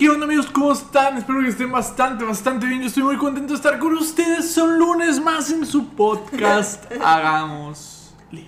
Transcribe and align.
¿qué 0.00 0.08
onda 0.08 0.24
amigos? 0.24 0.46
¿Cómo 0.46 0.72
están? 0.72 1.18
Espero 1.18 1.42
que 1.42 1.48
estén 1.48 1.70
bastante, 1.70 2.24
bastante 2.24 2.66
bien. 2.66 2.80
Yo 2.80 2.86
estoy 2.86 3.02
muy 3.02 3.18
contento 3.18 3.52
de 3.52 3.56
estar 3.56 3.78
con 3.78 3.92
ustedes. 3.92 4.50
Son 4.50 4.78
lunes 4.78 5.20
más 5.22 5.50
en 5.50 5.66
su 5.66 5.90
podcast. 5.90 6.90
Hagamos 7.04 8.14
lío. 8.32 8.46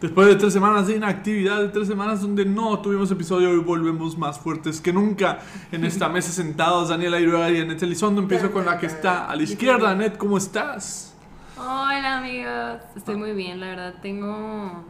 Después 0.00 0.26
de 0.26 0.34
tres 0.34 0.52
semanas 0.52 0.88
de 0.88 0.96
inactividad, 0.96 1.60
de 1.60 1.68
tres 1.68 1.86
semanas 1.86 2.22
donde 2.22 2.44
no 2.44 2.80
tuvimos 2.80 3.08
episodio, 3.12 3.50
hoy 3.50 3.58
volvemos 3.58 4.18
más 4.18 4.40
fuertes 4.40 4.80
que 4.80 4.92
nunca. 4.92 5.38
En 5.70 5.84
esta 5.84 6.08
mesa 6.08 6.32
sentados, 6.32 6.88
Daniela 6.88 7.20
Iruega 7.20 7.52
y 7.52 7.60
Anet 7.60 7.80
Elizondo. 7.80 8.20
Empiezo 8.20 8.50
con 8.50 8.66
la 8.66 8.76
que 8.76 8.86
está 8.86 9.30
a 9.30 9.36
la 9.36 9.44
izquierda. 9.44 9.92
Anet, 9.92 10.16
¿cómo 10.16 10.36
estás? 10.38 11.14
Hola 11.56 12.18
amigos, 12.18 12.80
estoy 12.96 13.14
muy 13.14 13.32
bien, 13.32 13.60
la 13.60 13.68
verdad. 13.68 13.94
Tengo, 14.02 14.82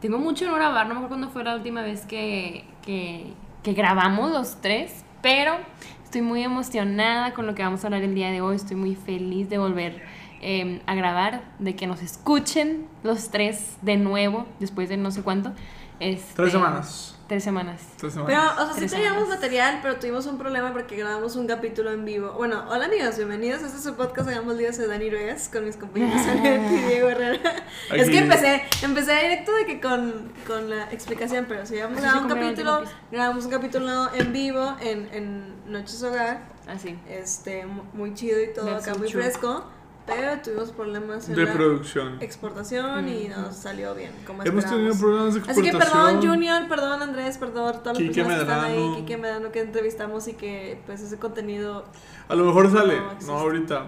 tengo 0.00 0.18
mucho 0.18 0.44
en 0.44 0.54
grabar. 0.54 0.88
No 0.88 0.94
me 0.94 0.98
acuerdo 0.98 1.08
cuándo 1.08 1.28
fue 1.28 1.44
la 1.44 1.54
última 1.54 1.82
vez 1.82 2.04
que, 2.04 2.64
que, 2.84 3.32
que 3.62 3.72
grabamos 3.72 4.30
los 4.30 4.60
tres, 4.60 5.04
pero 5.22 5.56
estoy 6.04 6.22
muy 6.22 6.42
emocionada 6.42 7.34
con 7.34 7.46
lo 7.46 7.54
que 7.54 7.62
vamos 7.62 7.84
a 7.84 7.88
hablar 7.88 8.02
el 8.02 8.14
día 8.14 8.30
de 8.30 8.40
hoy. 8.40 8.56
Estoy 8.56 8.76
muy 8.76 8.94
feliz 8.94 9.48
de 9.50 9.58
volver 9.58 10.02
eh, 10.40 10.80
a 10.86 10.94
grabar, 10.94 11.42
de 11.58 11.74
que 11.74 11.86
nos 11.86 12.00
escuchen 12.02 12.86
los 13.02 13.30
tres 13.30 13.76
de 13.82 13.96
nuevo, 13.96 14.46
después 14.60 14.88
de 14.88 14.96
no 14.96 15.10
sé 15.10 15.22
cuánto. 15.22 15.52
Este, 16.00 16.34
Tres 16.34 16.52
semanas. 16.52 17.17
Tres 17.28 17.44
semanas. 17.44 17.82
Tres 17.98 18.14
Pero, 18.14 18.26
semanas. 18.26 18.52
o 18.58 18.64
sea, 18.64 18.72
sí 18.72 18.78
Tres 18.80 18.92
teníamos 18.92 19.24
semanas. 19.24 19.40
material, 19.42 19.78
pero 19.82 19.96
tuvimos 19.96 20.24
un 20.24 20.38
problema 20.38 20.72
porque 20.72 20.96
grabamos 20.96 21.36
un 21.36 21.46
capítulo 21.46 21.92
en 21.92 22.06
vivo. 22.06 22.32
Bueno, 22.32 22.64
hola 22.70 22.86
amigos, 22.86 23.18
bienvenidos. 23.18 23.60
Este 23.62 23.76
es 23.76 23.82
su 23.84 23.96
podcast 23.96 24.30
Hagamos 24.30 24.56
Líos 24.56 24.78
de 24.78 24.86
Dani 24.86 25.10
Ruegas 25.10 25.50
con 25.52 25.66
mis 25.66 25.76
compañeros 25.76 26.22
Anet 26.26 26.72
y 26.72 26.76
Diego 26.88 27.10
Herrera. 27.10 27.56
Es 27.94 28.08
que 28.08 28.18
empecé, 28.20 28.62
empecé 28.82 29.12
directo 29.14 29.52
de 29.54 29.66
que 29.66 29.78
con, 29.78 30.32
con 30.46 30.70
la 30.70 30.84
explicación, 30.90 31.44
pero 31.46 31.66
si 31.66 31.74
habíamos 31.74 32.00
grabado 32.00 32.22
un 32.22 32.28
capítulo, 32.30 32.82
grabamos 33.12 33.44
un 33.44 33.50
capítulo 33.50 34.14
en 34.14 34.32
vivo 34.32 34.76
en, 34.80 35.08
en 35.12 35.70
Noches 35.70 36.02
Hogar, 36.02 36.40
Así. 36.66 36.98
este, 37.10 37.66
mu- 37.66 37.82
muy 37.92 38.14
chido 38.14 38.42
y 38.42 38.54
todo, 38.54 38.68
That's 38.70 38.84
acá 38.84 38.94
so 38.94 39.00
muy 39.00 39.08
true. 39.10 39.22
fresco, 39.22 39.66
pero 40.08 40.40
tuvimos 40.42 40.72
problemas 40.72 41.28
en 41.28 41.34
De 41.36 41.44
la 41.44 41.52
producción. 41.52 42.16
exportación 42.20 43.08
y 43.08 43.28
nos 43.28 43.54
salió 43.54 43.94
bien, 43.94 44.12
como 44.26 44.42
Hemos 44.42 44.64
tenido 44.64 44.94
problemas 44.96 45.34
de 45.34 45.40
Así 45.42 45.50
exportación. 45.50 45.78
que 45.80 45.86
perdón 45.86 46.22
Junior, 46.26 46.68
perdón 46.68 47.02
Andrés, 47.02 47.38
perdón 47.38 47.72
todas 47.82 47.98
las 47.98 48.08
Quique 48.08 48.24
personas 48.24 48.36
que 48.36 48.42
están 48.42 48.64
ahí, 48.64 48.76
Medrano. 48.78 48.96
Kike 48.96 49.16
Medano 49.18 49.52
que 49.52 49.60
entrevistamos 49.60 50.26
y 50.28 50.34
que 50.34 50.80
pues 50.86 51.00
ese 51.02 51.18
contenido 51.18 51.84
A 52.28 52.34
lo 52.34 52.44
mejor 52.44 52.72
sale, 52.72 53.00
No 53.26 53.34
ahorita, 53.34 53.86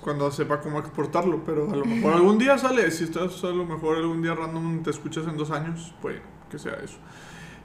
cuando 0.00 0.30
sepa 0.32 0.60
cómo 0.60 0.80
exportarlo, 0.80 1.42
pero 1.44 1.70
a 1.72 1.76
lo 1.76 1.84
mejor 1.84 2.14
algún 2.14 2.36
día 2.38 2.58
sale. 2.58 2.90
Si 2.90 3.04
estás 3.04 3.42
a 3.44 3.48
lo 3.48 3.64
mejor 3.64 3.96
algún 3.96 4.20
día 4.22 4.34
random 4.34 4.82
te 4.82 4.90
escuchas 4.90 5.26
en 5.26 5.36
dos 5.36 5.50
años, 5.50 5.94
puede 6.02 6.20
que 6.50 6.58
sea 6.58 6.74
eso. 6.82 6.96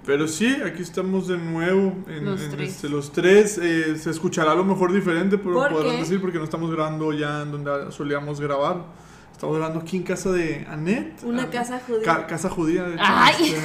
Pero 0.06 0.28
sí, 0.28 0.48
aquí 0.66 0.82
estamos 0.82 1.28
de 1.28 1.38
nuevo 1.38 1.94
en 2.08 2.26
Los 2.26 2.42
en 2.42 2.52
tres. 2.52 2.70
este, 2.76 2.90
los 2.90 3.12
tres. 3.12 3.58
eh, 3.62 3.96
se 3.98 4.10
escuchará 4.10 4.54
a 4.54 4.56
lo 4.56 4.64
mejor 4.64 4.92
diferente, 4.94 5.38
pero 5.38 5.54
¿Por 5.56 5.70
podrán 5.72 5.92
qué? 5.94 5.98
decir 6.00 6.22
porque 6.22 6.38
no 6.38 6.46
estamos 6.46 6.72
grabando 6.72 7.12
ya 7.14 7.42
en 7.44 7.52
donde 7.52 7.92
solíamos 7.92 8.40
grabar. 8.40 8.86
Estamos 9.32 9.56
grabando 9.58 9.80
aquí 9.80 9.96
en 9.98 10.04
casa 10.04 10.32
de 10.32 10.66
Anet. 10.70 11.24
una 11.24 11.44
Anet- 11.44 11.52
casa 11.52 11.80
judía. 11.86 12.04
Ca- 12.04 12.28
casa 12.28 12.50
judía, 12.50 12.84
de 12.84 12.96
hecho. 12.96 13.04
Ay. 13.06 13.56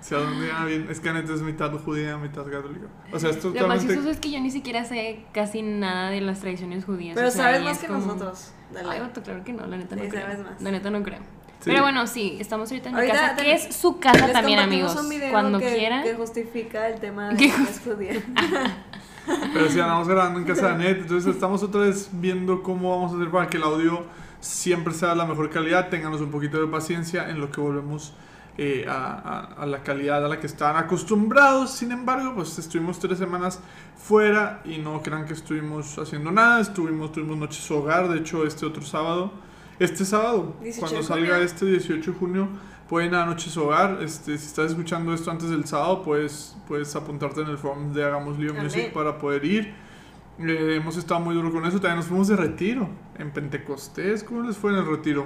este, 0.00 0.16
ah, 0.52 0.64
bien, 0.66 0.86
es 0.90 1.00
que 1.00 1.08
Anet 1.08 1.28
es 1.30 1.40
mitad 1.42 1.72
judía, 1.72 2.16
mitad 2.18 2.44
católica. 2.44 2.86
O 3.12 3.18
sea, 3.18 3.30
es 3.30 3.42
Lo 3.44 3.68
más 3.68 3.80
chistoso 3.86 4.10
es 4.10 4.18
que 4.18 4.30
yo 4.30 4.40
ni 4.40 4.50
siquiera 4.50 4.84
sé 4.84 5.24
casi 5.32 5.62
nada 5.62 6.10
de 6.10 6.20
las 6.20 6.40
tradiciones 6.40 6.84
judías. 6.84 7.14
pero 7.14 7.28
o 7.28 7.30
sea, 7.30 7.44
sabes 7.44 7.62
más 7.62 7.78
que 7.78 7.86
como- 7.86 8.00
nosotros. 8.00 8.52
Dale. 8.72 8.88
Ay, 8.88 9.00
claro 9.24 9.42
que 9.42 9.52
no, 9.52 9.66
la 9.66 9.76
neta 9.78 9.96
no 9.96 10.02
Sí, 10.04 10.08
creo. 10.10 10.22
sabes 10.22 10.38
más. 10.40 10.62
La 10.62 10.70
neta 10.70 10.90
no 10.90 11.02
creo. 11.02 11.18
Sí. 11.60 11.70
Pero 11.70 11.82
bueno, 11.82 12.06
sí, 12.06 12.38
estamos 12.40 12.70
ahorita 12.70 12.88
en 12.88 12.96
mi 12.96 13.06
casa, 13.06 13.36
que 13.36 13.52
es 13.52 13.76
su 13.76 13.98
casa 14.00 14.24
Les 14.26 14.32
también, 14.32 14.58
amigos. 14.60 14.96
un 14.96 15.08
video 15.10 15.30
Cuando 15.30 15.58
que, 15.58 15.74
quieran. 15.76 16.02
que 16.02 16.14
justifica 16.14 16.88
el 16.88 16.98
tema 17.00 17.28
de 17.28 17.36
¿Qué 17.36 17.50
que 17.52 17.62
es 17.62 17.80
judía. 17.84 18.22
Pero 19.52 19.68
sí, 19.68 19.78
andamos 19.78 20.08
grabando 20.08 20.40
en 20.40 20.46
casa 20.46 20.70
de 20.70 20.78
Net, 20.78 20.98
entonces 21.02 21.32
estamos 21.34 21.62
otra 21.62 21.82
vez 21.82 22.08
viendo 22.12 22.62
cómo 22.62 22.90
vamos 22.96 23.12
a 23.12 23.16
hacer 23.16 23.30
para 23.30 23.46
que 23.48 23.58
el 23.58 23.62
audio 23.62 24.04
siempre 24.40 24.94
sea 24.94 25.10
de 25.10 25.16
la 25.16 25.26
mejor 25.26 25.50
calidad. 25.50 25.88
Ténganos 25.90 26.20
un 26.22 26.30
poquito 26.30 26.58
de 26.60 26.66
paciencia 26.66 27.28
en 27.28 27.38
lo 27.40 27.50
que 27.52 27.60
volvemos 27.60 28.14
eh, 28.56 28.86
a, 28.88 28.94
a- 29.58 29.62
a 29.62 29.66
la 29.66 29.82
calidad 29.82 30.24
a 30.24 30.28
la 30.28 30.40
que 30.40 30.46
están 30.46 30.76
acostumbrados. 30.76 31.70
Sin 31.70 31.92
embargo, 31.92 32.34
pues 32.34 32.58
estuvimos 32.58 32.98
tres 32.98 33.18
semanas 33.18 33.60
fuera 33.96 34.62
y 34.64 34.78
no 34.78 35.02
crean 35.02 35.26
que 35.26 35.34
estuvimos 35.34 35.98
haciendo 35.98 36.32
nada. 36.32 36.60
Estuvimos, 36.60 37.12
tuvimos 37.12 37.36
noches 37.36 37.70
hogar, 37.70 38.08
de 38.08 38.18
hecho, 38.20 38.46
este 38.46 38.64
otro 38.64 38.82
sábado. 38.82 39.30
Este 39.80 40.04
sábado, 40.04 40.56
18 40.60 40.78
cuando 40.78 41.02
salga 41.02 41.28
junio. 41.30 41.42
este 41.42 41.64
18 41.64 42.12
de 42.12 42.18
junio, 42.18 42.48
pueden 42.86 43.14
a 43.14 43.24
Noches 43.24 43.56
Hogar. 43.56 44.02
Este, 44.02 44.36
si 44.36 44.46
estás 44.46 44.72
escuchando 44.72 45.14
esto 45.14 45.30
antes 45.30 45.48
del 45.48 45.64
sábado, 45.64 46.02
puedes, 46.02 46.54
puedes 46.68 46.94
apuntarte 46.94 47.40
en 47.40 47.48
el 47.48 47.56
forum 47.56 47.94
de 47.94 48.04
Hagamos 48.04 48.38
Lío 48.38 48.50
Amén. 48.50 48.64
Music 48.64 48.92
para 48.92 49.16
poder 49.16 49.42
ir. 49.42 49.74
Eh, 50.38 50.76
hemos 50.76 50.98
estado 50.98 51.20
muy 51.20 51.34
duro 51.34 51.50
con 51.50 51.64
eso. 51.64 51.80
También 51.80 51.96
nos 51.96 52.04
fuimos 52.04 52.28
de 52.28 52.36
retiro 52.36 52.90
en 53.18 53.30
Pentecostés. 53.30 54.22
¿Cómo 54.22 54.42
les 54.42 54.58
fue 54.58 54.70
en 54.70 54.76
el 54.76 54.86
retiro? 54.86 55.24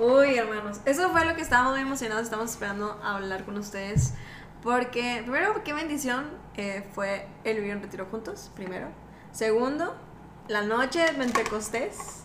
Uy, 0.00 0.36
hermanos, 0.36 0.80
eso 0.86 1.10
fue 1.10 1.26
lo 1.26 1.34
que 1.34 1.42
estábamos 1.42 1.72
muy 1.72 1.82
emocionados, 1.82 2.24
estamos 2.24 2.50
esperando 2.50 2.98
hablar 3.04 3.44
con 3.44 3.58
ustedes. 3.58 4.14
Porque, 4.62 5.20
primero, 5.22 5.62
qué 5.62 5.74
bendición 5.74 6.24
eh, 6.56 6.82
fue 6.94 7.26
el 7.44 7.58
vivir 7.58 7.76
un 7.76 7.82
retiro 7.82 8.06
juntos, 8.06 8.50
primero. 8.56 8.86
Segundo, 9.32 9.94
la 10.48 10.62
noche 10.62 11.00
de 11.00 11.12
Pentecostés. 11.12 12.21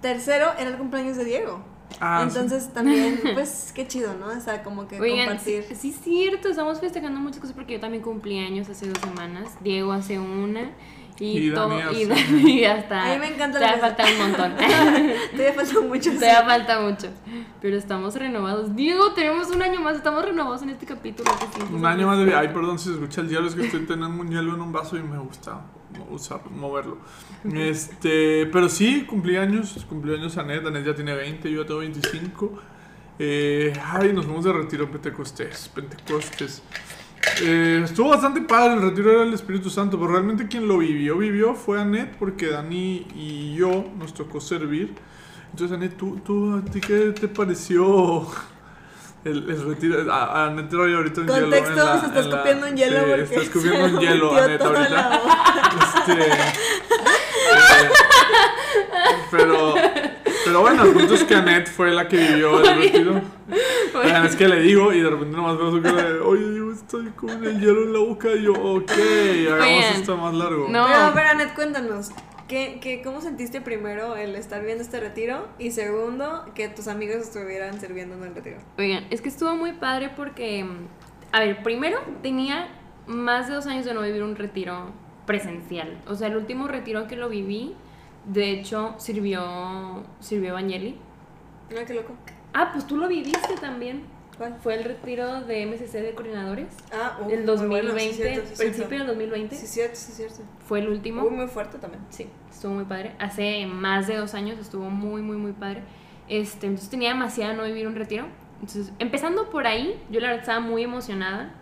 Tercero, 0.00 0.52
era 0.58 0.70
el 0.70 0.76
cumpleaños 0.76 1.16
de 1.16 1.24
Diego. 1.24 1.60
Ah, 2.00 2.26
sí. 2.28 2.38
Entonces 2.38 2.72
también, 2.72 3.20
pues, 3.34 3.72
qué 3.74 3.86
chido, 3.86 4.14
¿no? 4.14 4.26
O 4.26 4.40
sea, 4.40 4.62
como 4.62 4.86
que 4.86 5.00
Oigan, 5.00 5.26
compartir. 5.26 5.64
sí, 5.68 5.74
sí 5.74 5.90
es 5.90 6.00
cierto, 6.00 6.48
estamos 6.48 6.80
festejando 6.80 7.20
muchas 7.20 7.40
cosas 7.40 7.54
porque 7.54 7.74
yo 7.74 7.80
también 7.80 8.02
cumplí 8.02 8.38
años 8.38 8.68
hace 8.68 8.88
dos 8.88 8.98
semanas, 9.00 9.56
Diego 9.60 9.92
hace 9.92 10.18
una 10.18 10.70
y, 11.20 11.48
Y 11.48 11.52
todo, 11.52 11.78
y, 11.92 12.50
y 12.50 12.64
hasta... 12.64 13.02
A 13.12 13.14
mí 13.14 13.20
me 13.20 13.34
encanta 13.34 13.60
la 13.60 13.76
falta 13.76 14.04
un 14.06 14.18
montón. 14.18 14.56
Todavía 15.32 15.52
falta 15.52 15.80
mucho. 15.82 16.12
Todavía 16.14 16.44
falta 16.44 16.80
mucho. 16.80 17.08
Pero 17.60 17.76
estamos 17.76 18.14
renovados. 18.14 18.74
Diego, 18.74 19.12
tenemos 19.12 19.50
un 19.50 19.60
año 19.60 19.82
más, 19.82 19.96
estamos 19.96 20.24
renovados 20.24 20.62
en 20.62 20.70
este 20.70 20.86
capítulo. 20.86 21.30
Un 21.70 21.84
año 21.84 22.06
más 22.06 22.16
de 22.16 22.24
sorpresa. 22.24 22.40
Ay, 22.40 22.48
perdón 22.48 22.78
si 22.78 22.88
se 22.88 22.94
escucha 22.94 23.20
el 23.20 23.28
hielo, 23.28 23.48
es 23.48 23.54
que 23.54 23.66
estoy 23.66 23.84
teniendo 23.84 24.22
un 24.22 24.30
hielo 24.30 24.54
en 24.54 24.62
un 24.62 24.72
vaso 24.72 24.96
y 24.96 25.02
me 25.02 25.18
gusta 25.18 25.60
usar, 26.10 26.40
moverlo. 26.50 26.98
Este, 27.54 28.46
pero 28.46 28.68
sí, 28.68 29.04
cumplí 29.06 29.36
años, 29.36 29.84
cumplí 29.88 30.14
años 30.14 30.36
Anet, 30.36 30.66
Anet 30.66 30.84
ya 30.84 30.94
tiene 30.94 31.14
20, 31.14 31.50
yo 31.50 31.62
ya 31.62 31.66
tengo 31.66 31.80
25. 31.80 32.60
Eh, 33.18 33.72
ay, 33.84 34.12
nos 34.12 34.24
fuimos 34.24 34.44
de 34.44 34.52
retiro 34.52 34.90
Pentecostés, 34.90 35.70
Pentecostés. 35.74 36.62
Eh, 37.42 37.82
estuvo 37.84 38.08
bastante 38.08 38.40
padre, 38.40 38.74
el 38.74 38.82
retiro 38.82 39.10
era 39.10 39.22
el 39.24 39.34
Espíritu 39.34 39.68
Santo, 39.68 39.98
pero 39.98 40.12
realmente 40.12 40.48
quien 40.48 40.66
lo 40.66 40.78
vivió, 40.78 41.18
vivió 41.18 41.54
fue 41.54 41.80
Anet, 41.80 42.16
porque 42.16 42.46
Dani 42.46 43.06
y 43.14 43.54
yo 43.54 43.84
nos 43.98 44.14
tocó 44.14 44.40
servir. 44.40 44.94
Entonces, 45.50 45.76
Anet, 45.76 45.96
¿tú, 45.96 46.20
tú, 46.24 46.54
¿a 46.54 46.64
ti 46.64 46.80
qué 46.80 47.12
te 47.12 47.28
pareció 47.28 48.26
el, 49.24 49.50
el 49.50 49.64
retiro? 49.68 50.12
A, 50.12 50.24
a 50.24 50.46
Anet 50.46 50.68
trae 50.68 50.94
ahorita 50.94 51.20
un 51.22 51.26
hielo. 51.26 51.36
en 51.36 51.42
Contexto, 51.50 52.00
se 52.00 52.06
está 52.06 52.20
escupiendo 52.20 52.66
un 52.66 52.76
hielo 52.76 52.98
sí, 52.98 53.04
porque 53.06 53.22
está 53.22 53.40
escupiendo 53.42 53.88
se 53.88 53.94
un 53.94 54.00
hielo, 54.00 54.32
metió 54.32 54.44
Anet, 54.44 54.58
toda 54.58 54.78
ahorita. 54.78 55.20
Este, 55.80 56.22
eh, 56.22 57.90
pero, 59.30 59.74
pero 60.44 60.60
bueno, 60.60 60.84
el 60.84 60.92
punto 60.92 61.14
es 61.14 61.24
que 61.24 61.34
Anet 61.34 61.68
fue 61.68 61.90
la 61.90 62.08
que 62.08 62.16
vivió 62.16 62.60
el 62.60 62.76
retiro. 62.76 63.20
Oigan, 63.94 64.24
es 64.26 64.36
que 64.36 64.48
le 64.48 64.60
digo 64.60 64.92
y 64.92 65.00
de 65.00 65.10
repente 65.10 65.36
nomás 65.36 65.58
veo 65.58 65.70
su 65.72 65.82
cara 65.82 66.02
de, 66.12 66.20
oye, 66.20 66.56
yo 66.56 66.72
estoy 66.72 67.06
con 67.10 67.44
el 67.44 67.60
hielo 67.60 67.82
en 67.82 67.92
la 67.92 67.98
boca 67.98 68.28
y 68.32 68.42
yo, 68.44 68.52
ok, 68.52 68.90
hagamos 69.52 69.66
Oigan, 69.66 69.94
esto 69.94 70.16
más 70.16 70.34
largo. 70.34 70.68
no. 70.70 70.86
Pero, 70.86 71.10
pero 71.14 71.28
Anet, 71.28 71.54
cuéntanos. 71.54 72.10
¿Qué, 72.50 72.78
qué, 72.80 73.00
¿Cómo 73.00 73.20
sentiste 73.20 73.60
primero 73.60 74.16
el 74.16 74.34
estar 74.34 74.64
viendo 74.64 74.82
este 74.82 74.98
retiro? 74.98 75.46
Y 75.60 75.70
segundo, 75.70 76.46
que 76.56 76.68
tus 76.68 76.88
amigos 76.88 77.18
estuvieran 77.18 77.78
sirviendo 77.78 78.16
en 78.16 78.24
el 78.24 78.34
retiro. 78.34 78.56
Oigan, 78.76 79.06
es 79.10 79.20
que 79.20 79.28
estuvo 79.28 79.54
muy 79.54 79.74
padre 79.74 80.10
porque, 80.16 80.66
a 81.30 81.38
ver, 81.38 81.62
primero 81.62 82.00
tenía 82.24 82.66
más 83.06 83.46
de 83.46 83.54
dos 83.54 83.68
años 83.68 83.84
de 83.84 83.94
no 83.94 84.02
vivir 84.02 84.24
un 84.24 84.34
retiro 84.34 84.90
presencial. 85.26 85.96
O 86.08 86.16
sea, 86.16 86.26
el 86.26 86.36
último 86.36 86.66
retiro 86.66 87.06
que 87.06 87.14
lo 87.14 87.28
viví, 87.28 87.76
de 88.24 88.50
hecho, 88.50 88.96
sirvió, 88.98 90.02
sirvió 90.18 90.48
Evangeli. 90.48 90.96
No, 91.72 91.86
qué 91.86 91.94
loco. 91.94 92.14
Ah, 92.52 92.70
pues 92.72 92.84
tú 92.84 92.96
lo 92.96 93.06
viviste 93.06 93.54
también. 93.60 94.02
¿Cuál? 94.40 94.56
Fue 94.62 94.74
el 94.74 94.84
retiro 94.84 95.42
de 95.42 95.66
MCC 95.66 96.00
de 96.00 96.14
coordinadores. 96.14 96.74
Ah, 96.90 97.18
uh, 97.20 97.28
El 97.28 97.40
muy 97.40 97.44
2020, 97.44 97.92
bueno, 97.92 98.00
sí, 98.00 98.14
cierto, 98.14 98.48
sí, 98.48 98.54
principio 98.56 98.88
cierto. 98.88 98.96
del 98.96 99.06
2020. 99.08 99.54
Sí, 99.54 99.66
cierto, 99.66 99.96
sí, 99.96 100.12
cierto. 100.12 100.36
Fue 100.66 100.78
el 100.78 100.88
último. 100.88 101.24
Uy, 101.24 101.30
muy 101.30 101.46
fuerte 101.46 101.76
también. 101.76 102.02
Sí, 102.08 102.26
estuvo 102.50 102.72
muy 102.72 102.86
padre. 102.86 103.14
Hace 103.18 103.66
más 103.66 104.06
de 104.06 104.16
dos 104.16 104.32
años 104.32 104.58
estuvo 104.58 104.88
muy, 104.88 105.20
muy, 105.20 105.36
muy 105.36 105.52
padre. 105.52 105.82
Este, 106.26 106.68
entonces 106.68 106.88
tenía 106.88 107.10
demasiado 107.10 107.52
no 107.52 107.64
vivir 107.64 107.86
un 107.86 107.94
retiro. 107.94 108.28
Entonces, 108.62 108.94
empezando 108.98 109.50
por 109.50 109.66
ahí, 109.66 110.02
yo 110.08 110.20
la 110.20 110.28
verdad 110.28 110.40
estaba 110.40 110.60
muy 110.60 110.84
emocionada. 110.84 111.52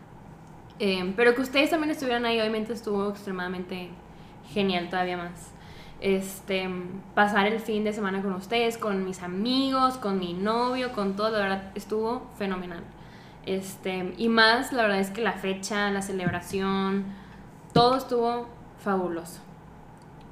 Eh, 0.78 1.14
pero 1.16 1.34
que 1.34 1.40
ustedes 1.40 1.70
también 1.70 1.90
estuvieran 1.90 2.26
ahí, 2.26 2.38
obviamente 2.38 2.74
estuvo 2.74 3.08
extremadamente 3.08 3.88
genial 4.54 4.88
todavía 4.88 5.16
más. 5.16 5.50
Este, 6.00 6.68
pasar 7.14 7.46
el 7.46 7.58
fin 7.58 7.82
de 7.82 7.92
semana 7.92 8.22
con 8.22 8.32
ustedes, 8.34 8.78
con 8.78 9.04
mis 9.04 9.22
amigos, 9.22 9.96
con 9.96 10.18
mi 10.18 10.32
novio, 10.32 10.92
con 10.92 11.16
todo, 11.16 11.30
la 11.30 11.38
verdad 11.38 11.72
estuvo 11.74 12.30
fenomenal. 12.38 12.84
Este, 13.46 14.14
y 14.16 14.28
más, 14.28 14.72
la 14.72 14.82
verdad 14.82 15.00
es 15.00 15.10
que 15.10 15.22
la 15.22 15.32
fecha, 15.32 15.90
la 15.90 16.02
celebración, 16.02 17.04
todo 17.72 17.96
estuvo 17.96 18.48
fabuloso, 18.82 19.40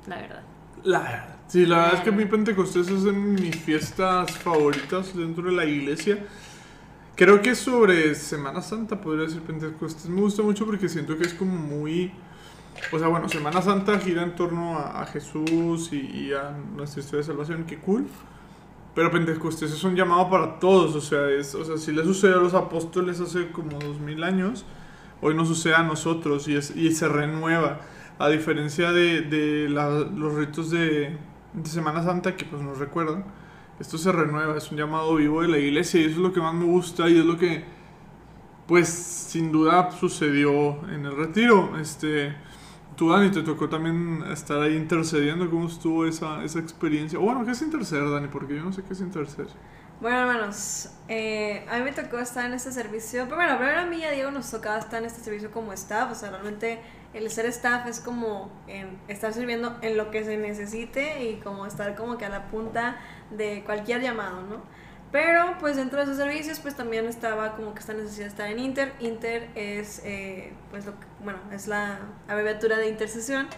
la 0.07 0.17
verdad. 0.17 0.43
La 0.85 1.01
verdad. 1.01 1.37
Sí, 1.49 1.65
la 1.65 1.79
verdad 1.79 1.95
es 1.95 2.01
que 2.01 2.13
mi 2.13 2.27
Pentecostés 2.27 2.89
es 2.89 3.05
de 3.05 3.13
mis 3.13 3.57
fiestas 3.57 4.33
favoritas 4.33 5.17
dentro 5.17 5.45
de 5.45 5.53
la 5.53 5.65
iglesia. 5.65 6.25
Creo 7.15 7.41
que 7.41 7.55
sobre 7.55 8.15
Semana 8.15 8.61
Santa 8.61 9.01
podría 9.01 9.27
decir 9.27 9.41
Pentecostés. 9.43 10.09
Me 10.09 10.21
gusta 10.21 10.43
mucho 10.43 10.67
porque 10.67 10.89
siento 10.89 11.17
que 11.17 11.25
es 11.25 11.35
como 11.35 11.57
muy... 11.57 12.13
O 12.93 12.99
sea, 12.99 13.09
bueno, 13.09 13.29
Semana 13.29 13.63
Santa 13.63 13.99
gira 13.99 14.23
en 14.23 14.35
torno 14.37 14.79
a, 14.79 15.03
a 15.03 15.07
Jesús 15.07 15.93
y, 15.93 15.97
y 15.99 16.33
a 16.33 16.53
nuestra 16.77 17.01
historia 17.01 17.21
de 17.21 17.27
salvación, 17.27 17.65
qué 17.67 17.79
cool. 17.79 18.07
Pero 18.95 19.11
Pentecostés 19.11 19.73
es 19.73 19.85
un 19.85 19.95
llamado 19.97 20.31
para 20.31 20.59
todos, 20.59 20.95
o 20.97 21.01
sea, 21.03 21.29
es, 21.31 21.55
o 21.55 21.65
sea, 21.65 21.77
si 21.79 21.93
le 21.93 22.03
sucedió 22.05 22.39
a 22.39 22.43
los 22.43 22.55
apóstoles 22.55 23.21
hace 23.21 23.51
como 23.53 23.79
dos 23.79 24.01
mil 24.01 24.25
años, 24.25 24.65
hoy 25.21 25.35
nos 25.35 25.49
sucede 25.49 25.75
a 25.75 25.83
nosotros 25.83 26.49
y, 26.49 26.57
es, 26.57 26.75
y 26.77 26.93
se 26.93 27.09
renueva. 27.09 27.81
A 28.19 28.29
diferencia 28.31 28.93
de, 28.93 29.23
de 29.23 29.69
la- 29.69 29.91
los 29.91 30.35
ritos 30.35 30.71
de, 30.71 31.19
de 31.55 31.69
Semana 31.69 32.03
Santa 32.03 32.37
que 32.37 32.47
pues 32.47 32.63
nos 32.63 32.79
recuerdan, 32.79 33.25
esto 33.81 33.99
se 33.99 34.13
renueva, 34.13 34.57
es 34.57 34.71
un 34.73 34.79
llamado 34.79 35.15
vivo 35.17 35.43
de 35.43 35.49
la 35.49 35.59
iglesia 35.59 36.01
y 36.01 36.05
eso 36.05 36.13
es 36.17 36.19
lo 36.19 36.33
que 36.33 36.41
más 36.41 36.55
me 36.55 36.65
gusta 36.65 37.09
y 37.11 37.19
es 37.19 37.25
lo 37.27 37.37
que 37.39 37.65
pues 38.67 38.89
sin 38.89 39.53
duda 39.53 39.91
sucedió 39.93 40.79
en 40.91 41.07
el 41.07 41.17
retiro. 41.17 41.79
Este, 41.79 42.35
tú 42.97 43.11
Dani, 43.11 43.31
te 43.31 43.43
tocó 43.43 43.69
también 43.69 44.25
estar 44.33 44.61
ahí 44.61 44.77
intercediendo, 44.77 45.49
¿cómo 45.51 45.69
estuvo 45.69 46.07
esa, 46.07 46.43
esa 46.43 46.59
experiencia? 46.59 47.19
O 47.19 47.23
bueno, 47.23 47.45
¿qué 47.45 47.53
es 47.53 47.63
interceder, 47.63 48.11
Dani? 48.11 48.29
Porque 48.29 48.57
yo 48.57 48.65
no 48.65 48.73
sé 48.73 48.83
qué 48.83 48.95
es 48.95 49.01
interceder. 49.01 49.49
Bueno, 50.01 50.21
hermanos, 50.21 50.91
eh, 51.09 51.65
a 51.71 51.79
mí 51.79 51.85
me 51.85 51.93
tocó 51.93 52.19
estar 52.19 52.45
en 52.45 52.53
este 52.53 52.71
servicio. 52.71 53.27
Primero, 53.29 53.57
primero 53.57 53.81
a 53.81 53.87
mí 53.87 53.99
y 53.99 54.05
a 54.05 54.11
Diego 54.11 54.31
nos 54.31 54.51
tocaba 54.51 54.79
estar 54.79 55.01
en 55.01 55.07
este 55.07 55.23
servicio 55.23 55.51
como 55.51 55.73
staff. 55.73 56.13
O 56.13 56.15
sea, 56.15 56.31
realmente 56.31 56.81
el 57.15 57.31
ser 57.31 57.47
staff 57.47 57.87
es 57.87 58.01
como 58.01 58.51
en 58.67 58.99
estar 59.09 59.33
sirviendo 59.33 59.79
en 59.81 59.97
lo 59.97 60.11
que 60.11 60.23
se 60.23 60.37
necesite 60.37 61.25
y 61.25 61.37
como 61.37 61.65
estar 61.65 61.95
como 61.95 62.19
que 62.19 62.27
a 62.27 62.29
la 62.29 62.49
punta 62.49 62.99
de 63.31 63.63
cualquier 63.65 64.03
llamado, 64.03 64.43
¿no? 64.43 64.63
Pero 65.13 65.57
pues 65.61 65.77
dentro 65.77 65.99
de 65.99 66.05
esos 66.05 66.17
servicios 66.17 66.59
pues 66.61 66.75
también 66.75 67.07
estaba 67.07 67.55
como 67.57 67.73
que 67.75 67.81
esta 67.81 67.95
necesidad 67.95 68.25
de 68.25 68.31
estar 68.31 68.51
en 68.51 68.59
Inter. 68.59 68.93
Inter 69.01 69.49
es 69.55 70.03
eh, 70.05 70.53
pues 70.71 70.85
lo 70.85 70.93
que, 70.93 71.07
bueno, 71.23 71.39
es 71.53 71.69
la 71.69 72.01
abreviatura 72.29 72.77
de 72.77 72.89
intercesión. 72.89 73.49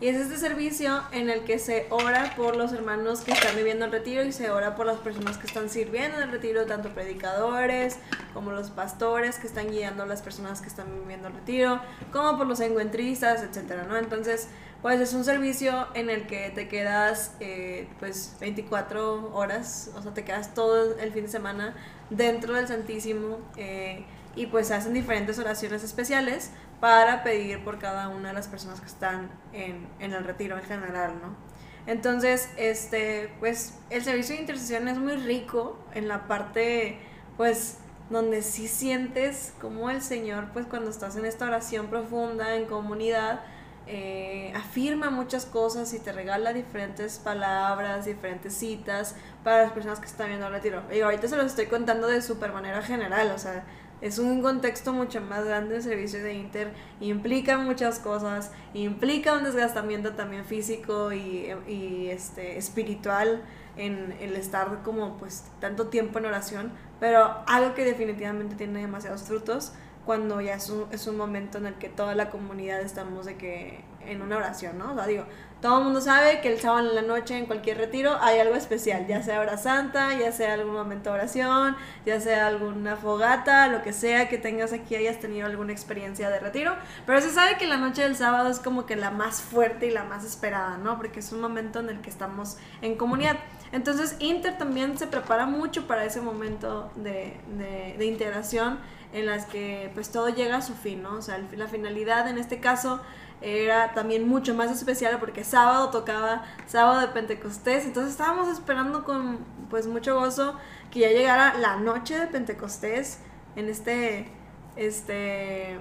Y 0.00 0.06
es 0.06 0.16
este 0.16 0.36
servicio 0.36 1.02
en 1.10 1.28
el 1.28 1.42
que 1.42 1.58
se 1.58 1.88
ora 1.90 2.32
por 2.36 2.54
los 2.54 2.72
hermanos 2.72 3.22
que 3.22 3.32
están 3.32 3.56
viviendo 3.56 3.84
el 3.84 3.90
retiro 3.90 4.22
y 4.22 4.30
se 4.30 4.48
ora 4.48 4.76
por 4.76 4.86
las 4.86 4.98
personas 4.98 5.38
que 5.38 5.48
están 5.48 5.68
sirviendo 5.68 6.18
en 6.18 6.22
el 6.22 6.30
retiro, 6.30 6.66
tanto 6.66 6.90
predicadores 6.90 7.98
como 8.32 8.52
los 8.52 8.70
pastores 8.70 9.38
que 9.38 9.48
están 9.48 9.70
guiando 9.72 10.04
a 10.04 10.06
las 10.06 10.22
personas 10.22 10.60
que 10.60 10.68
están 10.68 10.86
viviendo 11.00 11.26
el 11.26 11.34
retiro, 11.34 11.80
como 12.12 12.38
por 12.38 12.46
los 12.46 12.60
encuentristas, 12.60 13.42
etcétera, 13.42 13.86
¿no? 13.88 13.96
Entonces, 13.96 14.46
pues 14.82 15.00
es 15.00 15.12
un 15.14 15.24
servicio 15.24 15.88
en 15.94 16.10
el 16.10 16.28
que 16.28 16.50
te 16.50 16.68
quedas 16.68 17.32
eh, 17.40 17.88
pues 17.98 18.36
24 18.38 19.34
horas, 19.34 19.90
o 19.96 20.02
sea, 20.02 20.14
te 20.14 20.24
quedas 20.24 20.54
todo 20.54 20.96
el 20.96 21.12
fin 21.12 21.24
de 21.24 21.30
semana 21.30 21.74
dentro 22.10 22.54
del 22.54 22.68
Santísimo 22.68 23.38
eh, 23.56 24.04
y 24.36 24.46
pues 24.46 24.70
hacen 24.70 24.94
diferentes 24.94 25.40
oraciones 25.40 25.82
especiales 25.82 26.52
para 26.80 27.22
pedir 27.22 27.64
por 27.64 27.78
cada 27.78 28.08
una 28.08 28.28
de 28.28 28.34
las 28.34 28.48
personas 28.48 28.80
que 28.80 28.86
están 28.86 29.30
en, 29.52 29.88
en 29.98 30.12
el 30.12 30.24
retiro 30.24 30.56
en 30.56 30.64
general, 30.64 31.14
¿no? 31.20 31.48
Entonces, 31.86 32.50
este, 32.58 33.32
pues 33.40 33.78
el 33.88 34.04
servicio 34.04 34.34
de 34.34 34.42
intercesión 34.42 34.88
es 34.88 34.98
muy 34.98 35.16
rico 35.16 35.78
en 35.94 36.06
la 36.06 36.28
parte, 36.28 36.98
pues, 37.38 37.78
donde 38.10 38.42
sí 38.42 38.68
sientes 38.68 39.54
como 39.60 39.90
el 39.90 40.02
Señor, 40.02 40.48
pues 40.52 40.66
cuando 40.66 40.90
estás 40.90 41.16
en 41.16 41.24
esta 41.24 41.46
oración 41.46 41.88
profunda, 41.88 42.56
en 42.56 42.66
comunidad, 42.66 43.40
eh, 43.86 44.52
afirma 44.54 45.08
muchas 45.08 45.46
cosas 45.46 45.94
y 45.94 45.98
te 45.98 46.12
regala 46.12 46.52
diferentes 46.52 47.18
palabras, 47.18 48.04
diferentes 48.04 48.52
citas 48.52 49.14
para 49.42 49.62
las 49.62 49.72
personas 49.72 49.98
que 49.98 50.06
están 50.06 50.28
viendo 50.28 50.46
el 50.46 50.52
retiro. 50.52 50.82
Y 50.92 51.00
ahorita 51.00 51.26
se 51.26 51.36
los 51.36 51.46
estoy 51.46 51.66
contando 51.66 52.06
de 52.06 52.20
super 52.20 52.52
manera 52.52 52.82
general, 52.82 53.30
o 53.34 53.38
sea, 53.38 53.64
es 54.00 54.18
un 54.18 54.42
contexto 54.42 54.92
mucho 54.92 55.20
más 55.20 55.44
grande 55.44 55.76
el 55.76 55.82
servicio 55.82 56.22
de 56.22 56.34
Inter, 56.34 56.72
implica 57.00 57.58
muchas 57.58 57.98
cosas, 57.98 58.52
implica 58.74 59.34
un 59.34 59.44
desgastamiento 59.44 60.12
también 60.12 60.44
físico 60.44 61.12
y, 61.12 61.52
y, 61.66 62.08
este, 62.10 62.58
espiritual 62.58 63.42
en 63.76 64.14
el 64.20 64.36
estar 64.36 64.82
como 64.82 65.16
pues 65.18 65.44
tanto 65.60 65.88
tiempo 65.88 66.18
en 66.18 66.26
oración, 66.26 66.72
pero 67.00 67.42
algo 67.46 67.74
que 67.74 67.84
definitivamente 67.84 68.56
tiene 68.56 68.80
demasiados 68.80 69.22
frutos 69.22 69.72
cuando 70.04 70.40
ya 70.40 70.54
es 70.54 70.70
un, 70.70 70.86
es 70.90 71.06
un 71.06 71.16
momento 71.16 71.58
en 71.58 71.66
el 71.66 71.74
que 71.74 71.88
toda 71.88 72.14
la 72.14 72.30
comunidad 72.30 72.80
estamos 72.80 73.26
de 73.26 73.36
que 73.36 73.84
en 74.06 74.22
una 74.22 74.38
oración, 74.38 74.78
¿no? 74.78 74.92
O 74.92 74.94
sea, 74.94 75.06
digo, 75.06 75.24
todo 75.60 75.78
el 75.78 75.84
mundo 75.84 76.00
sabe 76.00 76.40
que 76.40 76.52
el 76.52 76.60
sábado 76.60 76.88
en 76.88 76.94
la 76.94 77.02
noche 77.02 77.36
en 77.36 77.46
cualquier 77.46 77.78
retiro 77.78 78.16
hay 78.20 78.38
algo 78.38 78.54
especial, 78.54 79.06
ya 79.06 79.22
sea 79.22 79.40
hora 79.40 79.56
santa, 79.56 80.14
ya 80.14 80.30
sea 80.30 80.54
algún 80.54 80.74
momento 80.74 81.10
de 81.10 81.16
oración, 81.16 81.76
ya 82.06 82.20
sea 82.20 82.46
alguna 82.46 82.96
fogata, 82.96 83.66
lo 83.68 83.82
que 83.82 83.92
sea 83.92 84.28
que 84.28 84.38
tengas 84.38 84.72
aquí, 84.72 84.94
hayas 84.94 85.18
tenido 85.18 85.46
alguna 85.46 85.72
experiencia 85.72 86.30
de 86.30 86.38
retiro, 86.38 86.74
pero 87.06 87.20
se 87.20 87.30
sabe 87.30 87.56
que 87.56 87.66
la 87.66 87.76
noche 87.76 88.02
del 88.02 88.14
sábado 88.14 88.50
es 88.50 88.60
como 88.60 88.86
que 88.86 88.94
la 88.94 89.10
más 89.10 89.40
fuerte 89.40 89.86
y 89.86 89.90
la 89.90 90.04
más 90.04 90.24
esperada, 90.24 90.78
¿no? 90.78 90.96
Porque 90.96 91.20
es 91.20 91.32
un 91.32 91.40
momento 91.40 91.80
en 91.80 91.88
el 91.88 92.00
que 92.00 92.10
estamos 92.10 92.56
en 92.80 92.96
comunidad. 92.96 93.36
Entonces 93.72 94.16
Inter 94.20 94.56
también 94.56 94.96
se 94.96 95.06
prepara 95.06 95.46
mucho 95.46 95.86
para 95.86 96.04
ese 96.04 96.20
momento 96.20 96.90
de, 96.96 97.38
de, 97.58 97.96
de 97.98 98.06
integración 98.06 98.78
en 99.12 99.26
las 99.26 99.46
que 99.46 99.90
pues 99.94 100.10
todo 100.10 100.28
llega 100.28 100.56
a 100.58 100.62
su 100.62 100.74
fin, 100.74 101.02
¿no? 101.02 101.14
O 101.14 101.22
sea, 101.22 101.38
la 101.56 101.66
finalidad 101.66 102.28
en 102.28 102.38
este 102.38 102.60
caso 102.60 103.00
era 103.40 103.94
también 103.94 104.26
mucho 104.28 104.54
más 104.54 104.70
especial 104.70 105.18
porque 105.20 105.44
sábado 105.44 105.90
tocaba 105.90 106.44
sábado 106.66 107.00
de 107.00 107.08
Pentecostés, 107.08 107.84
entonces 107.84 108.12
estábamos 108.12 108.48
esperando 108.48 109.04
con 109.04 109.38
pues 109.70 109.86
mucho 109.86 110.16
gozo 110.16 110.56
que 110.90 111.00
ya 111.00 111.08
llegara 111.10 111.56
la 111.58 111.76
noche 111.76 112.18
de 112.18 112.26
Pentecostés 112.26 113.20
en 113.56 113.68
este 113.68 114.28
este 114.76 115.78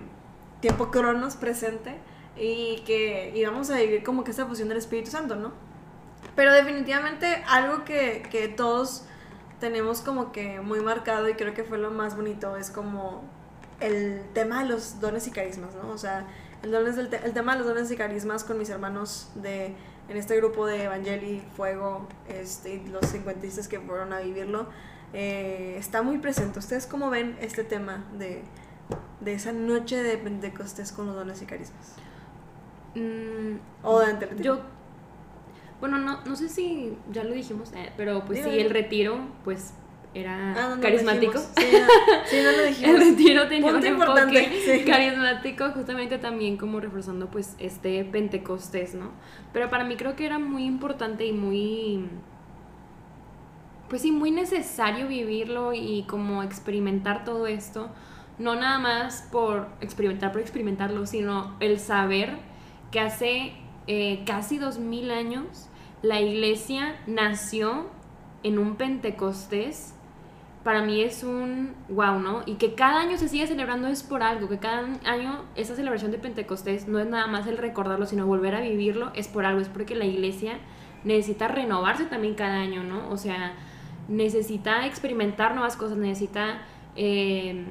tiempo 0.62 0.92
cronos 0.92 1.36
presente 1.36 1.98
y 2.36 2.84
que 2.86 3.32
íbamos 3.36 3.70
a 3.70 3.78
vivir 3.78 4.04
como 4.04 4.24
que 4.24 4.32
esta 4.32 4.46
fusión 4.46 4.70
del 4.70 4.78
Espíritu 4.78 5.12
Santo, 5.12 5.36
¿no? 5.36 5.52
Pero 6.36 6.54
definitivamente 6.54 7.44
algo 7.48 7.84
que, 7.84 8.28
que 8.30 8.48
todos 8.48 9.06
tenemos 9.60 10.02
como 10.02 10.32
que 10.32 10.62
muy 10.62 10.80
marcado 10.82 11.28
y 11.30 11.34
creo 11.34 11.54
que 11.54 11.64
fue 11.64 11.78
lo 11.78 11.92
más 11.92 12.16
bonito 12.16 12.58
es 12.58 12.70
como 12.70 13.24
el 13.80 14.22
tema 14.34 14.64
de 14.64 14.70
los 14.70 15.00
dones 15.00 15.28
y 15.28 15.32
carismas, 15.32 15.76
¿no? 15.76 15.90
O 15.90 15.98
sea, 15.98 16.28
el, 16.64 16.72
dones 16.72 16.96
del 16.96 17.10
te 17.10 17.18
el 17.26 17.34
tema 17.34 17.54
de 17.54 17.60
los 17.60 17.68
dones 17.68 17.92
y 17.92 17.96
carismas 17.96 18.44
con 18.44 18.58
mis 18.58 18.70
hermanos 18.70 19.30
de 19.36 19.74
en 20.10 20.18
este 20.18 20.38
grupo 20.38 20.66
de 20.66 20.84
Evangeli, 20.84 21.44
Fuego, 21.56 22.08
este, 22.30 22.76
y 22.76 22.88
los 22.88 23.06
cincuentistas 23.12 23.68
que 23.68 23.80
fueron 23.80 24.14
a 24.14 24.20
vivirlo, 24.20 24.68
eh, 25.14 25.76
está 25.78 26.02
muy 26.02 26.18
presente. 26.18 26.60
¿Ustedes 26.60 26.88
cómo 26.88 27.10
ven 27.10 27.38
este 27.42 27.66
tema 27.66 28.06
de, 28.18 28.44
de 29.20 29.34
esa 29.34 29.52
noche 29.52 30.02
de 30.02 30.18
Pentecostés 30.18 30.94
con 30.94 31.08
los 31.08 31.16
dones 31.16 31.42
y 31.42 31.46
carismas? 31.46 31.96
Mm, 32.96 33.58
O 33.84 34.00
de 34.00 34.42
yo, 34.42 34.62
bueno, 35.80 35.98
no, 36.00 36.22
no 36.26 36.36
sé 36.36 36.50
si 36.50 36.94
ya 37.12 37.24
lo 37.24 37.34
dijimos, 37.34 37.72
eh, 37.74 37.92
pero 37.98 38.24
pues 38.26 38.44
sí, 38.44 38.50
el 38.50 38.70
retiro, 38.70 39.20
pues 39.44 39.74
era 40.14 40.54
Ah, 40.56 40.76
no, 40.76 40.82
carismático. 40.82 41.38
Sí, 41.38 41.66
no, 41.72 41.88
sí, 42.26 42.38
no 42.44 42.52
lo 42.52 42.64
dijimos. 42.68 42.96
El 43.02 43.12
retiro 43.12 43.48
tenía 43.48 43.72
Punto 43.72 43.88
un 43.88 44.02
enfoque 44.02 44.62
sí. 44.66 44.86
carismático, 44.86 45.70
justamente 45.72 46.18
también 46.18 46.58
como 46.58 46.80
reforzando 46.80 47.30
pues 47.30 47.56
este 47.60 48.04
Pentecostés, 48.06 48.96
¿no? 48.96 49.12
Pero 49.54 49.70
para 49.70 49.84
mí 49.84 49.96
creo 49.96 50.16
que 50.16 50.26
era 50.26 50.40
muy 50.40 50.66
importante 50.66 51.26
y 51.26 51.34
muy, 51.34 52.08
pues 53.90 54.02
sí, 54.02 54.12
muy 54.12 54.32
necesario 54.32 55.08
vivirlo 55.08 55.74
y 55.74 56.04
como 56.08 56.44
experimentar 56.44 57.24
todo 57.24 57.48
esto, 57.48 57.90
no 58.40 58.56
nada 58.56 58.80
más 58.80 59.28
por 59.32 59.68
experimentar, 59.82 60.32
por 60.32 60.42
experimentarlo, 60.42 61.06
sino 61.06 61.56
el 61.60 61.80
saber 61.80 62.38
que 62.92 63.00
hace 63.00 63.54
eh, 63.88 64.24
casi 64.26 64.58
dos 64.58 64.80
mil 64.80 65.12
años 65.12 65.70
la 66.02 66.22
iglesia 66.22 66.96
nació 67.08 67.88
en 68.44 68.60
un 68.60 68.76
Pentecostés 68.76 69.94
para 70.68 70.82
mí 70.82 71.02
es 71.02 71.24
un 71.24 71.76
wow, 71.88 72.20
¿no? 72.20 72.44
Y 72.46 72.56
que 72.56 72.76
cada 72.76 73.00
año 73.00 73.18
se 73.18 73.30
sigue 73.30 73.48
celebrando 73.48 73.88
es 73.88 74.04
por 74.04 74.22
algo, 74.22 74.50
que 74.50 74.58
cada 74.58 74.86
año 75.06 75.46
esa 75.56 75.78
celebración 75.78 76.12
de 76.12 76.18
Pentecostés 76.18 76.90
no 76.90 77.00
es 77.00 77.08
nada 77.08 77.26
más 77.28 77.48
el 77.48 77.58
recordarlo, 77.58 78.06
sino 78.06 78.26
volver 78.26 78.54
a 78.54 78.60
vivirlo, 78.60 79.12
es 79.16 79.30
por 79.30 79.46
algo, 79.46 79.62
es 79.62 79.70
porque 79.70 79.96
la 79.96 80.04
iglesia 80.04 80.60
necesita 81.06 81.48
renovarse 81.48 82.04
también 82.04 82.36
cada 82.36 82.56
año, 82.56 82.84
¿no? 82.84 83.10
O 83.10 83.16
sea, 83.16 83.54
necesita 84.10 84.86
experimentar 84.86 85.54
nuevas 85.54 85.78
cosas, 85.78 85.98
necesita 85.98 86.64
eh, 86.98 87.66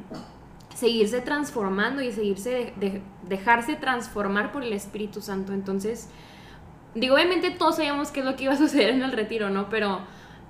seguirse 0.76 1.20
transformando 1.20 2.02
y 2.02 2.12
seguirse, 2.12 2.50
de, 2.50 2.72
de, 2.76 3.02
dejarse 3.28 3.74
transformar 3.74 4.52
por 4.52 4.62
el 4.62 4.72
Espíritu 4.72 5.20
Santo. 5.20 5.52
Entonces, 5.52 6.08
digo, 6.94 7.16
obviamente 7.16 7.50
todos 7.50 7.76
sabíamos 7.76 8.12
qué 8.12 8.20
es 8.20 8.26
lo 8.26 8.36
que 8.36 8.44
iba 8.44 8.52
a 8.52 8.56
suceder 8.64 8.90
en 8.90 9.02
el 9.02 9.12
retiro, 9.12 9.50
¿no? 9.50 9.68
Pero 9.68 10.02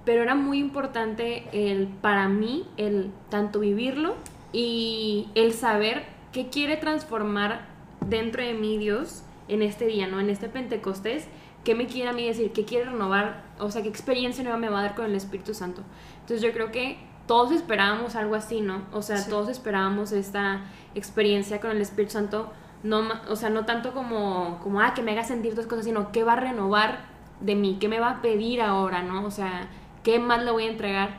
pero 0.06 0.22
era 0.22 0.36
muy 0.36 0.60
importante 0.60 1.48
el, 1.52 1.88
para 1.88 2.28
mí 2.28 2.64
el 2.76 3.10
tanto 3.28 3.58
vivirlo 3.58 4.14
y 4.52 5.28
el 5.34 5.52
saber 5.52 6.04
qué 6.32 6.48
quiere 6.48 6.76
transformar 6.76 7.66
dentro 8.06 8.42
de 8.42 8.54
mí 8.54 8.78
Dios 8.78 9.24
en 9.48 9.62
este 9.62 9.86
día, 9.86 10.06
¿no? 10.06 10.20
En 10.20 10.30
este 10.30 10.48
Pentecostés, 10.48 11.26
¿qué 11.64 11.74
me 11.74 11.86
quiere 11.88 12.08
a 12.08 12.12
mí 12.12 12.24
decir? 12.24 12.52
¿Qué 12.52 12.64
quiere 12.64 12.84
renovar? 12.84 13.42
O 13.58 13.72
sea, 13.72 13.82
¿qué 13.82 13.88
experiencia 13.88 14.44
nueva 14.44 14.58
me 14.58 14.68
va 14.68 14.78
a 14.78 14.82
dar 14.82 14.94
con 14.94 15.06
el 15.06 15.16
Espíritu 15.16 15.54
Santo? 15.54 15.82
Entonces 16.20 16.40
yo 16.40 16.52
creo 16.52 16.70
que 16.70 16.98
todos 17.26 17.50
esperábamos 17.52 18.14
algo 18.16 18.34
así, 18.34 18.60
¿no? 18.60 18.82
O 18.92 19.02
sea, 19.02 19.18
Sí. 19.18 19.30
todos 19.30 19.48
esperábamos 19.48 20.12
esta 20.12 20.62
experiencia 20.94 21.60
con 21.60 21.70
el 21.72 21.80
Espíritu 21.80 22.12
Santo, 22.12 22.52
no, 22.82 23.02
o 23.28 23.36
sea, 23.36 23.50
no 23.50 23.64
tanto 23.64 23.92
como, 23.92 24.60
como, 24.62 24.80
ah, 24.80 24.94
que 24.94 25.02
me 25.02 25.12
haga 25.12 25.24
sentir 25.24 25.54
dos 25.54 25.66
cosas, 25.66 25.84
sino 25.84 26.12
qué 26.12 26.22
va 26.24 26.34
a 26.34 26.36
renovar 26.36 27.04
de 27.40 27.54
mí, 27.54 27.78
qué 27.80 27.88
me 27.88 27.98
va 28.00 28.10
a 28.10 28.22
pedir 28.22 28.62
ahora, 28.62 29.02
¿no? 29.02 29.24
O 29.24 29.30
sea, 29.30 29.68
qué 30.02 30.18
más 30.18 30.42
le 30.44 30.50
voy 30.52 30.64
a 30.64 30.70
entregar. 30.70 31.16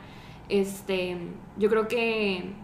Este, 0.48 1.18
yo 1.58 1.68
creo 1.68 1.88
que 1.88 2.54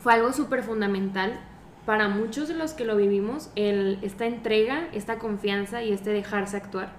fue 0.00 0.12
algo 0.12 0.32
súper 0.32 0.62
fundamental 0.62 1.40
para 1.86 2.08
muchos 2.08 2.48
de 2.48 2.54
los 2.54 2.74
que 2.74 2.84
lo 2.84 2.96
vivimos, 2.96 3.50
el, 3.56 3.98
esta 4.02 4.26
entrega, 4.26 4.88
esta 4.92 5.18
confianza 5.18 5.82
y 5.82 5.92
este 5.92 6.10
dejarse 6.10 6.56
actuar. 6.56 6.90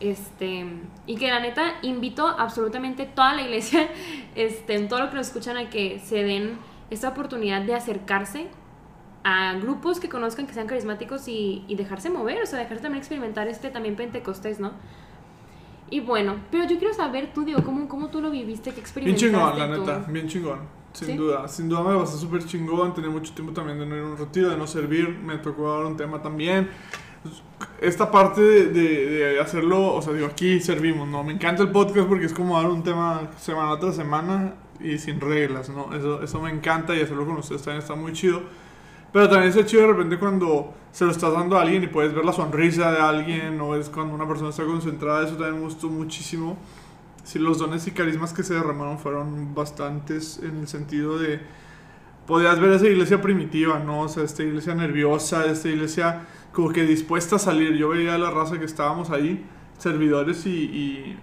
Este, 0.00 0.66
y 1.06 1.16
que 1.16 1.28
la 1.28 1.40
neta 1.40 1.74
invito 1.82 2.26
absolutamente 2.26 3.06
toda 3.06 3.34
la 3.34 3.42
iglesia, 3.42 3.88
este, 4.34 4.74
en 4.74 4.88
todo 4.88 5.00
lo 5.00 5.10
que 5.10 5.16
nos 5.16 5.28
escuchan, 5.28 5.56
a 5.56 5.70
que 5.70 6.00
se 6.00 6.24
den 6.24 6.58
esta 6.90 7.08
oportunidad 7.08 7.62
de 7.62 7.74
acercarse 7.74 8.48
a 9.24 9.54
grupos 9.54 10.00
que 10.00 10.08
conozcan, 10.08 10.46
que 10.46 10.54
sean 10.54 10.66
carismáticos 10.66 11.28
y, 11.28 11.64
y 11.68 11.76
dejarse 11.76 12.10
mover, 12.10 12.42
o 12.42 12.46
sea, 12.46 12.58
dejarse 12.58 12.82
también 12.82 12.98
experimentar 12.98 13.46
este 13.48 13.70
también 13.70 13.94
Pentecostés, 13.94 14.58
¿no? 14.58 14.72
Y 15.92 16.00
bueno, 16.00 16.36
pero 16.50 16.66
yo 16.66 16.78
quiero 16.78 16.94
saber 16.94 17.34
tú, 17.34 17.44
digo, 17.44 17.62
¿cómo, 17.62 17.86
cómo 17.86 18.08
tú 18.08 18.22
lo 18.22 18.30
viviste? 18.30 18.70
¿Qué 18.70 18.76
Bien 18.76 18.80
experimentaste 18.80 19.30
chingón, 19.30 19.58
la 19.58 19.74
tú? 19.74 19.80
neta, 19.82 19.98
bien 20.10 20.26
chingón. 20.26 20.60
Sin 20.94 21.08
¿Sí? 21.08 21.16
duda, 21.16 21.46
sin 21.48 21.68
duda 21.68 21.82
me 21.82 21.98
pasó 21.98 22.16
súper 22.16 22.44
chingón. 22.46 22.94
Tenía 22.94 23.10
mucho 23.10 23.34
tiempo 23.34 23.52
también 23.52 23.78
de 23.78 23.84
no 23.84 23.96
ir 23.96 24.02
a 24.02 24.06
un 24.06 24.16
retiro, 24.16 24.48
de 24.48 24.56
no 24.56 24.66
servir. 24.66 25.10
Me 25.10 25.36
tocó 25.36 25.70
dar 25.70 25.84
un 25.84 25.96
tema 25.96 26.22
también. 26.22 26.70
Esta 27.82 28.12
parte 28.12 28.40
de, 28.40 29.40
hacerlo, 29.40 29.94
o 29.94 30.00
sea, 30.02 30.12
digo, 30.12 30.26
aquí 30.26 30.60
servimos, 30.60 31.08
¿no? 31.08 31.24
Me 31.24 31.32
encanta 31.32 31.64
el 31.64 31.70
podcast 31.70 32.06
porque 32.06 32.26
es 32.26 32.32
como 32.32 32.56
dar 32.56 32.70
un 32.70 32.84
tema 32.84 33.28
semana 33.38 33.76
tras 33.80 33.96
semana 33.96 34.54
y 34.78 34.98
sin 34.98 35.20
reglas, 35.20 35.68
¿no? 35.68 35.92
Eso, 35.92 36.22
eso 36.22 36.40
me 36.40 36.50
encanta 36.50 36.94
y 36.94 37.00
hacerlo 37.00 37.26
con 37.26 37.38
ustedes 37.38 37.62
también 37.62 37.82
está 37.82 37.96
muy 37.96 38.12
chido. 38.12 38.42
Pero 39.12 39.28
también 39.28 39.52
es 39.52 39.66
chido 39.66 39.82
de 39.82 39.88
repente 39.88 40.16
cuando 40.16 40.72
se 40.92 41.04
lo 41.04 41.10
estás 41.10 41.32
dando 41.32 41.58
a 41.58 41.62
alguien 41.62 41.82
y 41.82 41.88
puedes 41.88 42.14
ver 42.14 42.24
la 42.24 42.32
sonrisa 42.32 42.92
de 42.92 42.98
alguien 42.98 43.60
o 43.60 43.74
es 43.74 43.88
cuando 43.88 44.14
una 44.14 44.28
persona 44.28 44.50
está 44.50 44.64
concentrada, 44.64 45.24
eso 45.24 45.34
también 45.34 45.56
me 45.56 45.64
gustó 45.64 45.88
muchísimo. 45.88 46.56
Sí, 47.24 47.38
los 47.40 47.58
dones 47.58 47.86
y 47.88 47.90
carismas 47.90 48.32
que 48.32 48.44
se 48.44 48.54
derramaron 48.54 48.98
fueron 48.98 49.54
bastantes 49.54 50.38
en 50.42 50.58
el 50.60 50.68
sentido 50.68 51.18
de... 51.18 51.40
Podías 52.26 52.60
ver 52.60 52.70
esa 52.72 52.86
iglesia 52.86 53.20
primitiva, 53.20 53.80
¿no? 53.80 54.02
O 54.02 54.08
sea, 54.08 54.22
esta 54.22 54.44
iglesia 54.44 54.74
nerviosa, 54.74 55.46
esta 55.46 55.68
iglesia 55.68 56.22
como 56.52 56.70
que 56.70 56.84
dispuesta 56.84 57.36
a 57.36 57.38
salir. 57.38 57.74
Yo 57.76 57.88
veía 57.88 58.14
a 58.14 58.18
la 58.18 58.30
raza 58.30 58.58
que 58.58 58.64
estábamos 58.64 59.10
ahí, 59.10 59.44
servidores 59.78 60.46
y, 60.46 60.50
y, 60.50 61.18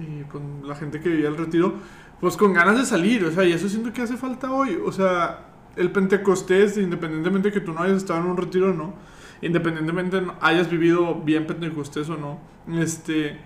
y 0.00 0.24
con 0.24 0.66
la 0.66 0.74
gente 0.74 1.00
que 1.00 1.08
vivía 1.08 1.28
el 1.28 1.36
retiro, 1.36 1.74
pues 2.20 2.36
con 2.36 2.52
ganas 2.52 2.78
de 2.78 2.84
salir. 2.84 3.24
O 3.24 3.32
sea, 3.32 3.44
y 3.44 3.52
eso 3.52 3.68
siento 3.68 3.92
que 3.92 4.02
hace 4.02 4.16
falta 4.16 4.52
hoy. 4.52 4.78
O 4.84 4.92
sea, 4.92 5.46
el 5.76 5.90
Pentecostés, 5.90 6.76
independientemente 6.76 7.48
de 7.48 7.54
que 7.54 7.60
tú 7.60 7.72
no 7.72 7.80
hayas 7.82 7.98
estado 7.98 8.20
en 8.20 8.26
un 8.26 8.36
retiro 8.36 8.70
o 8.70 8.74
no, 8.74 8.94
independientemente 9.40 10.22
hayas 10.40 10.70
vivido 10.70 11.20
bien 11.22 11.46
Pentecostés 11.46 12.08
o 12.08 12.16
no, 12.16 12.38
este, 12.80 13.38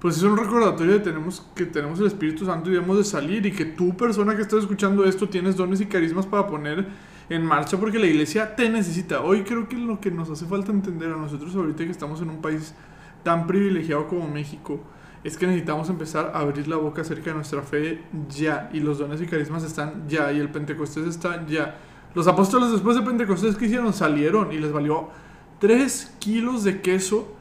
pues 0.00 0.16
es 0.16 0.22
un 0.22 0.36
recordatorio 0.36 0.94
de 0.94 1.00
tenemos, 1.00 1.46
que 1.54 1.66
tenemos 1.66 1.98
el 2.00 2.06
Espíritu 2.06 2.44
Santo 2.44 2.70
y 2.70 2.74
debemos 2.74 2.98
de 2.98 3.04
salir 3.04 3.46
y 3.46 3.52
que 3.52 3.64
tú, 3.64 3.96
persona 3.96 4.36
que 4.36 4.42
estás 4.42 4.60
escuchando 4.60 5.04
esto, 5.04 5.28
tienes 5.28 5.56
dones 5.56 5.80
y 5.80 5.86
carismas 5.86 6.26
para 6.26 6.46
poner 6.46 6.86
en 7.28 7.44
marcha 7.44 7.76
porque 7.76 7.98
la 7.98 8.06
iglesia 8.06 8.56
te 8.56 8.68
necesita. 8.68 9.20
Hoy 9.20 9.42
creo 9.42 9.68
que 9.68 9.76
lo 9.76 10.00
que 10.00 10.10
nos 10.10 10.30
hace 10.30 10.46
falta 10.46 10.72
entender 10.72 11.12
a 11.12 11.16
nosotros 11.16 11.54
ahorita 11.54 11.84
que 11.84 11.90
estamos 11.90 12.20
en 12.22 12.30
un 12.30 12.40
país 12.40 12.74
tan 13.22 13.46
privilegiado 13.46 14.06
como 14.06 14.28
México, 14.28 14.80
es 15.24 15.36
que 15.36 15.46
necesitamos 15.46 15.90
empezar 15.90 16.32
a 16.34 16.38
abrir 16.38 16.68
la 16.68 16.76
boca 16.76 17.02
acerca 17.02 17.30
de 17.30 17.34
nuestra 17.34 17.62
fe 17.62 18.02
ya. 18.28 18.70
Y 18.72 18.80
los 18.80 18.98
dones 18.98 19.20
y 19.20 19.26
carismas 19.26 19.64
están 19.64 20.08
ya. 20.08 20.32
Y 20.32 20.38
el 20.38 20.48
Pentecostés 20.48 21.06
está 21.06 21.44
ya. 21.46 21.76
Los 22.14 22.26
apóstoles 22.28 22.70
después 22.70 22.96
de 22.96 23.02
Pentecostés, 23.02 23.56
¿qué 23.56 23.66
hicieron? 23.66 23.92
Salieron 23.92 24.52
y 24.52 24.58
les 24.58 24.72
valió 24.72 25.10
3 25.58 26.16
kilos 26.20 26.64
de 26.64 26.80
queso 26.80 27.34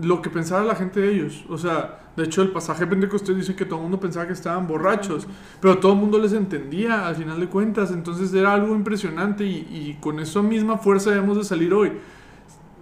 lo 0.00 0.22
que 0.22 0.30
pensaba 0.30 0.64
la 0.64 0.74
gente 0.74 1.00
de 1.00 1.14
ellos. 1.14 1.44
O 1.48 1.58
sea, 1.58 2.00
de 2.18 2.24
hecho 2.24 2.42
el 2.42 2.50
pasaje 2.50 2.86
Pentecostés 2.86 3.36
dice 3.36 3.54
que 3.54 3.64
todo 3.64 3.76
el 3.76 3.82
mundo 3.84 4.00
pensaba 4.00 4.26
que 4.26 4.32
estaban 4.32 4.66
borrachos, 4.66 5.26
pero 5.60 5.78
todo 5.78 5.92
el 5.92 5.98
mundo 5.98 6.18
les 6.18 6.32
entendía 6.32 7.06
al 7.06 7.14
final 7.16 7.38
de 7.40 7.46
cuentas. 7.46 7.92
Entonces 7.92 8.34
era 8.34 8.52
algo 8.52 8.74
impresionante 8.74 9.44
y, 9.44 9.66
y 9.70 9.98
con 10.00 10.18
esa 10.20 10.42
misma 10.42 10.78
fuerza 10.78 11.10
debemos 11.10 11.38
de 11.38 11.44
salir 11.44 11.72
hoy. 11.72 11.92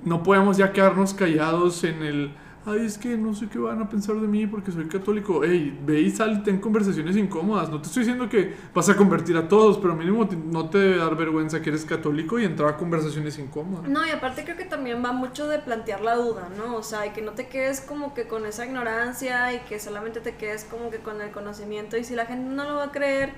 No 0.05 0.23
podemos 0.23 0.57
ya 0.57 0.73
quedarnos 0.73 1.15
callados 1.15 1.85
en 1.85 2.03
el... 2.03 2.31
Ay, 2.69 2.85
es 2.85 2.99
que 2.99 3.17
no 3.17 3.33
sé 3.33 3.49
qué 3.49 3.61
van 3.61 3.81
a 3.81 3.89
pensar 3.89 4.17
de 4.17 4.27
mí 4.27 4.45
porque 4.49 4.73
soy 4.73 4.89
católico. 4.89 5.45
Ey, 5.45 5.79
ve 5.85 6.01
y 6.01 6.11
sal 6.11 6.39
y 6.41 6.43
ten 6.43 6.59
conversaciones 6.59 7.17
incómodas. 7.17 7.71
No 7.71 7.81
te 7.81 7.87
estoy 7.87 8.03
diciendo 8.03 8.29
que 8.29 8.57
vas 8.75 8.89
a 8.89 8.97
convertir 8.97 9.37
a 9.37 9.47
todos, 9.47 9.79
pero 9.79 9.95
mínimo 9.95 10.29
no 10.47 10.69
te 10.69 10.79
debe 10.79 10.97
dar 10.97 11.17
vergüenza 11.17 11.63
que 11.63 11.71
eres 11.71 11.85
católico 11.85 12.41
y 12.41 12.45
entrar 12.45 12.71
a 12.71 12.77
conversaciones 12.77 13.39
incómodas. 13.39 13.89
No, 13.89 14.05
y 14.05 14.11
aparte 14.11 14.43
creo 14.43 14.57
que 14.57 14.65
también 14.65 15.01
va 15.05 15.13
mucho 15.13 15.47
de 15.47 15.61
plantear 15.61 16.01
la 16.01 16.17
duda, 16.17 16.49
¿no? 16.57 16.75
O 16.75 16.83
sea, 16.83 17.07
y 17.07 17.11
que 17.11 17.23
no 17.23 17.33
te 17.33 17.47
quedes 17.47 17.81
como 17.81 18.15
que 18.15 18.27
con 18.27 18.45
esa 18.47 18.67
ignorancia 18.67 19.55
y 19.55 19.61
que 19.61 19.79
solamente 19.79 20.19
te 20.19 20.35
quedes 20.35 20.65
como 20.65 20.91
que 20.91 20.99
con 20.99 21.21
el 21.21 21.31
conocimiento 21.31 21.97
y 21.97 22.03
si 22.03 22.17
la 22.17 22.27
gente 22.27 22.51
no 22.51 22.65
lo 22.65 22.75
va 22.75 22.87
a 22.87 22.91
creer, 22.91 23.33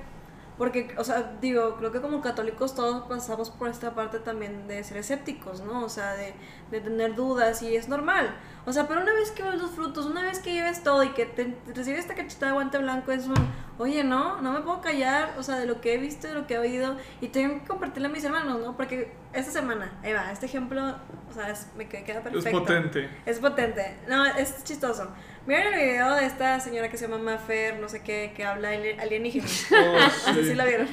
porque, 0.58 0.94
o 0.98 1.04
sea, 1.04 1.36
digo, 1.40 1.76
creo 1.76 1.92
que 1.92 2.00
como 2.00 2.20
católicos 2.20 2.74
todos 2.74 3.06
pasamos 3.06 3.50
por 3.50 3.68
esta 3.68 3.94
parte 3.94 4.18
también 4.18 4.66
de 4.66 4.82
ser 4.82 4.98
escépticos, 4.98 5.60
¿no? 5.60 5.84
O 5.84 5.88
sea, 5.88 6.14
de, 6.14 6.34
de 6.70 6.80
tener 6.80 7.14
dudas 7.14 7.62
y 7.62 7.76
es 7.76 7.88
normal. 7.88 8.34
O 8.66 8.72
sea, 8.72 8.88
pero 8.88 9.00
una 9.00 9.14
vez 9.14 9.30
que 9.30 9.42
ves 9.42 9.54
los 9.54 9.70
frutos, 9.70 10.06
una 10.06 10.22
vez 10.22 10.40
que 10.40 10.52
lleves 10.52 10.82
todo 10.82 11.04
y 11.04 11.10
que 11.10 11.26
te, 11.26 11.56
recibes 11.74 12.00
esta 12.00 12.14
cachetada 12.14 12.52
de 12.52 12.54
guante 12.54 12.78
blanco, 12.78 13.12
es 13.12 13.26
un, 13.26 13.36
oye, 13.78 14.02
no, 14.02 14.42
no 14.42 14.52
me 14.52 14.60
puedo 14.60 14.80
callar, 14.80 15.34
o 15.38 15.42
sea, 15.42 15.58
de 15.58 15.66
lo 15.66 15.80
que 15.80 15.94
he 15.94 15.98
visto, 15.98 16.26
de 16.26 16.34
lo 16.34 16.46
que 16.46 16.54
he 16.54 16.58
oído, 16.58 16.96
y 17.20 17.28
tengo 17.28 17.60
que 17.60 17.66
compartirle 17.66 18.08
a 18.08 18.10
mis 18.10 18.24
hermanos, 18.24 18.60
¿no? 18.60 18.76
Porque 18.76 19.12
esta 19.32 19.52
semana, 19.52 19.98
ahí 20.02 20.12
va, 20.12 20.32
este 20.32 20.46
ejemplo, 20.46 20.96
sea, 21.38 21.50
es- 21.50 21.66
me 21.76 21.88
que- 21.88 22.04
queda 22.04 22.20
perfecto. 22.22 22.48
Es 22.48 22.54
potente. 22.54 23.08
Es 23.26 23.38
potente. 23.38 23.96
No, 24.08 24.24
es 24.26 24.62
chistoso. 24.64 25.08
Miren 25.46 25.72
el 25.72 25.80
video 25.80 26.14
de 26.14 26.26
esta 26.26 26.60
señora 26.60 26.90
que 26.90 26.98
se 26.98 27.08
llama 27.08 27.16
Mafer, 27.22 27.78
no 27.80 27.88
sé 27.88 28.02
qué, 28.02 28.34
que 28.36 28.44
habla 28.44 28.68
ali- 28.70 28.98
alienígena. 28.98 29.46
Oh, 29.72 29.96
Así 30.30 30.44
sí 30.44 30.54
la 30.54 30.66
vieron. 30.66 30.86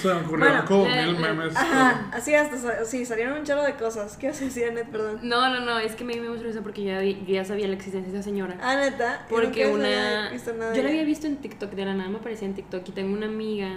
Se 0.00 0.08
me 0.08 0.14
ocurrieron 0.14 0.64
Bueno, 0.64 0.64
como 0.66 0.84
mil 0.88 1.18
memes. 1.18 1.54
Ajá, 1.54 2.08
así 2.12 2.34
hasta, 2.34 2.84
sí, 2.86 3.04
salieron 3.04 3.38
un 3.38 3.44
chorro 3.44 3.64
de 3.64 3.74
cosas. 3.74 4.16
¿Qué 4.16 4.28
vas 4.28 4.40
a 4.40 4.44
decir? 4.46 4.64
Perdón. 4.90 5.20
No, 5.22 5.50
no, 5.52 5.60
no, 5.60 5.78
es 5.78 5.94
que 5.94 6.04
me 6.04 6.14
dio 6.14 6.30
mucha 6.30 6.42
risa 6.44 6.62
porque 6.62 6.82
yo 6.84 6.92
ya, 6.92 7.00
vi- 7.00 7.22
yo 7.26 7.34
ya 7.34 7.44
sabía 7.44 7.68
la 7.68 7.74
existencia 7.74 8.10
de 8.10 8.18
esa 8.18 8.24
señora. 8.24 8.56
Ah, 8.62 8.76
neta. 8.76 9.26
Yo 9.28 9.36
Porque 9.36 9.64
nunca 9.66 9.78
una... 9.78 10.30
nada 10.30 10.74
Yo 10.74 10.82
la 10.82 10.88
había 10.88 11.04
visto 11.04 11.26
en 11.26 11.36
TikTok, 11.36 11.72
de 11.72 11.84
la 11.84 11.92
nada 11.94 12.08
me 12.08 12.16
aparecía 12.18 12.48
en 12.48 12.54
TikTok 12.54 12.88
y 12.88 12.92
tengo 12.92 13.12
una 13.14 13.26
amiga, 13.26 13.76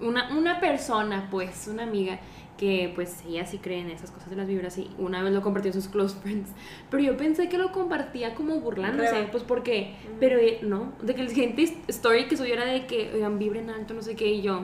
una, 0.00 0.30
una 0.30 0.60
persona 0.60 1.26
pues, 1.30 1.66
una 1.66 1.82
amiga 1.82 2.18
que 2.60 2.92
pues 2.94 3.24
ella 3.26 3.46
sí 3.46 3.56
cree 3.56 3.80
en 3.80 3.88
esas 3.88 4.10
cosas 4.10 4.28
de 4.28 4.36
las 4.36 4.46
vibras 4.46 4.76
y 4.76 4.90
una 4.98 5.22
vez 5.22 5.32
lo 5.32 5.40
compartió 5.40 5.70
en 5.70 5.72
sus 5.80 5.88
close 5.88 6.14
friends, 6.20 6.50
pero 6.90 7.02
yo 7.02 7.16
pensé 7.16 7.48
que 7.48 7.56
lo 7.56 7.72
compartía 7.72 8.34
como 8.34 8.60
burlándose, 8.60 9.10
Real. 9.12 9.28
pues 9.30 9.44
porque, 9.44 9.96
pero 10.20 10.38
eh, 10.38 10.58
no, 10.60 10.92
de 11.00 11.14
que 11.14 11.22
el 11.22 11.30
siguiente 11.30 11.64
story 11.88 12.28
que 12.28 12.36
subiera 12.36 12.66
de 12.66 12.84
que, 12.86 13.12
oigan, 13.14 13.38
vibren 13.38 13.70
alto, 13.70 13.94
no 13.94 14.02
sé 14.02 14.14
qué, 14.14 14.26
y 14.26 14.42
yo, 14.42 14.60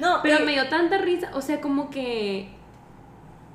No, 0.00 0.18
pero 0.20 0.40
y- 0.40 0.42
me 0.46 0.52
dio 0.54 0.68
tanta 0.68 0.98
risa, 0.98 1.30
o 1.34 1.40
sea, 1.40 1.60
como 1.60 1.90
que, 1.90 2.48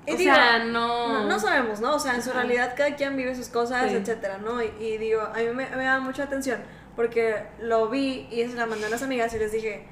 y 0.05 0.11
o 0.13 0.15
digo, 0.15 0.33
sea, 0.33 0.63
no... 0.63 1.23
No, 1.23 1.27
no 1.27 1.37
sabemos, 1.37 1.81
¿no? 1.81 1.95
O 1.95 1.99
sea, 1.99 2.15
en 2.15 2.21
su 2.21 2.31
realidad 2.31 2.73
cada 2.77 2.95
quien 2.95 3.17
vive 3.17 3.35
sus 3.35 3.49
cosas, 3.49 3.91
Sí. 3.91 3.97
etcétera, 3.97 4.37
¿no? 4.37 4.63
Y, 4.63 4.71
y 4.79 4.97
digo, 4.97 5.19
a 5.21 5.37
mí 5.39 5.45
me, 5.53 5.69
me 5.75 5.83
da 5.83 5.99
mucha 5.99 6.23
atención 6.23 6.61
porque 6.95 7.35
lo 7.59 7.89
vi 7.89 8.27
y 8.31 8.45
se 8.47 8.55
la 8.55 8.65
mandé 8.65 8.85
a 8.85 8.89
las 8.89 9.03
amigas 9.03 9.33
y 9.35 9.39
les 9.39 9.51
dije, 9.51 9.85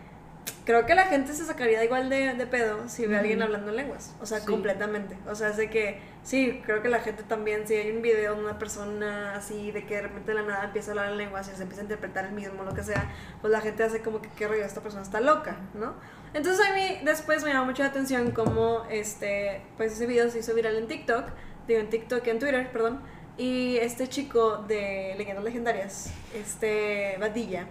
creo 0.65 0.85
que 0.85 0.95
la 0.95 1.03
gente 1.05 1.33
se 1.33 1.45
sacaría 1.45 1.83
igual 1.83 2.09
de, 2.09 2.33
de 2.33 2.47
pedo 2.47 2.89
si 2.89 3.05
ve 3.05 3.15
a 3.15 3.19
alguien 3.19 3.41
hablando 3.41 3.69
en 3.69 3.75
lenguas, 3.77 4.15
o 4.19 4.25
sea, 4.25 4.39
Sí. 4.39 4.47
completamente. 4.47 5.15
O 5.29 5.35
sea, 5.35 5.49
es 5.49 5.57
de 5.57 5.69
que, 5.69 5.99
sí, 6.23 6.61
creo 6.65 6.81
que 6.81 6.89
la 6.89 6.99
gente 6.99 7.23
también, 7.23 7.67
si 7.67 7.75
hay 7.75 7.91
un 7.91 8.01
video 8.01 8.33
de 8.35 8.41
una 8.41 8.57
persona 8.57 9.35
así, 9.35 9.71
de 9.71 9.85
que 9.85 9.95
de 9.97 10.01
repente 10.03 10.31
de 10.33 10.41
la 10.41 10.47
nada 10.47 10.63
empieza 10.65 10.89
a 10.89 10.93
hablar 10.93 11.11
en 11.11 11.17
lenguas 11.17 11.47
y 11.53 11.55
se 11.55 11.61
empieza 11.63 11.81
a 11.81 11.83
interpretar 11.85 12.25
el 12.25 12.31
mismo, 12.31 12.63
lo 12.63 12.73
que 12.73 12.83
sea, 12.83 13.11
pues 13.41 13.51
la 13.51 13.61
gente 13.61 13.83
hace 13.83 14.01
como 14.01 14.21
que, 14.21 14.29
qué 14.35 14.47
rollo, 14.47 14.65
esta 14.65 14.81
persona 14.81 15.03
está 15.03 15.21
loca, 15.21 15.55
¿no? 15.75 15.93
Entonces 16.33 16.65
a 16.67 16.73
mí 16.73 16.99
después 17.05 17.43
me 17.43 17.51
llamó 17.53 17.65
mucho 17.67 17.83
la 17.83 17.89
atención 17.89 18.31
cómo 18.31 18.85
este, 18.89 19.61
pues 19.77 19.93
ese 19.93 20.05
video 20.07 20.29
se 20.29 20.39
hizo 20.39 20.53
viral 20.55 20.75
en 20.75 20.87
TikTok, 20.87 21.25
digo 21.67 21.79
en 21.79 21.89
TikTok, 21.89 22.25
en 22.27 22.39
Twitter, 22.39 22.69
perdón, 22.73 23.01
y 23.37 23.77
este 23.77 24.07
chico 24.07 24.57
de 24.67 25.13
Leyendas 25.17 25.43
Legendarias, 25.43 26.11
este 26.33 27.17
Badilla, 27.19 27.67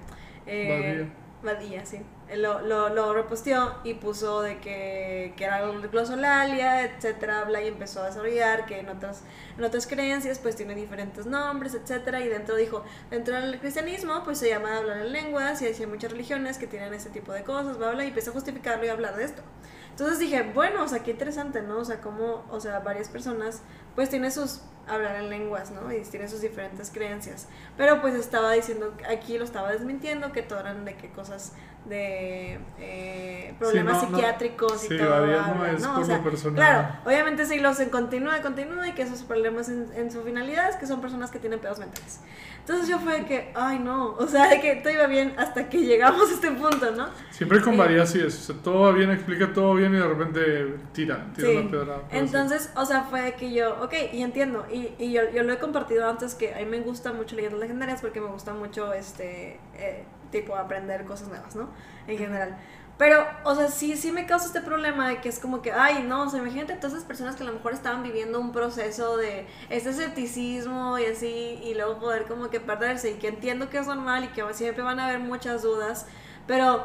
eh, 0.46 1.08
Badilla, 1.42 1.84
sí, 1.84 1.96
él 1.96 2.04
lo, 2.37 2.61
lo, 2.62 2.88
lo 2.88 3.12
reposteó 3.12 3.76
y 3.85 3.95
puso 3.95 4.40
de 4.40 4.59
que, 4.59 5.35
que 5.37 5.45
era 5.45 5.61
glosolalia, 5.66 6.85
etcétera, 6.85 7.40
habla 7.40 7.62
y 7.62 7.69
empezó 7.69 8.02
a 8.02 8.07
desarrollar 8.07 8.66
que 8.66 8.81
en 8.81 8.88
otras, 8.88 9.23
en 9.57 9.64
otras 9.64 9.87
creencias 9.87 10.38
pues 10.38 10.57
tiene 10.57 10.75
diferentes 10.75 11.26
nombres, 11.26 11.75
etcétera, 11.75 12.21
y 12.21 12.28
dentro 12.28 12.57
dijo, 12.57 12.83
dentro 13.11 13.35
del 13.35 13.59
cristianismo 13.61 14.23
pues 14.25 14.38
se 14.38 14.49
llama 14.49 14.78
hablar 14.78 14.99
en 14.99 15.12
lenguas 15.12 15.61
y 15.62 15.66
hay 15.66 15.87
muchas 15.87 16.12
religiones 16.12 16.59
que 16.59 16.66
tienen 16.66 16.95
ese 16.95 17.11
tipo 17.11 17.33
de 17.33 17.43
cosas, 17.43 17.78
bla, 17.78 17.90
bla, 17.90 18.04
y 18.04 18.09
empezó 18.09 18.31
a 18.31 18.35
justificarlo 18.35 18.85
y 18.85 18.88
a 18.88 18.93
hablar 18.93 19.16
de 19.16 19.25
esto. 19.25 19.43
Entonces 19.90 20.19
dije, 20.19 20.43
bueno, 20.54 20.83
o 20.83 20.88
sea, 20.88 21.04
qué 21.04 21.12
interesante, 21.12 21.62
¿no? 21.62 21.78
O 21.78 21.85
sea, 21.85 22.00
cómo, 22.00 22.45
o 22.50 22.59
sea, 22.59 22.81
varias 22.81 23.09
personas 23.09 23.62
pues 23.95 24.11
tiene 24.11 24.31
sus 24.33 24.61
hablar 24.88 25.17
en 25.17 25.31
lenguas, 25.31 25.71
¿no? 25.71 25.93
Y 25.93 26.00
tiene 26.03 26.29
sus 26.29 26.41
diferentes 26.41 26.91
creencias. 26.91 27.49
Pero 27.76 28.00
pues 28.00 28.14
estaba 28.14 28.53
diciendo, 28.53 28.95
aquí 29.09 29.38
lo 29.38 29.45
estaba 29.45 29.71
desmintiendo, 29.73 30.33
que 30.33 30.43
todo 30.43 30.61
eran 30.61 30.85
de 30.85 30.97
qué 30.97 31.11
cosas 31.11 31.53
de 31.87 32.59
eh, 32.79 33.55
problemas 33.59 34.00
Sí, 34.00 34.07
no, 34.07 34.11
no. 34.12 34.17
psiquiátricos 34.17 34.85
y 34.85 34.88
Sí, 34.88 34.97
todo. 34.99 35.26
no 35.26 35.67
es 35.67 35.83
¿no? 35.83 35.95
por 36.23 36.33
O 36.35 36.37
sea, 36.37 36.50
lo. 36.50 36.55
Claro, 36.55 36.88
obviamente 37.05 37.45
sí 37.45 37.59
los 37.59 37.79
en 37.81 37.91
continúa, 37.91 38.41
continúa 38.41 38.88
y 38.88 38.93
que 38.93 39.03
esos 39.03 39.23
problemas 39.23 39.69
en, 39.69 39.91
en 39.95 40.11
su 40.11 40.23
finalidad 40.23 40.71
es 40.71 40.76
que 40.76 40.87
son 40.87 41.03
personas 41.03 41.31
que 41.31 41.38
tienen 41.38 41.61
pedos 41.61 41.79
mentales. 41.79 42.21
Entonces 42.61 42.88
yo 42.88 42.99
fue 42.99 43.21
de 43.21 43.26
que, 43.26 43.53
ay 43.55 43.79
no, 43.81 44.14
o 44.14 44.26
sea, 44.26 44.49
de 44.49 44.61
que 44.62 44.76
todo 44.76 44.95
iba 44.95 45.07
bien 45.07 45.35
hasta 45.37 45.69
que 45.69 45.76
llegamos 45.83 46.31
a 46.31 46.33
este 46.35 46.50
punto, 46.53 46.91
¿no? 46.93 47.09
Siempre 47.31 47.61
con 47.61 47.76
varias 47.76 48.11
sí 48.12 48.21
es. 48.21 48.35
O 48.49 48.53
sea, 48.55 48.62
todo 48.62 48.81
va 48.81 48.93
bien, 48.93 49.11
explica 49.11 49.53
todo 49.53 49.75
bien 49.75 49.93
y 49.95 49.99
de 49.99 50.07
repente 50.09 50.76
tira, 50.95 51.26
tira 51.37 51.49
Sí. 51.49 51.55
la 51.71 51.97
sí. 51.97 52.03
Entonces, 52.12 52.71
o 52.76 52.87
sea, 52.87 53.03
fue 53.03 53.35
que 53.38 53.53
yo, 53.53 53.83
ok, 53.85 53.93
y 54.14 54.23
entiendo, 54.23 54.64
y, 54.75 54.95
y 54.99 55.12
yo, 55.12 55.31
yo 55.31 55.43
lo 55.43 55.52
he 55.52 55.59
compartido 55.59 56.09
antes 56.09 56.35
que 56.35 56.54
a 56.54 56.59
mí 56.59 56.66
me 56.66 56.81
gusta 56.81 57.12
mucho 57.12 57.37
leyendas 57.37 57.61
legendarias 57.61 58.00
porque 58.00 58.21
me 58.21 58.28
gusta 58.28 58.52
mucho, 58.54 58.93
este, 58.93 59.61
eh, 59.75 60.04
tipo, 60.31 60.57
aprender 60.57 61.04
cosas 61.04 61.28
nuevas, 61.28 61.54
¿no? 61.54 61.69
En 62.07 62.19
general. 62.19 62.59
Pero, 62.97 63.26
o 63.43 63.54
sea, 63.57 63.69
sí, 63.69 63.97
sí 63.97 64.12
me 64.12 64.25
causa 64.25 64.47
este 64.47 64.61
problema 64.61 65.09
de 65.09 65.21
que 65.21 65.28
es 65.28 65.40
como 65.40 65.62
que, 65.62 65.73
ay, 65.73 66.04
no, 66.04 66.23
o 66.23 66.31
sea, 66.31 66.40
imagínate 66.40 66.75
todas 66.75 66.93
esas 66.93 67.04
personas 67.04 67.35
que 67.35 67.43
a 67.43 67.47
lo 67.47 67.52
mejor 67.52 67.73
estaban 67.73 68.04
viviendo 68.04 68.38
un 68.40 68.52
proceso 68.52 69.16
de 69.16 69.47
este 69.69 69.90
escepticismo 69.90 70.99
y 70.99 71.07
así, 71.07 71.61
y 71.62 71.75
luego 71.75 71.99
poder 71.99 72.26
como 72.26 72.50
que 72.50 72.61
perderse, 72.61 73.12
y 73.12 73.14
que 73.14 73.28
entiendo 73.28 73.69
que 73.69 73.78
es 73.78 73.87
normal 73.88 74.25
y 74.25 74.28
que 74.28 74.45
siempre 74.54 74.85
van 74.85 75.00
a 75.00 75.09
haber 75.09 75.19
muchas 75.19 75.62
dudas, 75.62 76.07
pero 76.47 76.85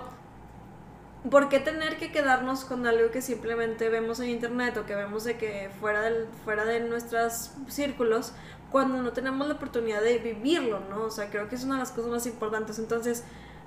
¿Por 1.30 1.50
qué 1.50 1.60
tener 1.60 1.98
que 1.98 2.14
quedarnos 2.14 2.64
con 2.64 2.88
algo 2.88 3.12
que 3.12 3.22
simplemente 3.22 3.90
vemos 3.90 4.22
en 4.22 4.30
internet 4.30 4.78
o 4.78 4.86
que 4.86 4.96
vemos 4.96 5.26
de 5.26 5.38
que 5.38 5.70
fuera, 5.82 6.02
del, 6.02 6.28
fuera 6.46 6.64
de 6.64 6.80
nuestros 6.80 7.52
círculos 7.68 8.32
cuando 8.72 9.02
no 9.02 9.12
tenemos 9.12 9.46
la 9.48 9.56
oportunidad 9.56 10.02
de 10.02 10.20
vivirlo, 10.20 10.80
¿no? 10.90 11.04
O 11.04 11.10
sea, 11.10 11.30
creo 11.30 11.50
que 11.50 11.56
es 11.56 11.66
una 11.66 11.76
de 11.76 11.82
las 11.82 11.92
cosas 11.92 12.10
más 12.10 12.26
importantes. 12.26 12.80
Entonces, 12.80 13.26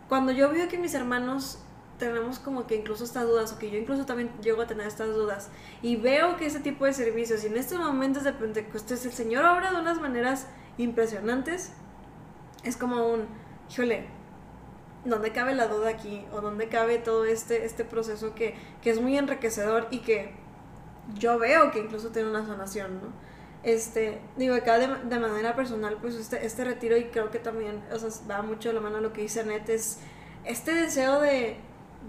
cuando 0.08 0.32
yo 0.32 0.50
veo 0.50 0.66
que 0.68 0.78
mis 0.78 0.94
hermanos 0.94 1.58
tenemos 1.98 2.38
como 2.38 2.66
que 2.66 2.76
incluso 2.76 3.04
estas 3.04 3.24
dudas 3.24 3.52
o 3.52 3.58
que 3.58 3.70
yo 3.70 3.78
incluso 3.78 4.06
también 4.06 4.30
llego 4.42 4.62
a 4.62 4.66
tener 4.66 4.86
estas 4.86 5.14
dudas 5.14 5.50
y 5.82 5.96
veo 5.96 6.36
que 6.36 6.46
ese 6.46 6.58
tipo 6.58 6.84
de 6.84 6.92
servicios 6.92 7.44
y 7.44 7.46
en 7.46 7.56
estos 7.56 7.78
momentos 7.78 8.24
de 8.24 8.32
Pentecostés 8.32 9.04
el 9.04 9.12
Señor 9.12 9.44
obra 9.44 9.70
de 9.70 9.78
unas 9.78 10.00
maneras 10.00 10.46
impresionantes, 10.78 11.72
es 12.64 12.76
como 12.76 13.06
un, 13.06 13.26
híjole, 13.70 14.08
¿dónde 15.04 15.32
cabe 15.32 15.54
la 15.54 15.66
duda 15.66 15.90
aquí? 15.90 16.24
¿O 16.32 16.40
dónde 16.40 16.68
cabe 16.68 16.98
todo 16.98 17.24
este, 17.24 17.64
este 17.64 17.84
proceso 17.84 18.34
que, 18.34 18.54
que 18.82 18.90
es 18.90 19.00
muy 19.00 19.16
enriquecedor 19.18 19.88
y 19.90 20.00
que 20.00 20.32
yo 21.18 21.38
veo 21.38 21.70
que 21.70 21.80
incluso 21.80 22.10
tiene 22.10 22.30
una 22.30 22.46
sanación, 22.46 22.94
¿no? 22.94 23.12
Este, 23.62 24.20
digo, 24.36 24.54
acá 24.54 24.78
de, 24.78 24.88
de 24.88 25.18
manera 25.20 25.54
personal, 25.54 25.98
pues 26.00 26.16
este, 26.16 26.44
este 26.44 26.64
retiro 26.64 26.96
y 26.96 27.04
creo 27.04 27.30
que 27.30 27.38
también, 27.38 27.80
o 27.92 27.98
sea, 27.98 28.10
va 28.28 28.42
mucho 28.42 28.68
de 28.68 28.74
la 28.74 28.80
mano 28.80 29.00
lo 29.00 29.12
que 29.12 29.22
dice 29.22 29.40
Annette, 29.40 29.70
es 29.70 29.98
este 30.44 30.74
deseo 30.74 31.20
de, 31.20 31.56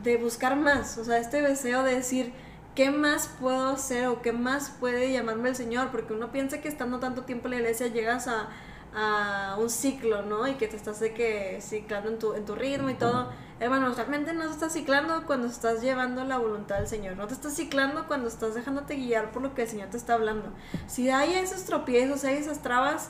de 0.04 0.18
buscar 0.18 0.56
más, 0.56 0.98
o 0.98 1.06
sea, 1.06 1.20
este 1.20 1.42
deseo 1.42 1.84
de 1.84 1.96
decir, 1.96 2.34
¿qué 2.74 2.90
más 2.90 3.28
puedo 3.40 3.68
hacer 3.68 4.08
o 4.08 4.24
qué 4.24 4.32
más 4.32 4.72
puede 4.80 5.12
llamarme 5.12 5.50
el 5.50 5.56
Señor? 5.56 5.92
Porque 5.92 6.14
uno 6.14 6.32
piensa 6.32 6.60
que 6.60 6.70
estando 6.70 7.00
tanto 7.00 7.24
tiempo 7.24 7.48
en 7.48 7.52
la 7.52 7.58
iglesia 7.58 7.86
llegas 7.88 8.28
a, 8.28 8.50
a 8.96 9.56
un 9.60 9.70
ciclo, 9.70 10.22
¿no? 10.24 10.48
Y 10.48 10.56
que 10.56 10.68
te 10.68 10.76
estás 10.76 11.00
de 11.00 11.14
que 11.14 11.60
ciclando 11.62 12.10
en 12.10 12.20
tu, 12.20 12.34
en 12.34 12.46
tu 12.46 12.56
ritmo 12.56 12.90
y 12.90 12.96
todo. 12.96 13.30
Hermano, 13.60 13.94
realmente 13.94 14.34
no 14.34 14.46
te 14.46 14.52
estás 14.52 14.74
ciclando 14.74 15.26
cuando 15.26 15.48
estás 15.48 15.82
llevando 15.82 16.24
la 16.26 16.38
voluntad 16.38 16.78
del 16.78 16.88
Señor. 16.88 17.16
No 17.16 17.28
te 17.28 17.34
estás 17.34 17.54
ciclando 17.54 18.08
cuando 18.08 18.28
estás 18.28 18.56
dejándote 18.56 18.96
guiar 18.96 19.32
por 19.32 19.42
lo 19.42 19.54
que 19.54 19.64
el 19.64 19.68
Señor 19.68 19.90
te 19.90 19.98
está 19.98 20.16
hablando. 20.16 20.52
Si 20.88 21.10
hay 21.10 21.34
esos 21.34 21.64
tropiezos, 21.64 22.24
hay 22.24 22.36
esas 22.36 22.62
trabas, 22.62 23.10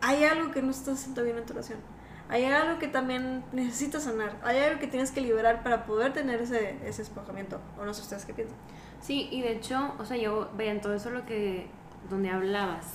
hay 0.00 0.24
algo 0.24 0.52
que 0.52 0.62
no 0.62 0.70
estás 0.70 1.00
haciendo 1.00 1.22
bien 1.22 1.38
en 1.38 1.46
tu 1.46 1.52
oración. 1.52 1.78
Hay 2.28 2.44
algo 2.44 2.78
que 2.78 2.86
también 2.86 3.42
necesitas 3.52 4.04
sanar. 4.04 4.38
Hay 4.44 4.58
algo 4.58 4.78
que 4.78 4.86
tienes 4.86 5.10
que 5.10 5.20
liberar 5.20 5.64
para 5.64 5.84
poder 5.84 6.12
tener 6.12 6.40
ese, 6.40 6.78
ese 6.86 7.02
espojamiento. 7.02 7.60
O 7.76 7.84
no 7.84 7.92
sé 7.92 8.02
ustedes 8.02 8.24
qué 8.24 8.32
piensan. 8.32 8.56
Sí, 9.00 9.28
y 9.32 9.42
de 9.42 9.52
hecho, 9.52 9.94
o 9.98 10.04
sea, 10.04 10.16
yo, 10.16 10.50
vean, 10.56 10.80
todo 10.80 10.94
eso 10.94 11.10
lo 11.10 11.26
que, 11.26 11.66
donde 12.08 12.30
hablabas, 12.30 12.86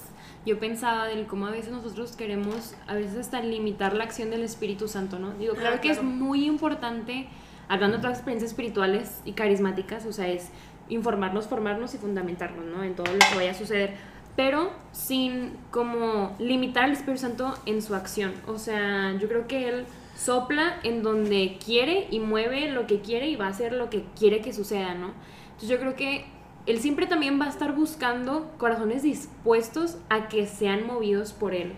yo 0.46 0.60
pensaba 0.60 1.08
del 1.08 1.26
cómo 1.26 1.48
a 1.48 1.52
veces 1.52 1.72
nosotros 1.72 2.16
queremos, 2.16 2.76
a 2.88 2.94
veces 2.94 3.18
hasta 3.18 3.42
limitar 3.42 3.96
la 3.96 4.04
acción 4.04 4.30
del 4.30 4.44
Espíritu 4.44 4.88
Santo, 4.88 5.20
¿no? 5.20 5.32
Digo, 5.34 5.54
Ah, 5.56 5.60
claro 5.60 5.82
que 5.82 5.90
es 5.90 6.04
muy 6.04 6.46
importante, 6.46 7.28
hablando 7.68 7.98
de 7.98 8.00
otras 8.00 8.18
experiencias 8.18 8.52
espirituales 8.52 9.22
y 9.26 9.34
carismáticas, 9.34 10.06
o 10.06 10.14
sea, 10.14 10.28
es 10.28 10.50
informarnos, 10.90 11.48
formarnos 11.48 11.96
y 11.96 11.98
fundamentarnos, 11.98 12.66
¿no? 12.66 12.84
En 12.84 12.96
todo 12.96 13.08
lo 13.12 13.20
que 13.20 13.36
vaya 13.36 13.52
a 13.52 13.56
suceder, 13.56 13.96
pero 14.36 14.72
sin 14.92 15.58
como 15.72 16.36
limitar 16.40 16.84
al 16.84 16.92
Espíritu 16.92 17.22
Santo 17.22 17.54
en 17.66 17.82
su 17.82 17.96
acción, 17.96 18.34
o 18.48 18.60
sea, 18.60 19.16
yo 19.20 19.28
creo 19.28 19.48
que 19.48 19.70
Él 19.70 19.86
sopla 20.16 20.80
en 20.84 21.04
donde 21.04 21.58
quiere 21.64 22.08
y 22.10 22.20
mueve 22.20 22.72
lo 22.72 22.88
que 22.88 23.02
quiere 23.02 23.28
y 23.28 23.36
va 23.36 23.48
a 23.48 23.50
hacer 23.50 23.74
lo 23.74 23.90
que 23.90 24.06
quiere 24.18 24.42
que 24.42 24.54
suceda, 24.54 24.94
¿no? 24.94 25.12
Entonces 25.46 25.70
yo 25.70 25.80
creo 25.80 25.96
que 25.96 26.26
él 26.66 26.80
siempre 26.80 27.08
también 27.08 27.40
va 27.40 27.46
a 27.46 27.50
estar 27.50 27.76
buscando 27.76 28.52
corazones 28.58 29.04
dispuestos 29.04 29.98
a 30.10 30.28
que 30.28 30.48
sean 30.48 30.88
movidos 30.88 31.34
por 31.34 31.54
él. 31.54 31.74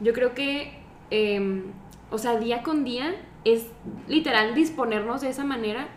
Yo 0.00 0.12
creo 0.12 0.34
que, 0.34 0.74
eh, 1.10 1.62
o 2.10 2.18
sea, 2.18 2.38
día 2.38 2.62
con 2.62 2.84
día 2.84 3.14
es 3.44 3.66
literal 4.08 4.54
disponernos 4.54 5.22
de 5.22 5.30
esa 5.30 5.44
manera, 5.44 5.88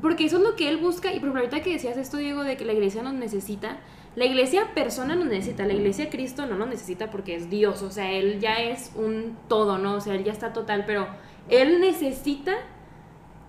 porque 0.00 0.24
eso 0.24 0.38
es 0.38 0.42
lo 0.42 0.56
que 0.56 0.68
él 0.68 0.78
busca. 0.78 1.08
Y 1.08 1.20
por 1.20 1.28
ejemplo, 1.28 1.40
ahorita 1.40 1.62
que 1.62 1.72
decías 1.72 1.96
esto, 1.96 2.16
Diego, 2.16 2.42
de 2.42 2.56
que 2.56 2.64
la 2.64 2.72
iglesia 2.72 3.02
nos 3.02 3.14
necesita, 3.14 3.78
la 4.16 4.24
iglesia 4.24 4.74
persona 4.74 5.14
nos 5.14 5.26
necesita, 5.26 5.66
la 5.66 5.74
iglesia 5.74 6.10
Cristo 6.10 6.46
no 6.46 6.56
nos 6.56 6.68
necesita 6.68 7.10
porque 7.10 7.36
es 7.36 7.50
Dios, 7.50 7.82
o 7.82 7.90
sea, 7.90 8.10
él 8.10 8.40
ya 8.40 8.60
es 8.60 8.92
un 8.96 9.36
todo, 9.48 9.78
¿no? 9.78 9.94
O 9.94 10.00
sea, 10.00 10.14
él 10.14 10.24
ya 10.24 10.32
está 10.32 10.52
total, 10.52 10.84
pero 10.86 11.06
él 11.48 11.80
necesita 11.80 12.56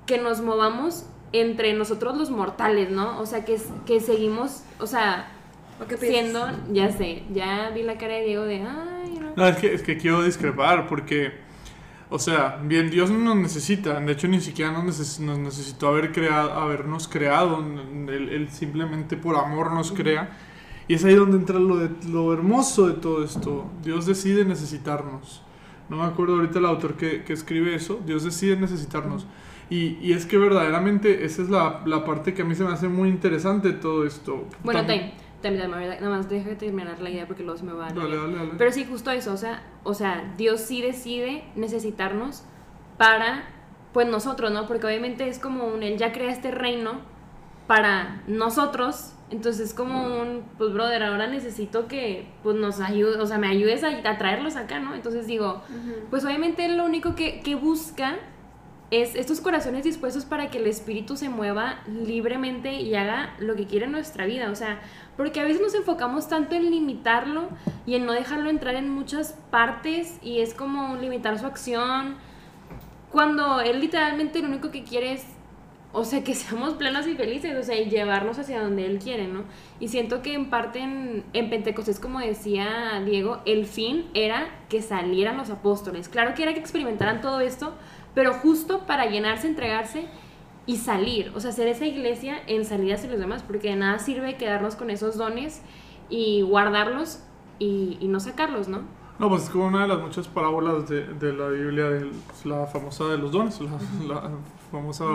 que 0.06 0.18
nos 0.18 0.42
movamos 0.42 1.06
entre 1.32 1.74
nosotros 1.74 2.18
los 2.18 2.32
mortales, 2.32 2.92
¿no? 2.92 3.20
O 3.20 3.26
sea, 3.26 3.46
que, 3.46 3.58
que 3.86 4.00
seguimos, 4.00 4.64
o 4.80 4.88
sea, 4.88 5.32
siendo, 5.98 6.48
ya 6.72 6.92
sé, 6.92 7.24
ya 7.34 7.72
vi 7.74 7.84
la 7.84 7.98
cara 7.98 8.16
de 8.16 8.24
Diego 8.26 8.44
de, 8.44 8.62
ay, 8.64 9.20
no. 9.20 9.30
No, 9.36 9.48
es 9.48 9.58
que, 9.58 9.74
es 9.74 9.82
que 9.84 9.98
quiero 9.98 10.24
discrepar 10.24 10.88
porque, 10.88 11.32
o 12.10 12.20
sea, 12.20 12.60
bien, 12.64 12.90
Dios 12.90 13.10
no 13.12 13.20
nos 13.20 13.36
necesita. 13.38 14.00
De 14.00 14.12
hecho, 14.12 14.28
ni 14.28 14.42
siquiera 14.42 14.72
nos, 14.72 14.84
neces- 14.86 15.20
nos 15.20 15.38
necesitó 15.40 15.88
haber 15.90 16.12
creado, 16.12 16.54
habernos 16.54 17.08
creado. 17.08 17.60
Él, 17.60 18.30
él 18.30 18.50
simplemente 18.52 19.16
por 19.18 19.36
amor 19.38 19.72
nos 19.74 19.92
crea. 19.92 20.38
Y 20.88 20.96
es 20.96 21.06
ahí 21.06 21.14
donde 21.16 21.38
entra 21.38 21.60
lo, 21.60 21.78
de, 21.78 21.90
lo 22.10 22.34
hermoso 22.34 22.88
de 22.88 22.96
todo 22.96 23.24
esto. 23.24 23.70
Dios 23.84 24.06
decide 24.08 24.44
necesitarnos. 24.44 25.44
No 25.88 25.98
me 25.98 26.04
acuerdo 26.04 26.36
ahorita 26.36 26.60
el 26.60 26.66
autor 26.66 26.96
que, 26.96 27.24
que 27.24 27.34
escribe 27.34 27.76
eso. 27.76 28.00
Dios 28.06 28.24
decide 28.24 28.56
necesitarnos. 28.58 29.26
Y, 29.70 29.98
y 30.02 30.14
es 30.14 30.26
que 30.26 30.38
verdaderamente 30.38 31.26
esa 31.26 31.42
es 31.44 31.50
la, 31.50 31.82
la 31.86 32.04
parte 32.04 32.34
que 32.34 32.42
a 32.42 32.46
mí 32.46 32.56
se 32.56 32.64
me 32.64 32.72
hace 32.72 32.88
muy 32.88 33.10
interesante 33.10 33.72
todo 33.72 34.06
esto. 34.06 34.46
Bueno, 34.64 34.80
También- 34.82 35.14
también, 35.42 35.72
nada 35.72 36.10
más 36.10 36.28
deja 36.28 36.50
de 36.50 36.56
terminar 36.58 37.00
la 37.00 37.10
idea 37.10 37.26
porque 37.26 37.44
luego 37.44 37.58
se 37.58 37.64
me 37.66 37.72
va 37.72 37.88
a 37.88 37.94
Dale, 37.94 38.18
dale, 38.18 38.36
dale. 38.36 38.50
Pero 38.58 38.72
sí, 38.74 38.84
justo 38.84 39.10
eso, 39.12 39.32
o 39.32 39.38
sea, 39.38 39.64
o 39.84 39.94
sea, 39.94 40.34
Dios 40.38 40.60
sí 40.60 40.82
decide 40.82 41.46
necesitarnos 41.56 42.44
para, 42.98 43.48
pues 43.94 44.06
nosotros, 44.08 44.52
¿no? 44.52 44.68
Porque 44.68 44.86
obviamente 44.88 45.30
es 45.30 45.40
como 45.40 45.66
un, 45.66 45.82
Él 45.84 45.98
ya 45.98 46.12
crea 46.12 46.30
este 46.32 46.52
reino 46.52 47.00
para 47.68 48.22
nosotros, 48.28 49.14
entonces 49.30 49.70
es 49.70 49.74
como 49.74 50.20
un, 50.20 50.44
pues 50.58 50.74
brother, 50.74 51.04
ahora 51.04 51.28
necesito 51.28 51.88
que, 51.88 52.28
pues 52.44 52.58
nos 52.58 52.82
ayude, 52.82 53.18
o 53.22 53.26
sea, 53.26 53.38
me 53.38 53.48
ayudes 53.48 53.84
a, 53.86 53.90
a 54.10 54.18
traerlos 54.18 54.56
acá, 54.58 54.80
¿no? 54.80 54.94
Entonces 54.96 55.26
digo, 55.28 55.62
pues 56.10 56.26
obviamente 56.26 56.66
Él 56.66 56.76
lo 56.78 56.84
único 56.86 57.16
que, 57.16 57.40
que 57.42 57.56
busca 57.56 58.18
es 58.92 59.16
estos 59.16 59.40
corazones 59.40 59.84
dispuestos 59.84 60.26
para 60.26 60.50
que 60.50 60.58
el 60.58 60.66
espíritu 60.66 61.16
se 61.16 61.30
mueva 61.30 61.82
libremente 61.88 62.74
y 62.74 62.96
haga 62.96 63.36
lo 63.38 63.56
que 63.56 63.68
quiere 63.68 63.86
en 63.86 63.92
nuestra 63.92 64.26
vida. 64.26 64.50
O 64.50 64.56
sea, 64.56 64.82
porque 65.16 65.40
a 65.40 65.44
veces 65.44 65.62
nos 65.62 65.76
enfocamos 65.76 66.28
tanto 66.28 66.56
en 66.56 66.72
limitarlo 66.72 67.50
y 67.86 67.96
en 67.96 68.06
no 68.06 68.14
dejarlo 68.14 68.50
entrar 68.50 68.76
en 68.76 68.90
muchas 68.90 69.34
partes 69.52 70.18
y 70.24 70.40
es 70.40 70.54
como 70.54 70.96
limitar 70.96 71.38
su 71.38 71.46
acción. 71.46 72.16
Cuando 73.12 73.60
él 73.62 73.80
literalmente 73.80 74.42
lo 74.42 74.48
único 74.48 74.72
que 74.72 74.84
quiere 74.84 75.14
es, 75.14 75.26
o 75.92 76.04
sea, 76.04 76.24
que 76.24 76.34
seamos 76.36 76.74
plenos 76.74 77.06
y 77.06 77.16
felices, 77.16 77.56
o 77.58 77.64
sea, 77.64 77.80
y 77.80 77.92
llevarnos 77.92 78.40
hacia 78.40 78.62
donde 78.62 78.88
él 78.88 78.98
quiere, 78.98 79.28
¿no? 79.28 79.44
Y 79.80 79.90
siento 79.90 80.24
que 80.24 80.34
en 80.34 80.50
parte 80.50 80.80
en, 80.80 81.24
en 81.34 81.50
Pentecostés, 81.52 82.00
como 82.00 82.20
decía 82.20 83.02
Diego, 83.06 83.42
el 83.46 83.68
fin 83.68 84.08
era 84.16 84.48
que 84.68 84.82
salieran 84.82 85.38
los 85.38 85.52
apóstoles. 85.52 86.10
Claro 86.10 86.34
que 86.34 86.42
era 86.42 86.54
que 86.54 86.60
experimentaran 86.60 87.22
todo 87.22 87.40
esto, 87.40 87.76
pero 88.16 88.34
justo 88.34 88.86
para 88.86 89.06
llenarse, 89.08 89.48
entregarse 89.48 90.08
y 90.66 90.78
salir, 90.78 91.32
o 91.36 91.40
sea, 91.40 91.50
hacer 91.52 91.68
esa 91.68 91.86
iglesia 91.86 92.38
en 92.48 92.66
salida 92.66 92.96
hacia 92.96 93.10
los 93.10 93.20
demás, 93.20 93.44
porque 93.44 93.70
de 93.70 93.76
nada 93.78 94.00
sirve 94.00 94.38
quedarnos 94.38 94.76
con 94.76 94.90
esos 94.90 95.18
dones 95.18 95.62
y 96.10 96.42
guardarlos 96.42 97.24
y, 97.60 97.98
y 98.00 98.08
no 98.08 98.20
sacarlos, 98.20 98.68
¿no? 98.68 98.82
No, 99.20 99.30
pues 99.30 99.44
es 99.44 99.50
como 99.50 99.68
una 99.68 99.82
de 99.82 99.88
las 99.90 100.00
muchas 100.00 100.28
parábolas 100.28 100.88
de, 100.88 101.06
de 101.06 101.34
la 101.34 101.48
Biblia, 101.50 101.90
de 101.90 102.12
la 102.46 102.66
famosa 102.68 103.06
de 103.06 103.18
los 103.18 103.32
dones, 103.32 103.60
la, 103.62 103.78
la 104.08 104.32
famosa 104.72 105.06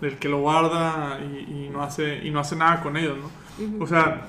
del 0.00 0.18
que 0.18 0.28
lo 0.28 0.40
guarda 0.40 1.18
y, 1.20 1.66
y 1.66 1.70
no 1.70 1.82
hace, 1.82 2.18
y 2.26 2.30
no 2.30 2.40
hace 2.40 2.56
nada 2.56 2.82
con 2.82 2.96
ellos, 2.96 3.16
¿no? 3.18 3.30
O 3.78 3.86
sea, 3.86 4.28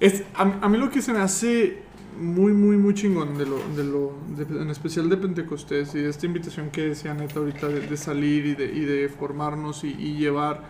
Es, 0.00 0.24
a, 0.34 0.42
a 0.42 0.68
mí 0.68 0.78
lo 0.78 0.90
que 0.90 1.02
se 1.02 1.12
me 1.12 1.20
hace 1.20 1.89
muy, 2.20 2.52
muy, 2.52 2.76
muy 2.76 2.92
chingón 2.94 3.38
de 3.38 3.46
lo, 3.46 3.56
de 3.74 3.84
lo 3.84 4.12
de- 4.36 4.62
en 4.62 4.70
especial 4.70 5.08
de 5.08 5.16
Pentecostés 5.16 5.94
y 5.94 6.00
de 6.00 6.10
esta 6.10 6.26
invitación 6.26 6.70
que 6.70 6.82
decía 6.82 7.14
Neta 7.14 7.40
ahorita 7.40 7.68
de, 7.68 7.96
salir 7.96 8.46
y 8.46 8.54
de, 8.54 8.66
y 8.66 8.80
de 8.80 9.08
formarnos 9.08 9.84
y, 9.84 9.94
llevar 9.94 10.64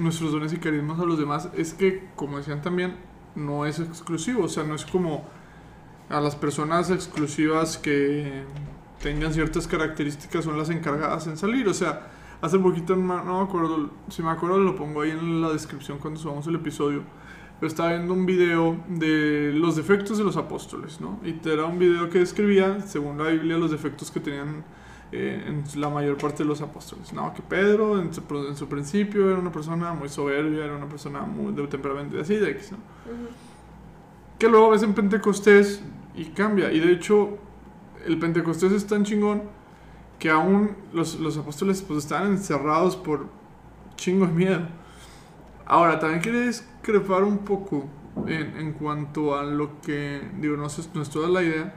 nuestros 0.00 0.32
dones 0.32 0.52
y 0.52 0.58
carismas 0.58 1.00
a 1.00 1.04
los 1.04 1.18
demás, 1.18 1.48
es 1.56 1.74
que, 1.74 2.08
como 2.14 2.38
decían 2.38 2.62
también, 2.62 2.96
no 3.34 3.66
es 3.66 3.80
exclusivo, 3.80 4.44
o 4.44 4.48
sea, 4.48 4.62
no 4.62 4.74
es 4.76 4.84
como 4.84 5.24
a 6.08 6.20
las 6.20 6.36
personas 6.36 6.90
exclusivas 6.90 7.76
que 7.76 8.44
tengan 9.02 9.32
ciertas 9.34 9.66
características 9.66 10.44
son 10.44 10.56
las 10.56 10.70
encargadas 10.70 11.26
en 11.26 11.36
salir, 11.36 11.68
o 11.68 11.74
sea, 11.74 12.08
hace 12.40 12.58
poquito, 12.58 12.94
no 12.94 13.38
me 13.38 13.44
acuerdo, 13.44 13.90
si 14.10 14.22
me 14.22 14.30
acuerdo 14.30 14.58
lo 14.58 14.76
pongo 14.76 15.02
ahí 15.02 15.10
en 15.10 15.40
la 15.40 15.50
descripción 15.50 15.98
cuando 15.98 16.20
subamos 16.20 16.46
el 16.46 16.54
episodio, 16.56 17.02
estaba 17.60 17.90
viendo 17.90 18.12
un 18.12 18.26
video 18.26 18.76
de 18.88 19.52
los 19.54 19.76
defectos 19.76 20.18
de 20.18 20.24
los 20.24 20.36
apóstoles, 20.36 21.00
¿no? 21.00 21.20
Y 21.24 21.36
era 21.48 21.64
un 21.64 21.78
video 21.78 22.10
que 22.10 22.18
describía, 22.18 22.80
según 22.80 23.18
la 23.18 23.30
Biblia, 23.30 23.56
los 23.56 23.70
defectos 23.70 24.10
que 24.10 24.20
tenían 24.20 24.64
eh, 25.12 25.44
en 25.46 25.80
la 25.80 25.88
mayor 25.88 26.16
parte 26.16 26.42
de 26.42 26.48
los 26.48 26.60
apóstoles, 26.60 27.12
¿no? 27.12 27.32
Que 27.32 27.42
Pedro, 27.42 28.00
en 28.00 28.12
su, 28.12 28.22
en 28.48 28.56
su 28.56 28.68
principio, 28.68 29.30
era 29.30 29.38
una 29.38 29.52
persona 29.52 29.92
muy 29.94 30.08
soberbia, 30.08 30.64
era 30.64 30.76
una 30.76 30.88
persona 30.88 31.20
muy 31.20 31.52
de 31.52 31.66
temperamento 31.66 32.20
así, 32.20 32.36
de 32.36 32.50
X, 32.50 32.72
¿no? 32.72 32.78
Que 34.38 34.48
luego 34.48 34.70
ves 34.70 34.82
en 34.82 34.92
Pentecostés 34.92 35.82
y 36.16 36.24
cambia. 36.26 36.72
Y 36.72 36.80
de 36.80 36.92
hecho, 36.92 37.38
el 38.04 38.18
Pentecostés 38.18 38.72
es 38.72 38.86
tan 38.86 39.04
chingón 39.04 39.42
que 40.18 40.30
aún 40.30 40.76
los, 40.92 41.18
los 41.20 41.36
apóstoles 41.36 41.82
pues 41.82 42.00
estaban 42.00 42.32
encerrados 42.32 42.96
por 42.96 43.26
chingo 43.96 44.26
de 44.26 44.32
miedo. 44.32 44.83
Ahora, 45.66 45.98
también 45.98 46.20
quiere 46.22 46.46
discrepar 46.46 47.24
un 47.24 47.38
poco 47.38 47.86
en, 48.26 48.56
en 48.58 48.72
cuanto 48.74 49.36
a 49.36 49.42
lo 49.44 49.80
que, 49.80 50.20
digo, 50.40 50.56
no, 50.56 50.68
sé, 50.68 50.82
no 50.94 51.02
es 51.02 51.10
toda 51.10 51.28
la 51.28 51.42
idea, 51.42 51.74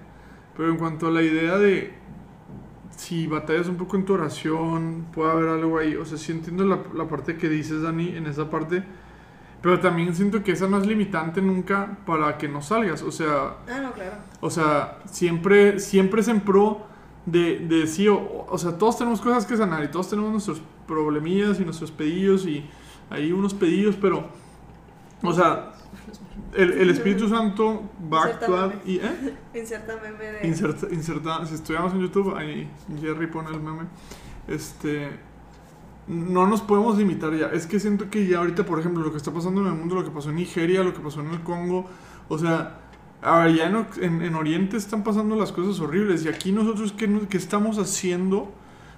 pero 0.55 0.69
en 0.69 0.77
cuanto 0.77 1.07
a 1.07 1.11
la 1.11 1.21
idea 1.21 1.57
de 1.57 1.93
si 2.95 3.27
batallas 3.27 3.67
un 3.67 3.75
poco 3.77 3.95
en 3.95 4.05
tu 4.05 4.13
oración, 4.13 5.07
puede 5.13 5.31
haber 5.31 5.49
algo 5.49 5.77
ahí. 5.77 5.95
O 5.95 6.05
sea, 6.05 6.17
sí 6.17 6.31
entiendo 6.31 6.65
la, 6.65 6.79
la 6.95 7.07
parte 7.07 7.37
que 7.37 7.47
dices, 7.49 7.81
Dani, 7.83 8.09
en 8.15 8.25
esa 8.25 8.49
parte, 8.49 8.83
pero 9.61 9.79
también 9.79 10.13
siento 10.15 10.43
que 10.43 10.51
esa 10.53 10.67
no 10.67 10.77
es 10.79 10.87
limitante 10.87 11.41
nunca 11.41 11.97
para 12.05 12.37
que 12.37 12.47
no 12.47 12.61
salgas. 12.61 13.03
O 13.03 13.11
sea, 13.11 13.57
Ah, 13.69 13.79
no, 13.81 13.91
claro. 13.93 14.15
o 14.41 14.49
sea, 14.49 14.99
siempre, 15.11 15.79
siempre 15.79 16.21
es 16.21 16.27
en 16.27 16.41
pro 16.41 16.85
de, 17.25 17.59
de 17.59 17.87
sí, 17.87 18.07
o, 18.07 18.45
o 18.49 18.57
sea, 18.57 18.77
todos 18.77 18.97
tenemos 18.97 19.21
cosas 19.21 19.45
que 19.45 19.57
sanar 19.57 19.83
y 19.83 19.89
todos 19.89 20.09
tenemos 20.09 20.31
nuestros 20.31 20.61
problemillas 20.87 21.59
y 21.59 21.65
nuestros 21.65 21.91
pedillos 21.91 22.45
y 22.47 22.65
hay 23.09 23.31
unos 23.31 23.53
pedillos, 23.53 23.95
pero, 23.95 24.27
o 25.23 25.33
sea, 25.33 25.73
el, 26.53 26.73
el 26.73 26.89
Espíritu 26.89 27.27
Santo 27.29 27.83
va 28.11 28.23
a 28.23 28.25
actuar 28.25 28.81
y, 28.85 28.97
¿eh? 28.97 29.35
Inserta 29.53 29.95
meme 30.01 30.25
de. 30.25 30.47
Inserta, 30.47 30.87
inserta, 30.91 31.45
si 31.45 31.55
estuviéramos 31.55 31.93
en 31.93 32.01
YouTube, 32.01 32.35
ahí 32.35 32.69
Jerry 33.01 33.27
pone 33.27 33.49
el 33.49 33.59
meme. 33.59 33.83
Este, 34.47 35.09
no 36.07 36.47
nos 36.47 36.61
podemos 36.61 36.97
limitar 36.97 37.33
ya. 37.35 37.47
Es 37.47 37.67
que 37.67 37.79
siento 37.79 38.09
que 38.09 38.27
ya 38.27 38.39
ahorita, 38.39 38.65
por 38.65 38.79
ejemplo, 38.79 39.03
lo 39.03 39.11
que 39.11 39.17
está 39.17 39.31
pasando 39.31 39.61
en 39.61 39.67
el 39.67 39.73
mundo, 39.73 39.95
lo 39.95 40.03
que 40.05 40.11
pasó 40.11 40.29
en 40.29 40.37
Nigeria, 40.37 40.83
lo 40.83 40.93
que 40.93 40.99
pasó 41.01 41.19
en 41.21 41.27
el 41.31 41.41
Congo, 41.41 41.85
o 42.29 42.37
sea, 42.37 42.79
a 43.21 43.39
ver, 43.39 43.55
ya 43.55 43.65
en, 43.67 43.85
en- 44.01 44.21
en 44.21 44.35
Oriente 44.35 44.77
están 44.77 45.03
pasando 45.03 45.35
las 45.35 45.51
cosas 45.51 45.79
horribles. 45.81 46.23
Y 46.23 46.29
aquí 46.29 46.51
nosotros, 46.51 46.93
¿qué, 46.93 47.09
qué 47.29 47.37
estamos 47.37 47.77
haciendo 47.77 48.51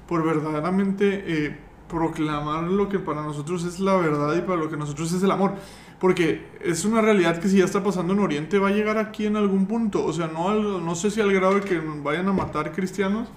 por 0.08 0.24
verdaderamente 0.26 1.24
eh, 1.26 1.58
proclamar 1.90 2.64
lo 2.64 2.88
que 2.88 3.00
para 3.00 3.22
nosotros 3.22 3.66
es 3.66 3.80
la 3.82 3.98
verdad 3.98 4.36
y 4.38 4.42
para 4.42 4.58
lo 4.58 4.70
que 4.70 4.78
nosotros 4.78 5.12
es 5.12 5.22
el 5.22 5.32
amor? 5.32 5.56
Porque 6.00 6.46
es 6.62 6.86
una 6.86 7.02
realidad 7.02 7.40
que 7.40 7.50
si 7.50 7.58
ya 7.58 7.66
está 7.66 7.84
pasando 7.84 8.14
en 8.14 8.20
Oriente 8.20 8.58
va 8.58 8.70
a 8.70 8.72
llegar 8.72 8.98
aquí 8.98 9.26
en 9.26 9.36
algún 9.36 9.66
punto. 9.66 10.06
O 10.06 10.14
sea, 10.14 10.28
no, 10.28 10.54
no 10.54 10.96
sé 10.96 11.12
si 11.12 11.20
al 11.20 11.34
grado 11.34 11.56
de 11.56 11.62
que 11.62 11.80
vayan 11.80 12.30
a 12.30 12.34
matar 12.34 12.72
cristianos, 12.72 13.28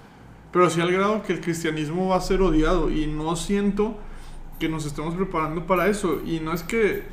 pero 0.53 0.69
sí 0.69 0.79
al 0.79 0.91
grado 0.91 1.23
que 1.23 1.33
el 1.33 1.41
cristianismo 1.41 2.07
va 2.07 2.15
a 2.15 2.21
ser 2.21 2.41
odiado. 2.41 2.89
Y 2.89 3.07
no 3.07 3.35
siento 3.35 3.97
que 4.59 4.69
nos 4.69 4.85
estemos 4.85 5.13
preparando 5.15 5.67
para 5.67 5.87
eso. 5.87 6.21
Y 6.25 6.39
no 6.39 6.53
es 6.53 6.63
que 6.63 7.03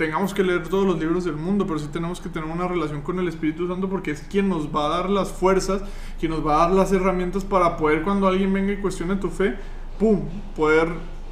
tengamos 0.00 0.32
que 0.32 0.42
leer 0.42 0.66
todos 0.66 0.86
los 0.86 0.98
libros 0.98 1.24
del 1.24 1.36
mundo, 1.36 1.66
pero 1.66 1.78
sí 1.78 1.88
tenemos 1.92 2.22
que 2.22 2.30
tener 2.30 2.48
una 2.48 2.66
relación 2.66 3.02
con 3.02 3.18
el 3.18 3.28
Espíritu 3.28 3.68
Santo 3.68 3.86
porque 3.86 4.12
es 4.12 4.22
quien 4.22 4.48
nos 4.48 4.74
va 4.74 4.86
a 4.86 4.88
dar 4.88 5.10
las 5.10 5.30
fuerzas, 5.30 5.82
quien 6.18 6.32
nos 6.32 6.46
va 6.46 6.54
a 6.54 6.58
dar 6.60 6.70
las 6.70 6.90
herramientas 6.92 7.44
para 7.44 7.76
poder 7.76 8.02
cuando 8.02 8.26
alguien 8.26 8.50
venga 8.50 8.72
y 8.72 8.78
cuestione 8.78 9.16
tu 9.16 9.28
fe, 9.28 9.56
¡pum!, 10.00 10.22
poder, 10.56 10.88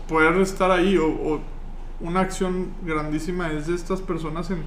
poder 0.09 0.37
estar 0.43 0.71
ahí. 0.71 0.99
O, 0.99 1.09
o 1.09 1.41
una 2.01 2.21
acción 2.21 2.69
grandísima 2.85 3.53
es 3.53 3.67
de 3.69 3.75
estas 3.77 4.03
personas 4.03 4.51
en, 4.53 4.65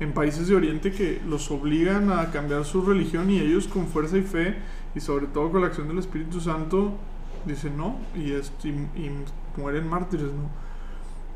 en 0.00 0.12
países 0.12 0.48
de 0.48 0.56
Oriente 0.56 0.92
que 0.92 1.22
los 1.26 1.50
obligan 1.50 2.12
a 2.12 2.30
cambiar 2.32 2.64
su 2.66 2.82
religión 2.82 3.30
y 3.30 3.40
ellos 3.40 3.68
con 3.68 3.88
fuerza 3.88 4.18
y 4.18 4.22
fe 4.22 4.56
y 4.94 5.00
sobre 5.00 5.28
todo 5.28 5.50
con 5.52 5.62
la 5.62 5.68
acción 5.68 5.88
del 5.88 5.98
Espíritu 5.98 6.40
Santo 6.40 6.92
dicen 7.46 7.76
no 7.78 7.98
y, 8.14 8.32
es- 8.32 8.52
y, 8.64 8.68
y 8.70 9.10
mueren 9.56 9.88
mártires, 9.88 10.32
¿no? 10.34 10.50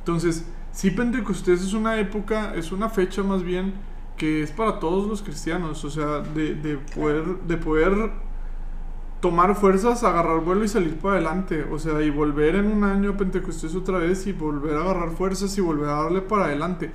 Entonces, 0.00 0.46
sí 0.72 0.90
Pentecostés 0.90 1.62
es 1.62 1.72
una 1.74 1.98
época, 2.00 2.54
es 2.54 2.72
una 2.72 2.88
fecha 2.90 3.22
más 3.22 3.42
bien 3.42 3.74
que 4.16 4.42
es 4.42 4.50
para 4.52 4.78
todos 4.80 5.08
los 5.08 5.22
cristianos, 5.22 5.84
o 5.84 5.90
sea, 5.90 6.20
de, 6.20 6.54
de 6.54 6.76
poder, 6.78 7.24
de 7.46 7.56
poder 7.56 8.12
tomar 9.20 9.54
fuerzas, 9.54 10.02
agarrar 10.02 10.40
vuelo 10.40 10.64
y 10.64 10.68
salir 10.68 10.96
para 10.96 11.16
adelante, 11.16 11.64
o 11.70 11.78
sea, 11.78 12.02
y 12.02 12.11
volver 12.11 12.56
en 12.56 12.66
un 12.66 12.85
año 12.85 13.11
a 13.11 13.16
Pentecostés 13.16 13.74
otra 13.74 13.98
vez 13.98 14.26
y 14.26 14.33
volver 14.33 14.76
a 14.76 14.83
agarrar 14.83 15.11
fuerzas 15.11 15.56
y 15.59 15.61
volver 15.61 15.88
a 15.88 16.02
darle 16.02 16.22
para 16.22 16.46
adelante. 16.46 16.90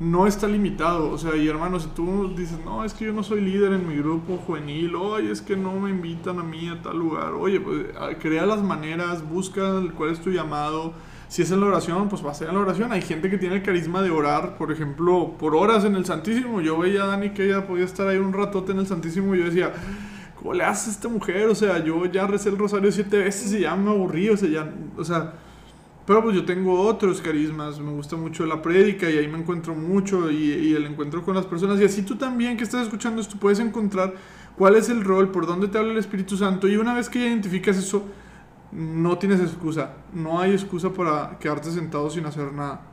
No 0.00 0.26
está 0.26 0.48
limitado, 0.48 1.10
o 1.10 1.18
sea, 1.18 1.36
y 1.36 1.46
hermano, 1.46 1.78
si 1.78 1.88
tú 1.88 2.34
dices, 2.34 2.58
no, 2.64 2.84
es 2.84 2.94
que 2.94 3.04
yo 3.04 3.12
no 3.12 3.22
soy 3.22 3.42
líder 3.42 3.72
en 3.72 3.86
mi 3.86 3.96
grupo 3.96 4.38
juvenil, 4.38 4.94
oye, 4.96 5.30
es 5.30 5.42
que 5.42 5.56
no 5.56 5.78
me 5.78 5.90
invitan 5.90 6.38
a 6.38 6.42
mí 6.42 6.68
a 6.68 6.80
tal 6.80 6.98
lugar, 6.98 7.34
oye, 7.34 7.60
pues 7.60 7.86
ah, 7.98 8.08
crea 8.18 8.46
las 8.46 8.62
maneras, 8.62 9.28
busca 9.28 9.62
cuál 9.96 10.10
es 10.10 10.20
tu 10.20 10.30
llamado, 10.30 10.94
si 11.28 11.42
es 11.42 11.52
en 11.52 11.60
la 11.60 11.66
oración, 11.66 12.08
pues 12.08 12.26
va 12.26 12.32
a 12.32 12.34
ser 12.34 12.48
en 12.48 12.54
la 12.54 12.62
oración. 12.62 12.90
Hay 12.90 13.02
gente 13.02 13.30
que 13.30 13.38
tiene 13.38 13.56
el 13.56 13.62
carisma 13.62 14.02
de 14.02 14.10
orar, 14.10 14.56
por 14.56 14.72
ejemplo, 14.72 15.36
por 15.38 15.54
horas 15.54 15.84
en 15.84 15.94
el 15.94 16.04
Santísimo. 16.04 16.60
Yo 16.60 16.76
veía 16.76 17.04
a 17.04 17.06
Dani 17.06 17.30
que 17.30 17.44
ella 17.44 17.68
podía 17.68 17.84
estar 17.84 18.08
ahí 18.08 18.16
un 18.16 18.32
ratote 18.32 18.72
en 18.72 18.80
el 18.80 18.88
Santísimo 18.88 19.36
y 19.36 19.38
yo 19.38 19.44
decía, 19.44 19.72
¿cómo 20.40 20.54
le 20.54 20.64
hace 20.64 20.90
a 20.90 20.92
esta 20.92 21.08
mujer? 21.08 21.48
O 21.48 21.54
sea, 21.54 21.82
yo 21.84 22.06
ya 22.06 22.26
recé 22.26 22.48
el 22.48 22.58
rosario 22.58 22.90
siete 22.90 23.18
veces 23.18 23.52
y 23.52 23.60
ya 23.60 23.76
me 23.76 23.90
aburrí, 23.90 24.30
o 24.30 24.36
sea, 24.36 24.48
ya, 24.48 24.74
o 24.96 25.04
sea, 25.04 25.34
pero 26.06 26.22
pues 26.22 26.34
yo 26.34 26.44
tengo 26.44 26.80
otros 26.80 27.20
carismas, 27.20 27.78
me 27.78 27.92
gusta 27.92 28.16
mucho 28.16 28.44
la 28.46 28.60
prédica 28.60 29.08
y 29.08 29.18
ahí 29.18 29.28
me 29.28 29.38
encuentro 29.38 29.74
mucho 29.74 30.30
y, 30.30 30.52
y 30.52 30.74
el 30.74 30.86
encuentro 30.86 31.22
con 31.22 31.34
las 31.36 31.46
personas. 31.46 31.80
Y 31.80 31.84
así 31.84 32.02
tú 32.02 32.16
también 32.16 32.56
que 32.56 32.64
estás 32.64 32.82
escuchando 32.82 33.20
esto 33.20 33.36
puedes 33.38 33.60
encontrar 33.60 34.14
cuál 34.56 34.76
es 34.76 34.88
el 34.88 35.04
rol, 35.04 35.30
por 35.30 35.46
dónde 35.46 35.68
te 35.68 35.78
habla 35.78 35.92
el 35.92 35.98
Espíritu 35.98 36.36
Santo. 36.36 36.66
Y 36.66 36.76
una 36.76 36.94
vez 36.94 37.08
que 37.08 37.20
identificas 37.20 37.76
eso, 37.76 38.04
no 38.72 39.18
tienes 39.18 39.40
excusa. 39.40 39.92
No 40.12 40.40
hay 40.40 40.52
excusa 40.52 40.92
para 40.92 41.38
quedarte 41.38 41.70
sentado 41.70 42.10
sin 42.10 42.26
hacer 42.26 42.52
nada. 42.52 42.89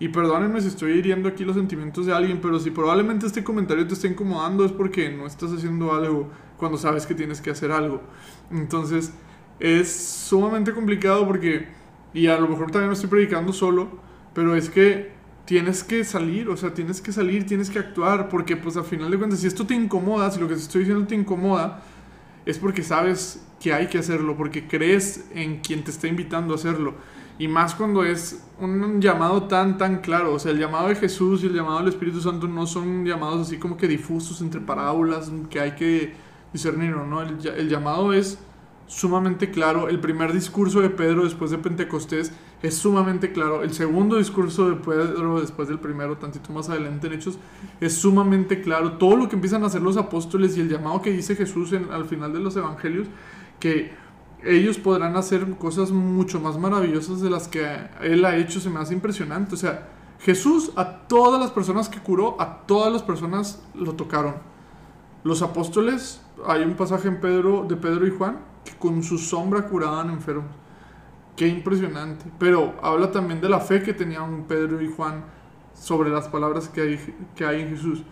Y 0.00 0.08
perdónenme 0.08 0.60
si 0.60 0.68
estoy 0.68 0.92
hiriendo 0.92 1.28
aquí 1.28 1.44
los 1.44 1.56
sentimientos 1.56 2.06
de 2.06 2.14
alguien, 2.14 2.40
pero 2.40 2.58
si 2.58 2.70
probablemente 2.70 3.26
este 3.26 3.44
comentario 3.44 3.86
te 3.86 3.94
esté 3.94 4.08
incomodando 4.08 4.64
es 4.64 4.72
porque 4.72 5.08
no 5.10 5.26
estás 5.26 5.52
haciendo 5.52 5.92
algo 5.92 6.30
cuando 6.56 6.78
sabes 6.78 7.06
que 7.06 7.14
tienes 7.14 7.40
que 7.40 7.50
hacer 7.50 7.70
algo. 7.70 8.02
Entonces 8.50 9.12
es 9.60 9.92
sumamente 9.94 10.72
complicado 10.72 11.26
porque, 11.26 11.68
y 12.12 12.26
a 12.26 12.38
lo 12.38 12.48
mejor 12.48 12.70
también 12.70 12.88
me 12.88 12.94
estoy 12.94 13.08
predicando 13.08 13.52
solo, 13.52 13.88
pero 14.34 14.56
es 14.56 14.68
que 14.68 15.12
tienes 15.44 15.84
que 15.84 16.04
salir, 16.04 16.48
o 16.48 16.56
sea, 16.56 16.74
tienes 16.74 17.00
que 17.00 17.12
salir, 17.12 17.46
tienes 17.46 17.70
que 17.70 17.78
actuar, 17.78 18.28
porque 18.28 18.56
pues 18.56 18.76
al 18.76 18.84
final 18.84 19.10
de 19.10 19.18
cuentas, 19.18 19.40
si 19.40 19.46
esto 19.46 19.66
te 19.66 19.74
incomoda, 19.74 20.30
si 20.30 20.40
lo 20.40 20.48
que 20.48 20.54
te 20.54 20.60
estoy 20.60 20.80
diciendo 20.80 21.06
te 21.06 21.14
incomoda, 21.14 21.82
es 22.46 22.58
porque 22.58 22.82
sabes 22.82 23.46
que 23.60 23.72
hay 23.72 23.86
que 23.86 23.98
hacerlo, 23.98 24.36
porque 24.36 24.66
crees 24.66 25.26
en 25.34 25.60
quien 25.60 25.84
te 25.84 25.90
está 25.90 26.08
invitando 26.08 26.52
a 26.54 26.56
hacerlo. 26.56 26.94
Y 27.38 27.48
más 27.48 27.74
cuando 27.74 28.04
es 28.04 28.44
un 28.60 29.00
llamado 29.00 29.44
tan, 29.44 29.76
tan 29.76 29.98
claro. 30.00 30.34
O 30.34 30.38
sea, 30.38 30.52
el 30.52 30.58
llamado 30.58 30.88
de 30.88 30.94
Jesús 30.94 31.42
y 31.42 31.46
el 31.46 31.54
llamado 31.54 31.78
del 31.78 31.88
Espíritu 31.88 32.20
Santo 32.20 32.46
no 32.46 32.66
son 32.66 33.04
llamados 33.04 33.48
así 33.48 33.58
como 33.58 33.76
que 33.76 33.88
difusos 33.88 34.40
entre 34.40 34.60
parábolas 34.60 35.32
que 35.50 35.58
hay 35.60 35.72
que 35.72 36.14
discernir, 36.52 36.96
¿no? 36.96 37.22
El, 37.22 37.44
el 37.46 37.68
llamado 37.68 38.12
es 38.12 38.38
sumamente 38.86 39.50
claro. 39.50 39.88
El 39.88 39.98
primer 39.98 40.32
discurso 40.32 40.80
de 40.80 40.90
Pedro 40.90 41.24
después 41.24 41.50
de 41.50 41.58
Pentecostés 41.58 42.32
es 42.62 42.76
sumamente 42.76 43.32
claro. 43.32 43.64
El 43.64 43.72
segundo 43.74 44.16
discurso 44.16 44.68
de 44.70 44.76
Pedro 44.76 45.40
después 45.40 45.66
del 45.66 45.80
primero, 45.80 46.16
tantito 46.16 46.52
más 46.52 46.68
adelante 46.70 47.08
en 47.08 47.14
Hechos, 47.14 47.38
es 47.80 47.94
sumamente 47.94 48.60
claro. 48.60 48.92
Todo 48.92 49.16
lo 49.16 49.28
que 49.28 49.34
empiezan 49.34 49.64
a 49.64 49.66
hacer 49.66 49.82
los 49.82 49.96
apóstoles 49.96 50.56
y 50.56 50.60
el 50.60 50.68
llamado 50.68 51.02
que 51.02 51.10
dice 51.10 51.34
Jesús 51.34 51.72
en- 51.72 51.90
al 51.90 52.04
final 52.04 52.32
de 52.32 52.38
los 52.38 52.54
evangelios, 52.56 53.08
que 53.58 53.92
ellos 54.44 54.78
podrán 54.78 55.16
hacer 55.16 55.48
cosas 55.56 55.90
mucho 55.90 56.40
más 56.40 56.58
maravillosas 56.58 57.20
de 57.20 57.30
las 57.30 57.48
que 57.48 57.66
él 58.00 58.24
ha 58.24 58.36
hecho, 58.36 58.60
se 58.60 58.70
me 58.70 58.80
hace 58.80 58.94
impresionante. 58.94 59.54
O 59.54 59.58
sea, 59.58 59.88
Jesús 60.20 60.72
a 60.76 61.06
todas 61.06 61.40
las 61.40 61.50
personas 61.50 61.88
que 61.88 62.00
curó, 62.00 62.40
a 62.40 62.66
todas 62.66 62.92
las 62.92 63.02
personas 63.02 63.62
lo 63.74 63.94
tocaron. 63.94 64.34
Los 65.22 65.42
apóstoles, 65.42 66.22
hay 66.46 66.62
un 66.62 66.74
pasaje 66.74 67.08
en 67.08 67.20
Pedro, 67.20 67.64
de 67.68 67.76
Pedro 67.76 68.06
y 68.06 68.10
Juan, 68.10 68.38
que 68.64 68.72
con 68.72 69.02
su 69.02 69.18
sombra 69.18 69.68
curaban 69.68 70.10
enfermos. 70.10 70.50
Qué 71.36 71.48
impresionante. 71.48 72.26
Pero 72.38 72.74
habla 72.82 73.10
también 73.10 73.40
de 73.40 73.48
la 73.48 73.60
fe 73.60 73.82
que 73.82 73.92
tenían 73.92 74.44
Pedro 74.44 74.80
y 74.80 74.90
Juan 74.90 75.24
sobre 75.74 76.10
las 76.10 76.28
palabras 76.28 76.68
que 76.68 76.80
hay, 76.80 77.16
que 77.34 77.44
hay 77.44 77.62
en 77.62 77.70
Jesús. 77.70 78.02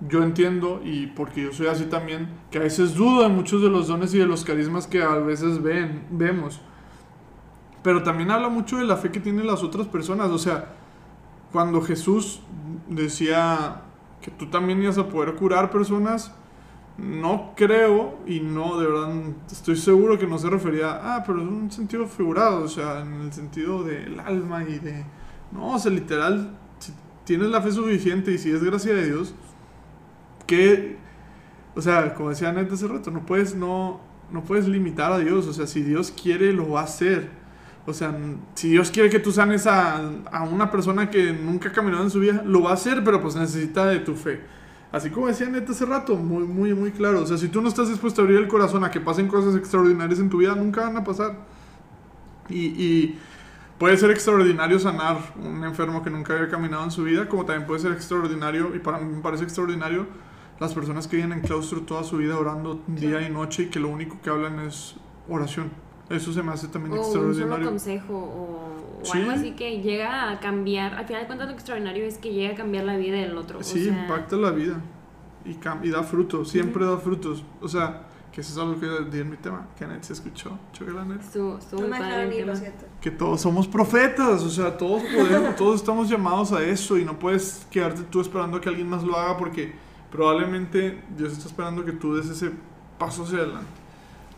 Yo 0.00 0.22
entiendo, 0.22 0.80
y 0.84 1.08
porque 1.08 1.42
yo 1.42 1.52
soy 1.52 1.66
así 1.66 1.86
también, 1.86 2.28
que 2.50 2.58
a 2.58 2.62
veces 2.62 2.94
dudo 2.94 3.22
de 3.22 3.28
muchos 3.28 3.62
de 3.62 3.68
los 3.68 3.88
dones 3.88 4.14
y 4.14 4.18
de 4.18 4.26
los 4.26 4.44
carismas 4.44 4.86
que 4.86 5.02
a 5.02 5.14
veces 5.16 5.60
ven, 5.60 6.06
vemos. 6.10 6.60
Pero 7.82 8.02
también 8.02 8.30
habla 8.30 8.48
mucho 8.48 8.76
de 8.76 8.84
la 8.84 8.96
fe 8.96 9.10
que 9.10 9.18
tienen 9.18 9.46
las 9.46 9.62
otras 9.64 9.88
personas. 9.88 10.30
O 10.30 10.38
sea, 10.38 10.74
cuando 11.50 11.80
Jesús 11.80 12.40
decía 12.88 13.82
que 14.20 14.30
tú 14.30 14.46
también 14.46 14.82
ibas 14.82 14.98
a 14.98 15.08
poder 15.08 15.34
curar 15.34 15.70
personas, 15.70 16.32
no 16.98 17.52
creo 17.56 18.18
y 18.26 18.40
no, 18.40 18.78
de 18.78 18.86
verdad, 18.86 19.14
estoy 19.50 19.76
seguro 19.76 20.18
que 20.18 20.26
no 20.26 20.36
se 20.38 20.50
refería, 20.50 20.98
ah, 21.02 21.22
pero 21.24 21.40
en 21.40 21.48
un 21.48 21.70
sentido 21.70 22.06
figurado, 22.06 22.64
o 22.64 22.68
sea, 22.68 23.00
en 23.00 23.20
el 23.22 23.32
sentido 23.32 23.84
del 23.84 24.18
alma 24.20 24.64
y 24.64 24.78
de... 24.78 25.04
No, 25.52 25.74
o 25.74 25.78
sea, 25.78 25.92
literal, 25.92 26.56
si 26.78 26.92
tienes 27.24 27.48
la 27.48 27.62
fe 27.62 27.70
suficiente 27.70 28.32
y 28.32 28.38
si 28.38 28.50
es 28.50 28.62
gracia 28.62 28.94
de 28.94 29.06
Dios, 29.06 29.32
que, 30.48 30.96
o 31.76 31.80
sea, 31.80 32.14
como 32.14 32.30
decía 32.30 32.52
Ned 32.52 32.72
hace 32.72 32.88
rato, 32.88 33.12
no 33.12 33.24
puedes, 33.24 33.54
no, 33.54 34.00
no 34.32 34.42
puedes 34.42 34.66
limitar 34.66 35.12
a 35.12 35.18
Dios, 35.18 35.46
o 35.46 35.52
sea, 35.52 35.68
si 35.68 35.82
Dios 35.82 36.10
quiere, 36.10 36.52
lo 36.52 36.70
va 36.70 36.80
a 36.80 36.84
hacer. 36.84 37.30
O 37.86 37.92
sea, 37.94 38.14
si 38.54 38.70
Dios 38.70 38.90
quiere 38.90 39.08
que 39.08 39.18
tú 39.18 39.30
sanes 39.30 39.66
a, 39.66 39.98
a 40.32 40.42
una 40.42 40.70
persona 40.70 41.08
que 41.08 41.32
nunca 41.32 41.68
ha 41.68 41.72
caminado 41.72 42.02
en 42.02 42.10
su 42.10 42.20
vida, 42.20 42.42
lo 42.44 42.62
va 42.62 42.70
a 42.70 42.74
hacer, 42.74 43.04
pero 43.04 43.20
pues 43.20 43.36
necesita 43.36 43.86
de 43.86 44.00
tu 44.00 44.14
fe. 44.14 44.40
Así 44.90 45.10
como 45.10 45.26
decía 45.26 45.48
Neta 45.48 45.72
hace 45.72 45.84
rato, 45.84 46.16
muy, 46.16 46.44
muy, 46.44 46.74
muy 46.74 46.90
claro. 46.92 47.22
O 47.22 47.26
sea, 47.26 47.36
si 47.36 47.48
tú 47.48 47.60
no 47.60 47.68
estás 47.68 47.88
dispuesto 47.88 48.22
a 48.22 48.24
abrir 48.24 48.38
el 48.38 48.48
corazón 48.48 48.84
a 48.84 48.90
que 48.90 49.00
pasen 49.00 49.28
cosas 49.28 49.54
extraordinarias 49.54 50.18
en 50.18 50.30
tu 50.30 50.38
vida, 50.38 50.54
nunca 50.54 50.82
van 50.82 50.96
a 50.96 51.04
pasar. 51.04 51.36
Y, 52.48 52.66
y 52.82 53.18
puede 53.78 53.96
ser 53.96 54.10
extraordinario 54.10 54.78
sanar 54.78 55.18
un 55.42 55.62
enfermo 55.64 56.02
que 56.02 56.10
nunca 56.10 56.34
había 56.34 56.48
caminado 56.48 56.84
en 56.84 56.90
su 56.90 57.04
vida, 57.04 57.28
como 57.28 57.44
también 57.44 57.66
puede 57.66 57.80
ser 57.80 57.92
extraordinario, 57.92 58.74
y 58.74 58.78
para 58.78 58.98
mí 58.98 59.14
me 59.14 59.22
parece 59.22 59.44
extraordinario, 59.44 60.06
las 60.60 60.74
personas 60.74 61.06
que 61.06 61.16
viven 61.16 61.32
en 61.32 61.40
claustro 61.40 61.82
toda 61.82 62.04
su 62.04 62.16
vida 62.16 62.36
orando 62.38 62.80
día 62.86 63.26
y 63.26 63.30
noche 63.30 63.64
y 63.64 63.66
que 63.66 63.78
lo 63.80 63.88
único 63.88 64.20
que 64.22 64.30
hablan 64.30 64.60
es 64.60 64.96
oración. 65.28 65.70
Eso 66.10 66.32
se 66.32 66.42
me 66.42 66.52
hace 66.52 66.68
también 66.68 66.92
O 66.94 66.96
un 66.96 67.00
extraordinario. 67.02 67.54
solo 67.56 67.68
consejo 67.70 68.14
o, 68.14 69.00
o 69.02 69.04
Sí. 69.04 69.18
algo 69.18 69.30
así 69.30 69.52
que 69.52 69.80
llega 69.82 70.30
a 70.30 70.40
cambiar. 70.40 70.94
Al 70.94 71.06
final 71.06 71.22
de 71.22 71.26
cuentas, 71.26 71.48
lo 71.48 71.54
extraordinario 71.54 72.04
es 72.04 72.18
que 72.18 72.32
llega 72.32 72.54
a 72.54 72.56
cambiar 72.56 72.84
la 72.84 72.96
vida 72.96 73.18
del 73.18 73.36
otro. 73.36 73.58
o 73.58 73.62
Sí, 73.62 73.84
sea, 73.84 74.02
impacta 74.02 74.36
la 74.36 74.50
vida 74.50 74.80
y, 75.44 75.56
y 75.86 75.90
da 75.90 76.02
frutos, 76.02 76.48
siempre 76.48 76.84
da 76.86 76.96
frutos. 76.96 77.44
O 77.60 77.68
sea, 77.68 78.04
que 78.32 78.40
eso 78.40 78.52
es 78.52 78.58
algo 78.58 78.80
que 78.80 79.10
di 79.10 79.20
en 79.20 79.30
mi 79.30 79.36
tema, 79.36 79.66
que 79.76 79.84
Anet 79.84 80.02
se 80.02 80.12
escuchó, 80.14 80.58
No 81.72 81.88
padre 81.90 82.44
lo 82.46 82.56
siento. 82.56 82.86
Que 83.00 83.10
todos 83.10 83.40
somos 83.40 83.68
profetas, 83.68 84.42
o 84.42 84.50
sea, 84.50 84.76
todos 84.76 85.02
podemos, 85.14 85.56
todos 85.56 85.76
estamos 85.76 86.08
llamados 86.08 86.52
a 86.52 86.62
eso 86.62 86.96
y 86.98 87.04
no 87.04 87.18
puedes 87.18 87.66
quedarte 87.70 88.02
tú 88.10 88.20
esperando 88.20 88.56
a 88.56 88.60
que 88.60 88.68
alguien 88.68 88.88
más 88.88 89.02
lo 89.04 89.16
haga 89.16 89.36
porque 89.36 89.72
probablemente 90.10 91.02
Dios 91.16 91.32
está 91.32 91.48
esperando 91.48 91.84
que 91.84 91.92
tú 91.92 92.14
des 92.14 92.28
ese 92.28 92.52
paso 92.98 93.24
hacia 93.24 93.38
adelante. 93.38 93.66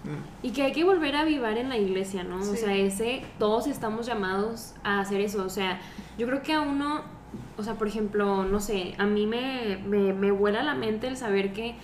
Mm. 0.05 0.47
Y 0.47 0.51
que 0.53 0.63
hay 0.63 0.73
que 0.73 0.85
volver 0.85 1.15
a 1.17 1.21
avivar 1.21 1.59
en 1.59 1.69
la 1.69 1.77
iglesia, 1.77 2.25
¿no? 2.25 2.39
O 2.39 2.43
Sí. 2.43 2.57
sea, 2.57 2.75
ese, 2.75 3.23
todos 3.39 3.67
estamos 3.67 4.07
llamados 4.07 4.75
a 4.83 5.01
hacer 5.01 5.21
eso. 5.21 5.45
O 5.45 5.51
sea, 5.51 5.79
yo 6.19 6.27
creo 6.27 6.43
que 6.43 6.55
a 6.55 6.61
uno, 6.63 7.03
o 7.59 7.63
sea, 7.63 7.75
por 7.75 7.87
ejemplo, 7.87 8.45
no 8.45 8.61
sé, 8.61 8.95
a 8.99 9.05
mí 9.07 9.27
me, 9.27 9.79
me, 9.87 10.13
me 10.15 10.31
vuela 10.31 10.63
la 10.63 10.75
mente 10.75 11.07
el 11.07 11.17
saber 11.17 11.53
que 11.53 11.75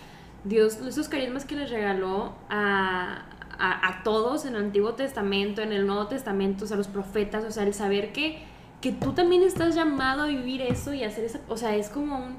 Dios, 0.44 0.77
esos 0.77 1.09
carismas 1.09 1.44
que 1.44 1.57
les 1.57 1.70
regaló 1.70 2.33
a, 2.49 3.22
a, 3.59 3.88
a 3.88 4.03
todos 4.03 4.46
en 4.46 4.55
el 4.57 4.62
Antiguo 4.64 4.94
Testamento, 4.94 5.61
en 5.61 5.72
el 5.72 5.87
Nuevo 5.87 6.07
Testamento, 6.07 6.64
o 6.64 6.68
sea, 6.68 6.77
los 6.77 6.88
profetas, 6.88 7.44
o 7.44 7.51
sea, 7.51 7.64
el 7.64 7.75
saber 7.75 8.12
que, 8.12 8.42
que 8.81 8.92
tú 8.92 9.12
también 9.12 9.42
estás 9.42 9.75
llamado 9.75 10.22
a 10.22 10.27
vivir 10.27 10.62
eso 10.62 10.94
y 10.94 11.03
hacer 11.05 11.25
esa, 11.25 11.40
o 11.49 11.57
sea, 11.57 11.75
es 11.77 11.88
como 11.90 12.18
un, 12.18 12.37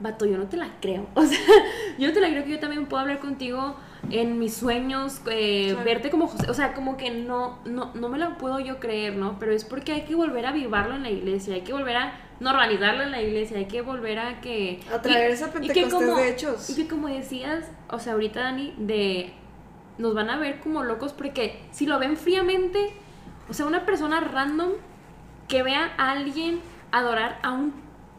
vato, 0.00 0.26
yo 0.26 0.36
no 0.38 0.46
te 0.46 0.56
la 0.56 0.68
creo, 0.80 1.06
o 1.14 1.24
sea, 1.24 1.38
yo 1.98 2.08
no 2.08 2.12
te 2.14 2.20
la 2.20 2.28
creo 2.28 2.44
que 2.44 2.50
yo 2.50 2.60
también 2.60 2.86
puedo 2.86 3.00
hablar 3.02 3.20
contigo 3.20 3.76
en 4.10 4.38
mis 4.38 4.54
sueños, 4.54 5.20
eh, 5.30 5.68
Claro. 5.70 5.84
verte 5.84 6.10
como 6.10 6.26
José, 6.26 6.50
o 6.50 6.54
sea, 6.54 6.74
como 6.74 6.96
que 6.96 7.10
no, 7.10 7.58
no, 7.64 7.90
no 7.94 8.08
me 8.08 8.18
lo 8.18 8.36
puedo 8.36 8.60
yo 8.60 8.78
creer, 8.80 9.16
¿no? 9.16 9.38
Pero 9.38 9.52
es 9.52 9.64
porque 9.64 9.92
hay 9.92 10.02
que 10.02 10.14
volver 10.14 10.44
a 10.46 10.52
vivarlo 10.52 10.94
en 10.94 11.02
la 11.04 11.10
iglesia, 11.10 11.54
hay 11.54 11.62
que 11.62 11.72
volver 11.72 11.96
a 11.96 12.12
normalizarlo 12.40 13.02
en 13.04 13.12
la 13.12 13.22
iglesia, 13.22 13.56
hay 13.58 13.64
que 13.66 13.80
volver 13.80 14.18
a 14.18 14.40
que... 14.42 14.80
A 14.92 15.00
traer 15.00 15.30
esa 15.30 15.46
y 15.46 15.50
que 15.52 15.58
Pentecostés 15.68 15.92
como- 15.94 16.16
de 16.16 16.28
hechos. 16.30 16.68
Y 16.68 16.74
que 16.74 16.86
como 16.88 17.08
decías, 17.08 17.64
o 17.88 17.98
sea, 17.98 18.12
ahorita 18.14 18.40
Dani, 18.40 18.74
de... 18.76 19.32
Nos 19.96 20.12
van 20.14 20.28
a 20.28 20.36
ver 20.36 20.58
como 20.60 20.82
locos 20.82 21.12
porque 21.12 21.62
si 21.70 21.86
lo 21.86 21.98
ven 22.00 22.16
fríamente, 22.16 22.90
o 23.48 23.54
sea, 23.54 23.64
una 23.64 23.86
persona 23.86 24.20
random 24.20 24.70
que 25.48 25.62
vea 25.62 25.92
a 25.96 26.10
alguien 26.10 26.60
adorar 26.90 27.38
a 27.42 27.52
un, 27.52 27.72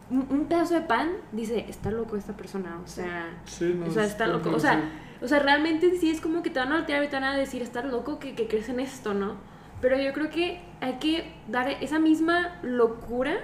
un, 0.10 0.28
un 0.30 0.46
pedazo 0.46 0.74
de 0.76 0.82
pan, 0.82 1.12
dice, 1.32 1.66
está 1.68 1.90
loco 1.92 2.16
esta 2.18 2.34
persona, 2.38 2.80
o 2.84 2.88
sea... 2.88 3.34
Sí, 3.46 3.74
no, 3.78 3.88
O 3.88 3.92
sea, 3.92 4.04
es 4.04 4.12
está 4.12 4.28
loco. 4.28 4.52
O 4.52 4.60
sea, 4.60 4.90
o 5.22 5.28
sea, 5.28 5.40
realmente 5.40 5.98
sí 5.98 6.10
es 6.12 6.22
como 6.22 6.44
que 6.44 6.50
te 6.50 6.60
van 6.60 6.72
a 6.72 6.76
voltear 6.78 7.04
y 7.04 7.08
te 7.08 7.16
van 7.16 7.24
a 7.24 7.36
decir, 7.36 7.62
estás 7.62 7.86
loco 7.86 8.20
que, 8.20 8.36
que 8.36 8.48
crees 8.48 8.70
en 8.70 8.80
esto, 8.80 9.14
¿no? 9.14 9.36
Pero 9.82 10.00
yo 10.00 10.14
creo 10.14 10.30
que 10.30 10.62
hay 10.82 10.94
que 11.00 11.34
dar 11.48 11.70
esa 11.82 12.00
misma 12.00 12.60
locura, 12.64 13.36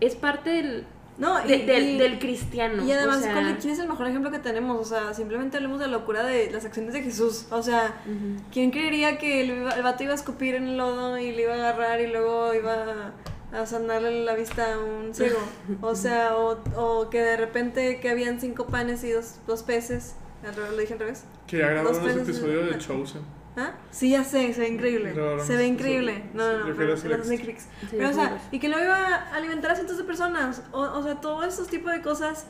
es 0.00 0.14
parte 0.16 0.50
del, 0.50 0.84
No, 1.16 1.44
y, 1.44 1.48
de- 1.48 1.58
del, 1.66 1.84
y- 1.90 1.98
del 1.98 2.18
cristiano. 2.18 2.84
y 2.84 2.90
además, 2.90 3.18
o 3.18 3.20
sea, 3.22 3.32
¿cuál- 3.32 3.58
¿quién 3.58 3.72
es 3.72 3.78
el 3.78 3.88
mejor 3.88 4.08
ejemplo 4.08 4.30
que 4.32 4.40
tenemos? 4.40 4.80
O 4.80 4.84
sea, 4.84 5.14
simplemente 5.14 5.56
hablemos 5.58 5.78
de 5.78 5.86
la 5.86 5.92
locura 5.92 6.24
de 6.24 6.50
las 6.50 6.64
acciones 6.64 6.92
de 6.92 7.02
Jesús. 7.02 7.46
O 7.50 7.62
sea, 7.62 8.00
ujú. 8.04 8.42
¿quién 8.52 8.70
creería 8.72 9.16
que 9.18 9.42
el, 9.42 9.50
el 9.50 9.82
vato 9.82 10.02
iba 10.02 10.12
a 10.12 10.16
escupir 10.16 10.56
en 10.56 10.66
el 10.68 10.76
lodo 10.76 11.16
y 11.18 11.30
le 11.32 11.42
iba 11.42 11.52
a 11.52 11.56
agarrar 11.56 12.00
y 12.00 12.08
luego 12.08 12.52
iba 12.52 13.12
a 13.54 13.66
sanarle 13.66 14.24
la 14.24 14.34
vista 14.34 14.74
a 14.74 14.78
un 14.78 15.14
ciego? 15.14 15.38
O 15.80 15.94
sea, 15.94 16.36
o, 16.36 16.58
o 16.76 17.10
que 17.10 17.20
de 17.22 17.36
repente 17.36 18.00
que 18.00 18.10
habían 18.10 18.40
cinco 18.40 18.66
panes 18.66 19.02
y 19.04 19.10
dos, 19.12 19.36
dos 19.46 19.62
peces. 19.62 20.14
Al 20.46 20.54
revés, 20.54 20.70
¿Lo 20.72 20.76
dije 20.78 20.92
al 20.94 20.98
revés? 20.98 21.24
Que 21.46 21.58
ya 21.58 21.68
grabaron 21.68 22.02
peces- 22.04 22.22
episodio 22.22 22.66
de 22.66 22.78
Chosen. 22.78 23.22
¿Ah? 23.56 23.70
Sí, 23.92 24.10
ya 24.10 24.24
sé, 24.24 24.52
se 24.52 24.60
ve 24.62 24.68
increíble. 24.68 25.12
Grabaron 25.12 25.46
se 25.46 25.56
ve 25.56 25.66
increíble. 25.66 26.12
episodio. 26.16 26.34
No, 26.34 26.52
no, 26.52 26.58
no. 26.58 26.64
quería 26.64 26.76
pero 26.78 26.94
hacer. 26.94 27.26
Netflix. 27.28 27.62
Sí, 27.82 27.86
Pero, 27.92 28.10
o 28.10 28.12
sea, 28.12 28.42
y 28.50 28.58
que 28.58 28.68
lo 28.68 28.82
iba 28.82 28.96
a 28.96 29.34
alimentar 29.36 29.70
a 29.70 29.74
cientos 29.76 29.96
de 29.96 30.02
personas. 30.04 30.62
O, 30.72 30.80
o 30.80 31.02
sea, 31.04 31.20
todos 31.20 31.46
esos 31.46 31.68
tipos 31.68 31.92
de 31.92 32.02
cosas 32.02 32.46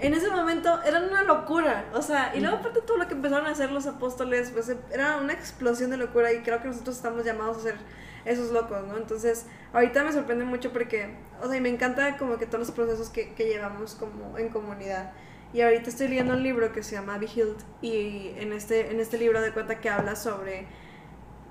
en 0.00 0.14
ese 0.14 0.28
momento 0.30 0.82
eran 0.82 1.04
una 1.04 1.22
locura. 1.22 1.84
O 1.94 2.02
sea, 2.02 2.32
y 2.34 2.40
luego 2.40 2.56
aparte 2.56 2.80
todo 2.82 2.96
lo 2.96 3.06
que 3.06 3.14
empezaron 3.14 3.46
a 3.46 3.50
hacer 3.50 3.70
los 3.70 3.86
apóstoles, 3.86 4.50
pues 4.50 4.74
era 4.92 5.18
una 5.18 5.32
explosión 5.32 5.90
de 5.90 5.96
locura 5.96 6.32
y 6.32 6.42
creo 6.42 6.60
que 6.60 6.66
nosotros 6.68 6.96
estamos 6.96 7.24
llamados 7.24 7.58
a 7.58 7.60
ser 7.60 7.76
esos 8.24 8.50
locos, 8.50 8.86
¿no? 8.86 8.96
Entonces, 8.96 9.46
ahorita 9.72 10.04
me 10.04 10.12
sorprende 10.12 10.44
mucho 10.44 10.72
porque, 10.72 11.14
o 11.42 11.48
sea, 11.48 11.56
y 11.56 11.60
me 11.60 11.68
encanta 11.68 12.16
como 12.16 12.38
que 12.38 12.46
todos 12.46 12.60
los 12.60 12.70
procesos 12.70 13.10
que, 13.10 13.34
que 13.34 13.46
llevamos 13.46 13.94
como 13.94 14.38
en 14.38 14.48
comunidad. 14.48 15.12
Y 15.52 15.62
ahorita 15.62 15.88
estoy 15.88 16.08
leyendo 16.08 16.34
un 16.34 16.42
libro 16.42 16.72
que 16.72 16.82
se 16.82 16.96
llama 16.96 17.18
Healed 17.18 17.56
y 17.80 18.32
en 18.36 18.52
este, 18.52 18.90
en 18.90 19.00
este 19.00 19.16
libro 19.18 19.40
de 19.40 19.52
cuenta 19.52 19.80
que 19.80 19.88
habla 19.88 20.14
sobre 20.14 20.66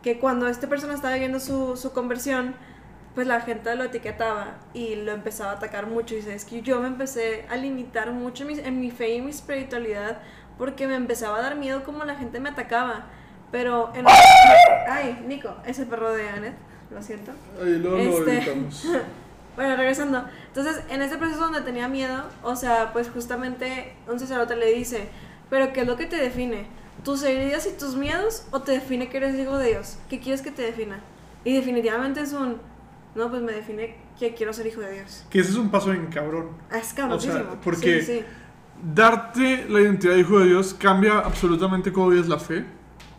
que 0.04 0.20
cuando 0.20 0.48
esta 0.48 0.68
persona 0.68 0.94
estaba 0.94 1.14
viviendo 1.14 1.40
su, 1.40 1.76
su 1.76 1.92
conversión, 1.94 2.56
pues 3.16 3.26
la 3.26 3.42
gente 3.42 3.76
lo 3.76 3.86
etiquetaba 3.86 4.60
y 4.76 4.96
lo 4.96 5.12
empezaba 5.12 5.52
a 5.52 5.56
atacar 5.56 5.88
mucho. 5.88 6.14
Y 6.14 6.18
dice, 6.18 6.36
es 6.36 6.46
que 6.46 6.62
yo 6.62 6.80
me 6.80 6.88
empecé 6.88 7.46
a 7.50 7.56
limitar 7.56 8.12
mucho 8.12 8.44
en 8.44 8.48
mi, 8.48 8.60
en 8.60 8.80
mi 8.80 8.92
fe 8.92 9.16
y 9.16 9.22
mi 9.22 9.32
espiritualidad 9.32 10.22
porque 10.58 10.88
me 10.88 10.96
empezaba 10.96 11.38
a 11.40 11.42
dar 11.42 11.56
miedo 11.56 11.84
como 11.84 12.04
la 12.06 12.16
gente 12.16 12.40
me 12.40 12.50
atacaba. 12.50 13.08
Pero 13.52 13.92
en... 13.96 14.06
Ay, 14.90 15.24
Nico, 15.28 15.56
ese 15.66 15.86
perro 15.86 16.12
de 16.14 16.28
Anet, 16.30 16.54
lo 16.92 17.02
siento. 17.02 17.32
Luego 17.62 18.20
lo 18.20 18.28
Este-. 18.32 19.02
Bueno, 19.56 19.76
regresando. 19.76 20.24
Entonces, 20.50 20.84
en 20.90 21.02
ese 21.02 21.18
proceso 21.18 21.40
donde 21.40 21.62
tenía 21.62 21.88
miedo, 21.88 22.26
o 22.44 22.56
sea, 22.56 22.94
pues 22.94 23.10
justamente 23.10 23.96
un 24.08 24.20
sacerdote 24.20 24.56
le 24.56 24.72
dice, 24.72 25.10
pero 25.50 25.74
¿qué 25.74 25.82
es 25.82 25.88
lo 25.88 25.96
que 25.98 26.06
te 26.06 26.16
define? 26.18 26.68
¿Tus 27.04 27.24
heridas 27.24 27.66
y 27.66 27.76
tus 27.76 27.96
miedos 27.96 28.46
o 28.52 28.62
te 28.62 28.74
define 28.74 29.10
que 29.10 29.18
eres 29.18 29.34
hijo 29.36 29.58
de 29.58 29.70
Dios? 29.70 29.98
¿Qué 30.12 30.20
quieres 30.20 30.44
que 30.44 30.52
te 30.52 30.62
defina? 30.62 31.00
Y 31.44 31.56
definitivamente 31.56 32.22
es 32.22 32.34
un, 32.34 32.58
no, 33.16 33.30
pues 33.32 33.42
me 33.42 33.52
define 33.52 33.96
que 34.20 34.36
quiero 34.36 34.54
ser 34.54 34.68
hijo 34.68 34.82
de 34.82 34.94
Dios. 34.94 35.26
Que 35.32 35.40
ese 35.40 35.50
es 35.50 35.58
un 35.58 35.72
paso 35.72 35.92
en 35.92 36.06
cabrón. 36.08 36.50
Ah, 36.70 36.78
Es 36.78 36.94
cabroncísimo. 36.94 37.58
porque- 37.64 38.02
Sí, 38.02 38.20
sí. 38.20 38.26
Darte 38.94 39.66
la 39.70 39.80
identidad 39.82 40.14
de 40.14 40.20
hijo 40.20 40.38
de 40.38 40.46
Dios 40.50 40.76
cambia 40.76 41.18
absolutamente 41.20 41.92
cómo 41.92 42.10
vives 42.10 42.28
la 42.28 42.38
fe, 42.38 42.64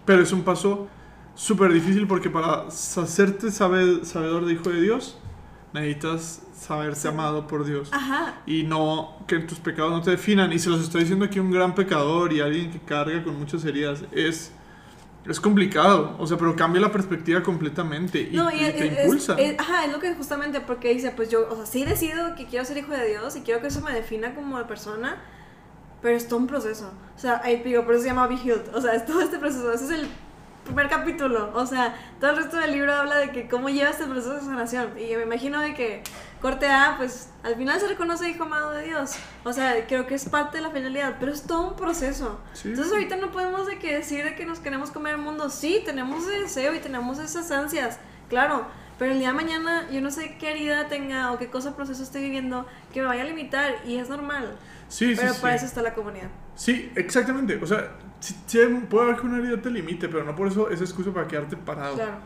pero 0.08 0.22
es 0.22 0.32
un 0.32 0.42
paso 0.42 0.88
súper 1.34 1.70
difícil 1.72 2.06
porque 2.06 2.30
para 2.30 2.62
hacerte 2.66 3.50
sabe- 3.50 4.04
sabedor 4.06 4.46
de 4.46 4.54
hijo 4.54 4.70
de 4.70 4.80
Dios, 4.80 5.18
necesitas 5.74 6.40
saberse 6.56 7.08
amado 7.08 7.46
por 7.46 7.64
Dios. 7.66 7.90
Ajá. 7.92 8.40
Y 8.46 8.62
no 8.62 9.18
que 9.26 9.38
tus 9.40 9.58
pecados 9.58 9.92
no 9.92 10.00
te 10.00 10.12
definan. 10.12 10.50
Y 10.52 10.58
se 10.58 10.70
los 10.70 10.80
estoy 10.80 11.02
diciendo 11.02 11.26
aquí 11.26 11.38
un 11.40 11.50
gran 11.50 11.74
pecador 11.74 12.32
y 12.32 12.40
alguien 12.40 12.70
que 12.70 12.80
carga 12.80 13.22
con 13.22 13.38
muchas 13.38 13.64
heridas. 13.66 14.02
Es, 14.12 14.50
es 15.26 15.38
complicado, 15.40 16.16
o 16.18 16.26
sea, 16.26 16.38
pero 16.38 16.56
cambia 16.56 16.80
la 16.80 16.90
perspectiva 16.90 17.42
completamente 17.42 18.22
y, 18.32 18.34
No, 18.34 18.50
y 18.50 18.54
y 18.56 18.64
es, 18.64 18.76
te 18.76 18.86
es- 18.86 19.04
impulsa. 19.04 19.36
ajá, 19.58 19.84
es 19.84 19.92
lo 19.92 20.00
que 20.00 20.14
justamente 20.14 20.60
porque 20.62 20.94
dice, 20.94 21.10
pues 21.14 21.28
yo, 21.28 21.46
o 21.50 21.54
sea, 21.54 21.66
sí 21.66 21.84
decido 21.84 22.34
que 22.34 22.46
quiero 22.46 22.64
ser 22.64 22.78
hijo 22.78 22.92
de 22.92 23.06
Dios 23.10 23.36
y 23.36 23.42
quiero 23.42 23.60
que 23.60 23.66
eso 23.66 23.82
me 23.82 23.92
defina 23.92 24.34
como 24.34 24.56
persona, 24.66 25.16
pero 26.02 26.16
es 26.16 26.28
todo 26.28 26.38
un 26.38 26.46
proceso. 26.46 26.90
O 27.16 27.18
sea, 27.18 27.40
ahí 27.42 27.62
digo, 27.62 27.84
por 27.84 27.94
eso 27.94 28.02
se 28.02 28.08
llama 28.08 28.26
Be 28.26 28.36
Healed. 28.36 28.74
O 28.74 28.80
sea, 28.80 28.94
es 28.94 29.04
todo 29.04 29.20
este 29.20 29.38
proceso. 29.38 29.72
Ese 29.72 29.84
es 29.86 29.90
el 29.90 30.08
primer 30.64 30.88
capítulo. 30.88 31.50
O 31.54 31.66
sea, 31.66 31.96
todo 32.20 32.30
el 32.30 32.36
resto 32.36 32.56
del 32.58 32.72
libro 32.72 32.92
habla 32.92 33.16
de 33.16 33.32
que 33.32 33.48
cómo 33.48 33.68
lleva 33.68 33.90
este 33.90 34.04
proceso 34.04 34.34
de 34.34 34.40
sanación. 34.40 34.90
Y 34.98 35.16
me 35.16 35.22
imagino 35.22 35.60
de 35.60 35.74
que 35.74 36.02
corte 36.40 36.66
A, 36.66 36.94
pues 36.96 37.30
al 37.42 37.56
final 37.56 37.80
se 37.80 37.88
reconoce 37.88 38.28
hijo 38.28 38.44
amado 38.44 38.70
de 38.70 38.84
Dios. 38.84 39.16
O 39.44 39.52
sea, 39.52 39.86
creo 39.86 40.06
que 40.06 40.14
es 40.14 40.28
parte 40.28 40.58
de 40.58 40.62
la 40.62 40.70
finalidad, 40.70 41.16
pero 41.18 41.32
es 41.32 41.42
todo 41.42 41.70
un 41.70 41.76
proceso. 41.76 42.38
Sí. 42.52 42.68
Entonces 42.68 42.92
ahorita 42.92 43.16
no 43.16 43.32
podemos 43.32 43.66
de 43.66 43.78
que 43.78 43.96
decir 43.96 44.24
de 44.24 44.34
que 44.34 44.46
nos 44.46 44.60
queremos 44.60 44.90
comer 44.90 45.14
el 45.14 45.20
mundo. 45.20 45.50
Sí, 45.50 45.82
tenemos 45.84 46.24
ese 46.24 46.40
deseo 46.40 46.74
y 46.74 46.78
tenemos 46.78 47.18
esas 47.18 47.50
ansias, 47.50 47.98
claro. 48.28 48.66
Pero 48.98 49.12
el 49.12 49.18
día 49.18 49.28
de 49.28 49.34
mañana 49.34 49.88
yo 49.90 50.00
no 50.00 50.10
sé 50.10 50.36
qué 50.38 50.50
herida 50.50 50.88
tenga 50.88 51.32
o 51.32 51.38
qué 51.38 51.48
cosa 51.48 51.76
proceso 51.76 52.02
esté 52.02 52.20
viviendo 52.20 52.66
que 52.92 53.00
me 53.00 53.06
vaya 53.06 53.22
a 53.22 53.26
limitar 53.26 53.76
y 53.86 53.96
es 53.96 54.08
normal. 54.08 54.56
Sí, 54.88 55.14
sí, 55.14 55.20
pero 55.20 55.34
sí. 55.34 55.40
para 55.40 55.54
eso 55.54 55.66
está 55.66 55.82
la 55.82 55.94
comunidad. 55.94 56.28
Sí, 56.54 56.90
exactamente. 56.96 57.58
O 57.62 57.66
sea, 57.66 57.92
sí, 58.20 58.34
sí 58.46 58.58
puede 58.90 59.04
haber 59.04 59.20
que 59.20 59.26
una 59.26 59.38
herida 59.38 59.62
te 59.62 59.70
limite, 59.70 60.08
pero 60.08 60.24
no 60.24 60.34
por 60.34 60.48
eso 60.48 60.68
es 60.70 60.80
excusa 60.80 61.12
para 61.12 61.28
quedarte 61.28 61.56
parado. 61.56 61.94
Claro. 61.94 62.18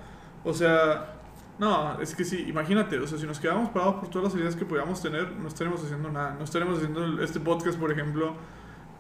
O 0.45 0.55
sea, 0.55 1.15
no, 1.59 2.01
es 2.01 2.15
que 2.15 2.25
sí, 2.25 2.47
imagínate, 2.49 2.99
o 2.99 3.07
sea, 3.07 3.19
si 3.19 3.27
nos 3.27 3.39
quedamos 3.39 3.71
parados 3.71 3.97
por 3.97 4.09
todas 4.09 4.33
las 4.33 4.41
ideas 4.41 4.57
que 4.57 4.65
podíamos 4.65 5.03
tener, 5.03 5.31
no 5.33 5.49
estaremos 5.49 5.85
haciendo 5.85 6.11
nada. 6.11 6.35
No 6.35 6.45
estaremos 6.45 6.79
haciendo 6.79 7.23
este 7.23 7.39
podcast, 7.41 7.79
por 7.79 7.93
ejemplo, 7.93 8.35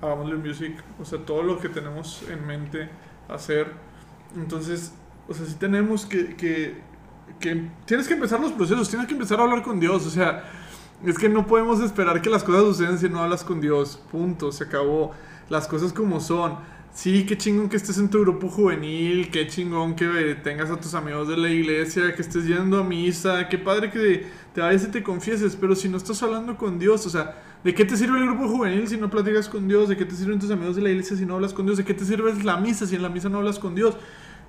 Hagámosle 0.00 0.36
Music, 0.36 0.76
o 1.00 1.04
sea, 1.04 1.18
todo 1.24 1.42
lo 1.42 1.58
que 1.58 1.68
tenemos 1.68 2.22
en 2.28 2.46
mente 2.46 2.90
hacer. 3.28 3.72
Entonces, 4.36 4.94
o 5.28 5.34
sea, 5.34 5.46
sí 5.46 5.54
tenemos 5.58 6.04
que, 6.04 6.36
que, 6.36 6.80
que 7.40 7.68
tienes 7.84 8.08
que 8.08 8.14
empezar 8.14 8.40
los 8.40 8.52
procesos, 8.52 8.88
tienes 8.88 9.06
que 9.06 9.14
empezar 9.14 9.40
a 9.40 9.44
hablar 9.44 9.62
con 9.62 9.80
Dios, 9.80 10.06
o 10.06 10.10
sea, 10.10 10.44
es 11.04 11.18
que 11.18 11.28
no 11.28 11.46
podemos 11.46 11.80
esperar 11.80 12.22
que 12.22 12.30
las 12.30 12.44
cosas 12.44 12.62
sucedan 12.62 12.98
si 12.98 13.08
no 13.08 13.22
hablas 13.22 13.44
con 13.44 13.60
Dios, 13.60 14.00
punto, 14.10 14.52
se 14.52 14.64
acabó, 14.64 15.12
las 15.48 15.66
cosas 15.66 15.92
como 15.92 16.20
son. 16.20 16.56
Sí, 16.94 17.24
qué 17.24 17.38
chingón 17.38 17.70
que 17.70 17.76
estés 17.76 17.96
en 17.96 18.10
tu 18.10 18.20
grupo 18.20 18.48
juvenil, 18.48 19.30
qué 19.30 19.46
chingón 19.46 19.96
que 19.96 20.36
tengas 20.44 20.70
a 20.70 20.78
tus 20.78 20.92
amigos 20.92 21.26
de 21.26 21.38
la 21.38 21.48
iglesia, 21.48 22.14
que 22.14 22.20
estés 22.20 22.46
yendo 22.46 22.78
a 22.78 22.84
misa, 22.84 23.48
qué 23.48 23.56
padre 23.56 23.90
que 23.90 24.26
te 24.54 24.60
vayas 24.60 24.84
y 24.84 24.88
te 24.88 25.02
confieses, 25.02 25.56
pero 25.56 25.74
si 25.74 25.88
no 25.88 25.96
estás 25.96 26.22
hablando 26.22 26.58
con 26.58 26.78
Dios, 26.78 27.06
o 27.06 27.10
sea, 27.10 27.34
¿de 27.64 27.74
qué 27.74 27.86
te 27.86 27.96
sirve 27.96 28.18
el 28.18 28.26
grupo 28.26 28.46
juvenil 28.46 28.86
si 28.86 28.98
no 28.98 29.08
platicas 29.08 29.48
con 29.48 29.66
Dios? 29.66 29.88
¿De 29.88 29.96
qué 29.96 30.04
te 30.04 30.14
sirven 30.14 30.38
tus 30.38 30.50
amigos 30.50 30.76
de 30.76 30.82
la 30.82 30.90
iglesia 30.90 31.16
si 31.16 31.24
no 31.24 31.36
hablas 31.36 31.54
con 31.54 31.64
Dios? 31.64 31.78
¿De 31.78 31.84
qué 31.84 31.94
te 31.94 32.04
sirve 32.04 32.34
la 32.44 32.58
misa 32.58 32.86
si 32.86 32.94
en 32.94 33.02
la 33.02 33.08
misa 33.08 33.30
no 33.30 33.38
hablas 33.38 33.58
con 33.58 33.74
Dios? 33.74 33.96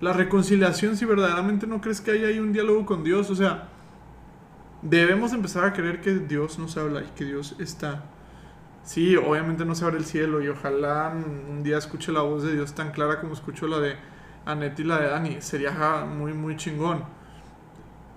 La 0.03 0.11
reconciliación 0.11 0.97
si 0.97 1.05
verdaderamente 1.05 1.65
no 1.65 1.79
crees 1.79 2.01
que 2.01 2.11
hay 2.11 2.25
ahí 2.25 2.37
un 2.37 2.51
diálogo 2.51 2.85
con 2.85 3.05
Dios, 3.05 3.29
o 3.29 3.35
sea, 3.35 3.69
debemos 4.81 5.31
empezar 5.31 5.63
a 5.63 5.71
creer 5.71 6.01
que 6.01 6.15
Dios 6.15 6.59
nos 6.59 6.75
habla 6.75 7.03
y 7.03 7.07
que 7.15 7.23
Dios 7.23 7.55
está. 7.57 8.03
Sí, 8.83 9.15
obviamente 9.15 9.63
no 9.63 9.75
se 9.75 9.85
abre 9.85 9.95
el 9.95 10.03
cielo 10.03 10.41
y 10.41 10.49
ojalá 10.49 11.09
un 11.15 11.63
día 11.63 11.77
escuche 11.77 12.11
la 12.11 12.19
voz 12.19 12.43
de 12.43 12.51
Dios 12.51 12.75
tan 12.75 12.91
clara 12.91 13.21
como 13.21 13.31
escucho 13.31 13.65
la 13.65 13.79
de 13.79 13.95
Anet 14.45 14.77
y 14.77 14.83
la 14.83 14.99
de 14.99 15.07
Dani. 15.07 15.37
Sería 15.39 15.71
muy, 16.03 16.33
muy 16.33 16.57
chingón. 16.57 17.05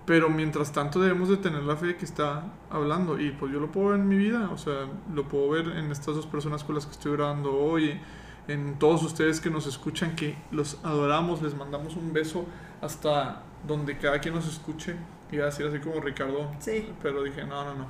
Pero 0.06 0.28
mientras 0.28 0.72
tanto 0.72 1.00
debemos 1.00 1.28
de 1.28 1.36
tener 1.36 1.62
la 1.62 1.76
fe 1.76 1.94
que 1.94 2.04
está 2.04 2.52
hablando. 2.68 3.20
Y 3.20 3.30
pues 3.30 3.52
yo 3.52 3.60
lo 3.60 3.70
puedo 3.70 3.90
ver 3.90 4.00
en 4.00 4.08
mi 4.08 4.16
vida. 4.16 4.50
O 4.50 4.58
sea, 4.58 4.88
lo 5.14 5.28
puedo 5.28 5.50
ver 5.50 5.68
en 5.68 5.92
estas 5.92 6.16
dos 6.16 6.26
personas 6.26 6.64
con 6.64 6.74
las 6.74 6.84
que 6.84 6.92
estoy 6.92 7.12
grabando 7.12 7.56
hoy. 7.56 8.00
En 8.48 8.78
todos 8.78 9.02
ustedes 9.02 9.40
que 9.40 9.50
nos 9.50 9.66
escuchan, 9.66 10.14
que 10.14 10.36
los 10.50 10.78
adoramos. 10.84 11.42
Les 11.42 11.54
mandamos 11.54 11.96
un 11.96 12.12
beso 12.12 12.46
hasta 12.80 13.42
donde 13.66 13.98
cada 13.98 14.20
quien 14.20 14.34
nos 14.34 14.48
escuche. 14.48 14.94
Iba 15.32 15.44
a 15.44 15.46
decir 15.46 15.66
así 15.66 15.80
como 15.80 16.00
Ricardo. 16.00 16.50
Sí. 16.60 16.88
Pero 17.02 17.22
dije, 17.24 17.44
no, 17.44 17.64
no, 17.64 17.74
no. 17.74 17.86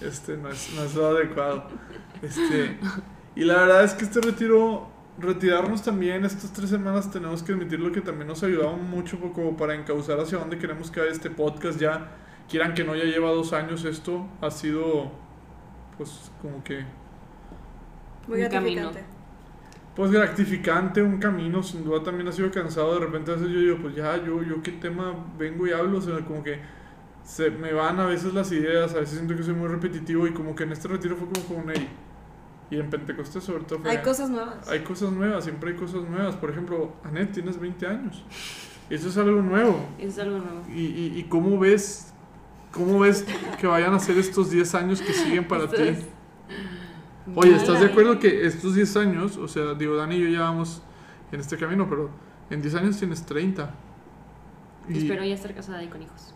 Este 0.00 0.36
no 0.36 0.48
es, 0.48 0.72
no 0.74 0.82
es 0.82 0.94
lo 0.94 1.06
adecuado. 1.06 1.68
Este, 2.22 2.78
y 3.36 3.44
la 3.44 3.60
verdad 3.60 3.84
es 3.84 3.94
que 3.94 4.04
este 4.04 4.20
retiro, 4.20 4.88
retirarnos 5.18 5.82
también 5.82 6.24
estas 6.24 6.52
tres 6.52 6.70
semanas, 6.70 7.10
tenemos 7.10 7.42
que 7.42 7.52
admitirlo 7.52 7.92
que 7.92 8.00
también 8.00 8.26
nos 8.26 8.42
ayudaba 8.42 8.76
mucho 8.76 9.18
como 9.32 9.56
para 9.56 9.74
encauzar 9.74 10.18
hacia 10.18 10.38
dónde 10.38 10.58
queremos 10.58 10.90
que 10.90 11.00
vaya 11.00 11.12
este 11.12 11.30
podcast. 11.30 11.78
Ya, 11.78 12.10
quieran 12.48 12.74
que 12.74 12.82
no, 12.82 12.96
ya 12.96 13.04
lleva 13.04 13.30
dos 13.30 13.52
años 13.52 13.84
esto. 13.84 14.26
Ha 14.40 14.50
sido, 14.50 15.12
pues, 15.96 16.32
como 16.42 16.64
que, 16.64 16.84
Muy 18.26 18.40
gratificante. 18.40 19.13
Pues, 19.94 20.10
gratificante, 20.10 21.02
un 21.02 21.18
camino. 21.18 21.62
Sin 21.62 21.84
duda 21.84 22.02
también 22.02 22.28
ha 22.28 22.32
sido 22.32 22.50
cansado. 22.50 22.94
De 22.94 23.00
repente 23.00 23.30
a 23.30 23.34
veces 23.34 23.50
yo 23.50 23.60
digo, 23.60 23.78
pues 23.80 23.94
ya, 23.94 24.16
yo, 24.24 24.42
yo 24.42 24.62
qué 24.62 24.72
tema 24.72 25.14
vengo 25.38 25.66
y 25.66 25.72
hablo. 25.72 25.98
O 25.98 26.00
sea, 26.00 26.18
como 26.24 26.42
que 26.42 26.60
se 27.24 27.50
me 27.50 27.72
van 27.72 28.00
a 28.00 28.06
veces 28.06 28.34
las 28.34 28.50
ideas, 28.52 28.94
a 28.94 29.00
veces 29.00 29.16
siento 29.16 29.36
que 29.36 29.42
soy 29.42 29.54
muy 29.54 29.68
repetitivo 29.68 30.26
y 30.26 30.32
como 30.32 30.54
que 30.54 30.64
en 30.64 30.72
este 30.72 30.88
retiro 30.88 31.16
fue 31.16 31.28
como 31.28 31.62
con 31.62 31.72
hey. 31.74 31.88
Y 32.70 32.78
en 32.78 32.90
Pentecostés 32.90 33.44
sobre 33.44 33.64
todo 33.64 33.80
fue... 33.80 33.90
Hay 33.90 33.98
cosas 33.98 34.30
nuevas. 34.30 34.68
hay 34.68 34.80
cosas 34.80 35.12
nuevas, 35.12 35.44
siempre 35.44 35.70
hay 35.70 35.76
cosas 35.76 36.02
nuevas. 36.08 36.34
Por 36.36 36.50
ejemplo, 36.50 36.92
Anet, 37.04 37.32
tienes 37.32 37.58
20 37.60 37.86
años. 37.86 38.24
Eso 38.90 39.08
es 39.08 39.16
algo 39.16 39.42
nuevo. 39.42 39.86
Es 39.98 40.18
algo 40.18 40.38
nuevo. 40.38 40.62
¿Y, 40.74 40.80
y, 40.80 41.12
y 41.18 41.24
cómo 41.24 41.58
ves 41.58 42.14
cómo 42.74 43.00
ves 43.00 43.24
que 43.60 43.66
vayan 43.66 43.94
a 43.94 43.98
ser 43.98 44.18
estos 44.18 44.50
10 44.50 44.74
años 44.74 45.00
que 45.00 45.12
siguen 45.12 45.46
para 45.46 45.68
ti? 45.68 45.96
Oye, 47.34 47.56
¿estás 47.56 47.80
de 47.80 47.86
acuerdo 47.86 48.18
que 48.18 48.46
estos 48.46 48.74
10 48.74 48.96
años, 48.98 49.36
o 49.36 49.48
sea, 49.48 49.74
digo, 49.74 49.96
Dani 49.96 50.16
y 50.16 50.22
yo 50.24 50.28
ya 50.28 50.40
vamos 50.40 50.82
en 51.32 51.40
este 51.40 51.56
camino, 51.56 51.88
pero 51.88 52.10
en 52.50 52.60
10 52.60 52.74
años 52.74 52.98
tienes 52.98 53.24
30? 53.24 53.70
Y, 54.88 54.98
Espero 54.98 55.24
ya 55.24 55.34
estar 55.34 55.54
casada 55.54 55.82
y 55.82 55.88
con 55.88 56.02
hijos. 56.02 56.34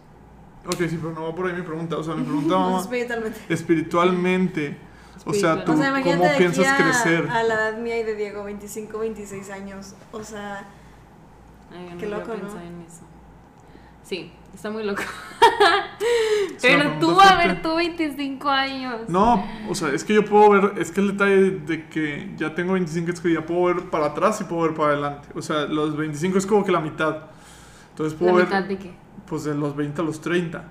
Ok, 0.67 0.77
sí, 0.89 0.99
pero 1.01 1.13
no 1.13 1.25
va 1.25 1.35
por 1.35 1.47
ahí 1.47 1.55
mi 1.55 1.63
pregunta. 1.63 1.99
O 1.99 2.03
sea, 2.03 2.15
mi 2.15 2.23
pregunta 2.25 2.57
va 2.57 2.81
Espiritualmente. 2.81 3.41
espiritualmente. 3.49 4.79
O 5.27 5.35
sea, 5.35 5.65
tú, 5.65 5.73
O 5.73 5.77
sea, 5.77 5.89
imagínate 5.89 6.17
¿cómo 6.17 6.25
de 6.25 6.31
aquí 6.31 6.39
piensas 6.39 6.67
a, 6.67 6.77
crecer? 6.77 7.29
a 7.29 7.43
la 7.43 7.55
edad 7.55 7.79
mía 7.79 7.99
y 7.99 8.05
de 8.05 8.15
Diego, 8.15 8.45
25, 8.45 8.99
26 8.99 9.51
años. 9.51 9.95
O 10.13 10.23
sea, 10.23 10.67
Ay, 11.71 11.97
Qué 11.99 12.07
loco, 12.07 12.29
¿no? 12.29 12.35
pensado 12.41 12.61
en 12.61 12.81
eso. 12.81 13.03
Sí, 14.03 14.33
está 14.55 14.71
muy 14.71 14.85
loco. 14.85 15.03
Pero 16.61 16.93
tú, 16.99 17.21
a 17.21 17.37
ver, 17.37 17.63
tú 17.63 17.75
25 17.77 18.49
años. 18.49 18.97
No, 19.09 19.45
o 19.69 19.75
sea, 19.75 19.91
es 19.93 20.05
que 20.05 20.15
yo 20.15 20.25
puedo 20.25 20.51
ver, 20.51 20.73
es 20.79 20.91
que 20.91 21.01
el 21.01 21.13
detalle 21.13 21.51
de 21.51 21.89
que 21.89 22.33
ya 22.37 22.55
tengo 22.55 22.73
25 22.73 23.11
es 23.13 23.21
que 23.21 23.33
ya 23.33 23.45
puedo 23.47 23.65
ver 23.75 23.91
para 23.91 24.07
atrás 24.07 24.41
y 24.41 24.45
puedo 24.45 24.63
ver 24.63 24.75
para 24.75 24.93
adelante. 24.93 25.29
O 25.35 25.43
sea, 25.43 25.67
los 25.67 25.97
25 25.97 26.39
es 26.39 26.47
como 26.47 26.65
que 26.65 26.73
la 26.73 26.81
mitad. 26.81 27.17
Entonces 27.91 28.19
puedo 28.19 28.33
¿La 28.33 28.39
ver, 28.39 28.47
mitad 28.47 28.65
de 28.65 28.79
qué? 28.79 28.93
pues 29.27 29.45
de 29.45 29.55
los 29.55 29.77
20 29.77 30.01
a 30.01 30.05
los 30.05 30.21
30. 30.21 30.65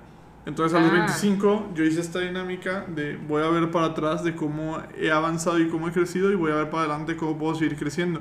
Entonces 0.46 0.76
a 0.78 0.80
los 0.80 0.90
Ah. 0.90 0.94
25 0.94 1.72
yo 1.74 1.84
hice 1.84 2.00
esta 2.00 2.20
dinámica 2.20 2.84
de 2.88 3.16
voy 3.16 3.42
a 3.42 3.48
ver 3.48 3.70
para 3.70 3.86
atrás 3.86 4.24
de 4.24 4.34
cómo 4.34 4.78
he 4.98 5.10
avanzado 5.10 5.58
y 5.58 5.68
cómo 5.68 5.88
he 5.88 5.92
crecido 5.92 6.32
y 6.32 6.36
voy 6.36 6.52
a 6.52 6.54
ver 6.56 6.70
para 6.70 6.84
adelante 6.84 7.16
cómo 7.16 7.36
puedo 7.36 7.54
seguir 7.54 7.76
creciendo. 7.76 8.20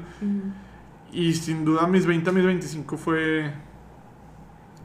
Y 1.14 1.34
sin 1.36 1.64
duda 1.64 1.88
mis 1.88 2.06
20 2.06 2.30
a 2.30 2.34
mis 2.34 2.46
25 2.46 2.98
fue 2.98 3.54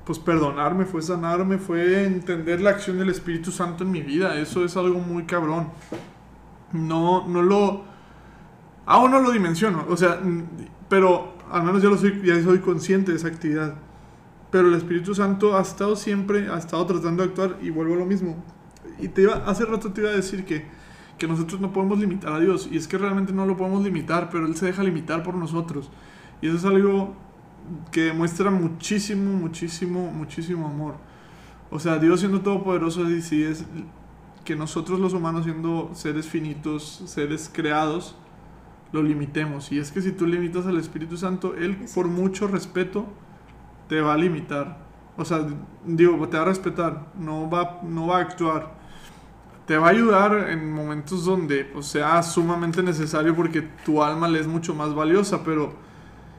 pues 0.04 0.18
perdonarme, 0.18 0.84
fue 0.84 1.02
sanarme, 1.02 1.58
fue 1.58 2.04
entender 2.04 2.60
la 2.60 2.70
acción 2.70 2.98
del 2.98 3.08
Espíritu 3.08 3.52
Santo 3.52 3.84
en 3.84 3.90
mi 3.90 4.02
vida. 4.02 4.38
Eso 4.38 4.64
es 4.64 4.76
algo 4.76 4.98
muy 4.98 5.24
cabrón. 5.24 5.68
No, 6.72 7.26
no 7.28 7.42
lo... 7.42 7.84
Aún 8.84 9.12
no 9.12 9.20
lo 9.20 9.30
dimensiono. 9.30 9.84
O 9.88 9.96
sea, 9.96 10.20
pero 10.88 11.34
al 11.50 11.62
menos 11.62 11.82
ya, 11.82 11.88
lo 11.88 11.96
soy, 11.96 12.20
ya 12.24 12.42
soy 12.42 12.58
consciente 12.58 13.12
de 13.12 13.18
esa 13.18 13.28
actividad. 13.28 13.74
Pero 14.50 14.68
el 14.68 14.74
Espíritu 14.74 15.14
Santo 15.14 15.56
ha 15.56 15.62
estado 15.62 15.94
siempre, 15.94 16.48
ha 16.50 16.58
estado 16.58 16.84
tratando 16.84 17.22
de 17.22 17.28
actuar 17.28 17.58
y 17.62 17.70
vuelvo 17.70 17.94
a 17.94 17.98
lo 17.98 18.06
mismo. 18.06 18.42
Y 18.98 19.08
te 19.08 19.22
iba, 19.22 19.34
hace 19.46 19.64
rato 19.64 19.92
te 19.92 20.00
iba 20.00 20.10
a 20.10 20.14
decir 20.14 20.44
que, 20.44 20.66
que 21.16 21.28
nosotros 21.28 21.60
no 21.60 21.72
podemos 21.72 22.00
limitar 22.00 22.32
a 22.32 22.40
Dios. 22.40 22.68
Y 22.70 22.76
es 22.76 22.88
que 22.88 22.98
realmente 22.98 23.32
no 23.32 23.46
lo 23.46 23.56
podemos 23.56 23.84
limitar, 23.84 24.30
pero 24.30 24.46
Él 24.46 24.56
se 24.56 24.66
deja 24.66 24.82
limitar 24.82 25.22
por 25.22 25.34
nosotros. 25.34 25.90
Y 26.40 26.48
eso 26.48 26.56
es 26.56 26.64
algo 26.64 27.14
que 27.90 28.02
demuestra 28.02 28.50
muchísimo, 28.50 29.32
muchísimo, 29.32 30.10
muchísimo 30.10 30.66
amor. 30.66 30.94
O 31.70 31.78
sea, 31.78 31.98
Dios 31.98 32.20
siendo 32.20 32.40
todopoderoso 32.40 33.04
decide 33.04 33.54
que 34.44 34.56
nosotros 34.56 35.00
los 35.00 35.12
humanos 35.12 35.44
siendo 35.44 35.90
seres 35.94 36.26
finitos, 36.26 37.02
seres 37.06 37.50
creados, 37.52 38.14
lo 38.92 39.02
limitemos. 39.02 39.72
Y 39.72 39.78
es 39.78 39.90
que 39.90 40.02
si 40.02 40.12
tú 40.12 40.26
limitas 40.26 40.66
al 40.66 40.76
Espíritu 40.78 41.16
Santo, 41.16 41.54
Él 41.54 41.78
Es 41.82 41.94
por 41.94 42.08
mucho 42.08 42.46
respeto 42.46 43.06
te 43.88 44.00
va 44.00 44.14
a 44.14 44.16
limitar. 44.16 44.78
O 45.16 45.24
sea, 45.24 45.46
digo, 45.84 46.28
te 46.28 46.36
va 46.36 46.44
a 46.44 46.46
respetar, 46.46 47.06
no 47.18 47.50
va, 47.50 47.80
no 47.82 48.06
va 48.06 48.18
a 48.18 48.20
actuar. 48.20 48.74
Te 49.66 49.76
va 49.76 49.88
a 49.88 49.90
ayudar 49.90 50.50
en 50.50 50.72
momentos 50.72 51.24
donde 51.24 51.64
pues, 51.64 51.86
sea 51.86 52.22
sumamente 52.22 52.82
necesario 52.82 53.36
porque 53.36 53.62
tu 53.84 54.02
alma 54.02 54.28
le 54.28 54.40
es 54.40 54.46
mucho 54.46 54.74
más 54.74 54.94
valiosa, 54.94 55.44
pero 55.44 55.74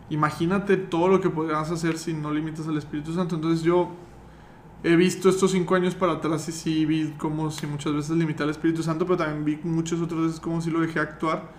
imagínate 0.09 0.77
todo 0.77 1.07
lo 1.07 1.21
que 1.21 1.29
podrías 1.29 1.71
hacer 1.71 1.97
si 1.97 2.13
no 2.13 2.31
limitas 2.31 2.67
al 2.67 2.77
Espíritu 2.77 3.13
Santo. 3.13 3.35
Entonces 3.35 3.63
yo 3.63 3.91
he 4.83 4.95
visto 4.95 5.29
estos 5.29 5.51
cinco 5.51 5.75
años 5.75 5.95
para 5.95 6.13
atrás 6.13 6.47
y 6.49 6.51
sí 6.51 6.85
vi 6.85 7.13
como 7.17 7.49
si 7.51 7.65
muchas 7.67 7.93
veces 7.93 8.17
limité 8.17 8.43
al 8.43 8.49
Espíritu 8.49 8.83
Santo, 8.83 9.05
pero 9.05 9.17
también 9.17 9.45
vi 9.45 9.69
muchas 9.69 10.01
otras 10.01 10.21
veces 10.21 10.39
como 10.39 10.61
si 10.61 10.69
lo 10.69 10.81
dejé 10.81 10.99
actuar 10.99 11.51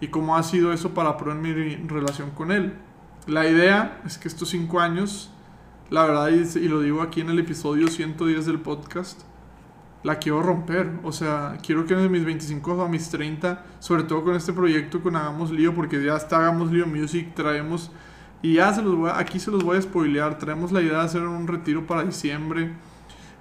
y 0.00 0.08
cómo 0.08 0.36
ha 0.36 0.42
sido 0.42 0.72
eso 0.72 0.94
para 0.94 1.16
pro 1.16 1.32
en 1.32 1.42
mi 1.42 1.52
relación 1.52 2.30
con 2.30 2.52
Él. 2.52 2.74
La 3.26 3.48
idea 3.48 4.00
es 4.04 4.18
que 4.18 4.28
estos 4.28 4.48
cinco 4.48 4.80
años, 4.80 5.30
la 5.90 6.04
verdad, 6.04 6.28
y 6.30 6.68
lo 6.68 6.80
digo 6.80 7.02
aquí 7.02 7.20
en 7.20 7.30
el 7.30 7.38
episodio 7.38 7.88
110 7.88 8.46
del 8.46 8.60
podcast, 8.60 9.22
la 10.02 10.18
quiero 10.18 10.42
romper. 10.42 10.90
O 11.02 11.12
sea, 11.12 11.58
quiero 11.64 11.84
que 11.86 11.94
de 11.94 12.08
mis 12.08 12.24
25 12.24 12.82
a 12.82 12.88
mis 12.88 13.10
30, 13.10 13.64
sobre 13.80 14.02
todo 14.04 14.24
con 14.24 14.34
este 14.34 14.52
proyecto 14.52 15.00
con 15.02 15.16
Hagamos 15.16 15.50
Lío, 15.50 15.74
porque 15.74 16.02
ya 16.04 16.16
está 16.16 16.38
Hagamos 16.38 16.70
Lío 16.72 16.86
Music, 16.86 17.34
traemos, 17.34 17.90
y 18.42 18.54
ya 18.54 18.72
se 18.72 18.82
los 18.82 18.96
voy 18.96 19.10
a- 19.10 19.18
aquí 19.18 19.38
se 19.38 19.50
los 19.50 19.62
voy 19.62 19.76
a 19.76 19.82
spoilear, 19.82 20.38
traemos 20.38 20.72
la 20.72 20.80
idea 20.80 20.98
de 20.98 21.04
hacer 21.04 21.22
un 21.22 21.46
retiro 21.46 21.86
para 21.86 22.02
diciembre. 22.04 22.72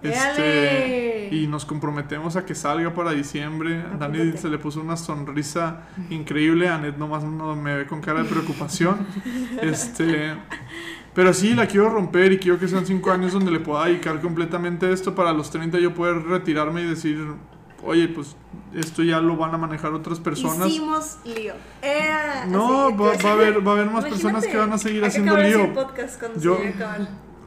Este, 0.02 1.30
y 1.32 1.48
nos 1.48 1.66
comprometemos 1.66 2.36
a 2.38 2.46
que 2.46 2.56
salga 2.56 2.94
para 2.94 3.12
diciembre. 3.12 3.82
A 3.82 3.98
Dani 3.98 4.18
Apúntate. 4.18 4.38
se 4.38 4.50
le 4.50 4.58
puso 4.58 4.82
una 4.82 4.96
sonrisa 4.98 5.82
increíble. 6.10 6.70
Anet 6.70 6.98
nomás 6.98 7.24
no 7.24 7.56
me 7.56 7.76
ve 7.78 7.86
con 7.88 8.02
cara 8.02 8.24
de 8.24 8.30
preocupación. 8.30 9.06
Este, 9.62 10.36
pero 11.20 11.34
sí, 11.34 11.54
la 11.54 11.68
quiero 11.68 11.90
romper 11.90 12.32
y 12.32 12.40
quiero 12.40 12.58
que 12.58 12.70
sean 12.70 12.86
cinco 12.86 13.12
años 13.12 13.34
donde 13.34 13.52
le 13.52 13.60
pueda 13.60 13.84
dedicar 13.88 14.22
completamente 14.22 14.90
esto 14.90 15.14
para 15.16 15.34
los 15.34 15.52
30 15.52 15.78
yo 15.78 15.94
poder 15.94 16.24
retirarme 16.24 16.82
y 16.84 16.86
decir, 16.86 17.34
oye, 17.84 18.08
pues 18.08 18.38
esto 18.74 19.04
ya 19.04 19.20
lo 19.20 19.36
van 19.36 19.54
a 19.54 19.58
manejar 19.58 19.92
otras 19.92 20.18
personas. 20.22 20.70
Hicimos 20.70 21.18
lío. 21.26 21.56
Era 21.82 22.46
No, 22.46 22.96
va, 22.98 23.12
a 23.12 23.34
haber, 23.34 23.68
va 23.68 23.72
a 23.72 23.76
haber 23.76 23.88
más 23.88 24.06
Imagínate, 24.06 24.10
personas 24.12 24.48
que 24.48 24.56
van 24.56 24.72
a 24.72 24.78
seguir 24.78 25.04
haciendo 25.04 25.36
lío. 25.36 25.66
el 25.66 25.74
podcast 25.74 26.20
cuando 26.22 26.40
Yo- 26.40 26.56
se. 26.56 26.74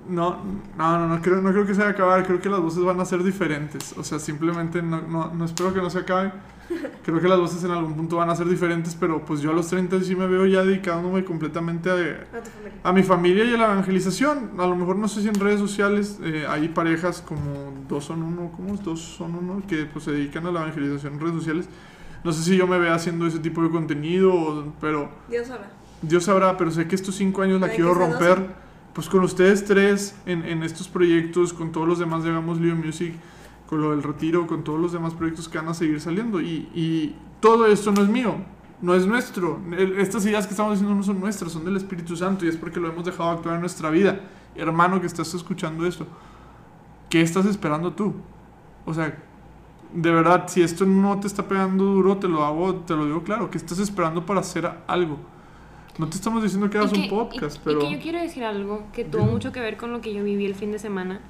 No, 0.09 0.39
no, 0.77 0.99
no, 0.99 1.09
no 1.09 1.23
creo, 1.23 1.41
no 1.41 1.51
creo 1.53 1.67
que 1.67 1.75
se 1.75 1.81
vaya 1.81 1.91
a 1.91 1.95
acabar. 1.95 2.27
Creo 2.27 2.41
que 2.41 2.49
las 2.49 2.61
voces 2.61 2.83
van 2.83 3.01
a 3.01 3.05
ser 3.05 3.23
diferentes. 3.23 3.95
O 3.97 4.05
sea, 4.05 4.19
simplemente 4.19 4.83
no, 4.83 5.01
no, 5.03 5.33
no 5.33 5.45
espero 5.45 5.73
que 5.73 5.81
no 5.81 5.91
se 5.91 5.99
acabe. 5.99 6.33
Creo 7.05 7.21
que 7.21 7.29
las 7.29 7.39
voces 7.39 7.63
en 7.65 7.71
algún 7.71 7.95
punto 7.95 8.17
van 8.17 8.31
a 8.31 8.37
ser 8.37 8.47
diferentes, 8.49 8.95
pero 8.95 9.25
pues 9.25 9.41
yo 9.41 9.51
a 9.51 9.53
los 9.53 9.69
30 9.69 10.01
sí 10.03 10.15
me 10.15 10.27
veo 10.27 10.47
ya 10.47 10.63
dedicándome 10.63 11.25
completamente 11.25 11.91
a, 11.91 12.89
A 12.89 12.93
mi 12.93 13.03
familia 13.03 13.45
y 13.45 13.55
a 13.55 13.57
la 13.57 13.65
evangelización. 13.65 14.53
A 14.59 14.67
lo 14.67 14.77
mejor 14.77 14.97
no 14.97 15.09
sé 15.09 15.23
si 15.23 15.29
en 15.29 15.35
redes 15.35 15.61
sociales 15.61 16.19
eh, 16.23 16.47
hay 16.49 16.69
parejas 16.69 17.23
como 17.23 17.73
dos 17.89 18.05
son 18.05 18.23
uno, 18.23 18.51
¿cómo 18.57 18.75
es? 18.75 18.83
Dos 18.83 19.01
son 19.01 19.35
uno, 19.35 19.63
que 19.67 19.85
pues 19.87 20.05
se 20.05 20.13
dedican 20.13 20.47
a 20.47 20.53
la 20.53 20.63
evangelización 20.63 21.15
en 21.15 21.21
redes 21.21 21.35
sociales. 21.35 21.69
No 22.25 22.33
sé 22.33 22.43
si 22.43 22.57
yo 22.57 22.67
me 22.67 22.79
vea 22.79 22.95
haciendo 22.95 23.27
ese 23.27 23.41
tipo 23.41 23.63
de 23.63 23.71
contenido, 23.71 24.73
pero 24.81 25.11
Dios 25.29 25.49
sabrá. 25.49 25.71
Dios 26.03 26.25
sabrá, 26.25 26.57
pero 26.57 26.71
sé 26.71 26.87
que 26.87 26.95
estos 26.95 27.15
cinco 27.15 27.43
años 27.43 27.61
la 27.61 27.69
quiero 27.69 27.95
romper. 27.95 28.62
Pues 28.93 29.09
con 29.09 29.24
ustedes 29.24 29.64
tres 29.64 30.14
en, 30.26 30.62
estos 30.62 30.86
proyectos, 30.88 31.55
con 31.55 31.72
todos 31.72 31.88
los 31.88 31.99
demás 31.99 32.24
de 32.24 32.30
Hagamos 32.30 32.61
Lío 32.61 32.76
Music, 32.76 33.14
con 33.66 33.80
lo 33.80 33.93
del 33.93 34.03
retiro, 34.03 34.47
con 34.47 34.64
todos 34.64 34.78
los 34.78 34.93
demás 34.93 35.14
proyectos 35.14 35.49
que 35.49 35.57
van 35.57 35.68
a 35.68 35.74
seguir 35.74 36.01
saliendo. 36.01 36.40
Y, 36.40 37.16
todo 37.40 37.66
esto 37.66 37.90
no 37.90 38.03
es 38.03 38.09
mío, 38.09 38.36
no 38.80 38.95
es 38.95 39.05
nuestro. 39.05 39.59
Estas 39.99 40.24
ideas 40.26 40.47
que 40.47 40.53
estamos 40.53 40.74
diciendo 40.74 40.95
no 40.95 41.03
son 41.03 41.18
nuestras, 41.18 41.51
son 41.51 41.64
del 41.64 41.76
Espíritu 41.76 42.16
Santo 42.16 42.45
y 42.45 42.49
es 42.49 42.57
porque 42.57 42.78
lo 42.78 42.88
hemos 42.88 43.05
dejado 43.05 43.30
actuar 43.30 43.57
en 43.57 43.62
nuestra 43.62 43.90
vida. 43.90 44.20
Hermano 44.55 45.01
que 45.01 45.09
estás 45.09 45.34
escuchando 45.34 45.84
esto, 45.84 46.07
¿qué 47.11 47.20
estás 47.20 47.47
esperando 47.47 47.95
tú? 47.95 48.14
O 48.84 48.95
sea, 48.95 49.18
de 49.93 50.11
verdad, 50.12 50.45
si 50.47 50.62
esto 50.62 50.86
no 50.86 51.18
te 51.18 51.26
está 51.26 51.49
pegando 51.49 51.84
duro, 51.84 52.18
te 52.18 52.28
lo 52.28 52.45
hago, 52.45 52.76
te 52.76 52.95
lo 52.95 53.07
digo 53.07 53.24
claro, 53.24 53.51
¿qué 53.51 53.59
estás 53.59 53.80
esperando 53.80 54.24
para 54.24 54.38
hacer 54.38 54.70
algo? 54.86 55.18
No 55.99 56.09
te 56.09 56.16
estamos 56.16 56.43
diciendo 56.43 56.70
que 56.70 56.78
hagas 56.78 56.93
un 56.93 57.09
podcast, 57.09 57.57
y- 57.57 57.61
pero... 57.64 57.82
y 57.82 57.86
que 57.86 57.90
yo 57.97 58.01
quiero 58.01 58.20
decir 58.20 58.45
algo 58.45 58.84
que 58.93 59.05
tuvo 59.05 59.24
mucho 59.24 59.53
que 59.53 59.61
ver 59.61 59.76
con 59.76 59.93
lo 59.93 60.01
que 60.01 60.12
yo 60.14 60.24
viví 60.24 60.47
el 60.47 60.55
fin 60.55 60.72
de 60.72 60.78
semana. 60.78 61.20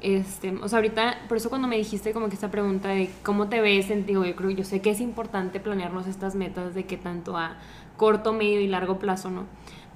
Este, 0.00 0.52
o 0.62 0.68
sea, 0.68 0.78
ahorita, 0.78 1.18
por 1.28 1.36
eso 1.36 1.48
cuando 1.48 1.66
me 1.66 1.76
dijiste 1.76 2.12
como 2.12 2.28
que 2.28 2.34
esta 2.34 2.50
pregunta 2.50 2.88
de 2.88 3.10
cómo 3.24 3.48
te 3.48 3.60
ves, 3.60 3.90
en- 3.90 4.06
digo, 4.06 4.24
yo 4.24 4.34
creo, 4.36 4.50
yo 4.50 4.64
sé 4.64 4.80
que 4.80 4.90
es 4.90 5.00
importante 5.00 5.60
planearnos 5.60 6.06
estas 6.06 6.34
metas 6.34 6.74
de 6.74 6.84
que 6.84 6.96
tanto 6.96 7.36
a 7.36 7.56
corto, 7.96 8.32
medio 8.32 8.60
y 8.60 8.68
largo 8.68 8.98
plazo, 8.98 9.30
¿no? 9.30 9.44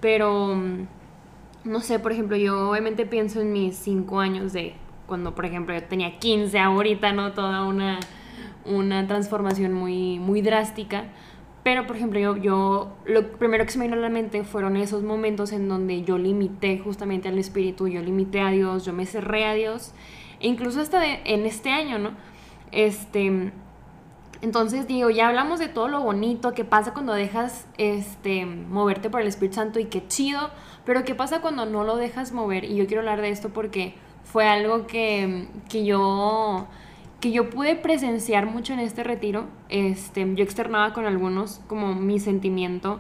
Pero, 0.00 0.54
mm, 0.56 0.86
no 1.64 1.80
sé, 1.80 1.98
por 2.00 2.10
ejemplo, 2.12 2.36
yo 2.36 2.70
obviamente 2.70 3.06
pienso 3.06 3.40
en 3.40 3.52
mis 3.52 3.76
cinco 3.76 4.18
años 4.20 4.52
de 4.52 4.74
cuando, 5.06 5.34
por 5.34 5.46
ejemplo, 5.46 5.74
yo 5.74 5.82
tenía 5.84 6.18
15 6.18 6.58
ahorita, 6.58 7.12
¿no? 7.12 7.32
Toda 7.32 7.64
una, 7.64 8.00
una 8.64 9.06
transformación 9.06 9.72
muy, 9.72 10.18
muy 10.18 10.42
drástica. 10.42 11.04
Pero, 11.62 11.86
por 11.86 11.96
ejemplo, 11.96 12.18
yo, 12.18 12.36
yo, 12.36 12.96
lo 13.04 13.32
primero 13.32 13.64
que 13.64 13.70
se 13.70 13.78
me 13.78 13.84
vino 13.84 13.96
a 13.96 14.00
la 14.00 14.08
mente 14.08 14.42
fueron 14.42 14.76
esos 14.76 15.04
momentos 15.04 15.52
en 15.52 15.68
donde 15.68 16.02
yo 16.02 16.18
limité 16.18 16.78
justamente 16.78 17.28
al 17.28 17.38
espíritu, 17.38 17.86
yo 17.86 18.02
limité 18.02 18.40
a 18.40 18.50
Dios, 18.50 18.84
yo 18.84 18.92
me 18.92 19.06
cerré 19.06 19.44
a 19.44 19.54
Dios, 19.54 19.92
e 20.40 20.48
incluso 20.48 20.80
hasta 20.80 21.04
en 21.06 21.46
este 21.46 21.70
año, 21.70 21.98
¿no? 21.98 22.10
Este, 22.72 23.52
entonces 24.42 24.88
digo, 24.88 25.08
ya 25.08 25.28
hablamos 25.28 25.60
de 25.60 25.68
todo 25.68 25.86
lo 25.86 26.00
bonito 26.00 26.52
que 26.52 26.64
pasa 26.64 26.92
cuando 26.92 27.12
dejas 27.12 27.68
este, 27.78 28.44
moverte 28.44 29.08
por 29.08 29.20
el 29.20 29.28
Espíritu 29.28 29.54
Santo 29.54 29.78
y 29.78 29.84
qué 29.84 30.04
chido, 30.08 30.50
pero 30.84 31.04
qué 31.04 31.14
pasa 31.14 31.40
cuando 31.40 31.64
no 31.64 31.84
lo 31.84 31.96
dejas 31.96 32.32
mover. 32.32 32.64
Y 32.64 32.74
yo 32.74 32.86
quiero 32.88 33.02
hablar 33.02 33.22
de 33.22 33.28
esto 33.28 33.50
porque 33.50 33.94
fue 34.24 34.48
algo 34.48 34.88
que, 34.88 35.46
que 35.68 35.84
yo 35.84 36.66
que 37.22 37.30
yo 37.30 37.48
pude 37.48 37.76
presenciar 37.76 38.46
mucho 38.46 38.74
en 38.74 38.80
este 38.80 39.04
retiro. 39.04 39.46
Este, 39.70 40.26
yo 40.34 40.42
externaba 40.44 40.92
con 40.92 41.06
algunos 41.06 41.60
como 41.68 41.94
mi 41.94 42.18
sentimiento 42.18 42.98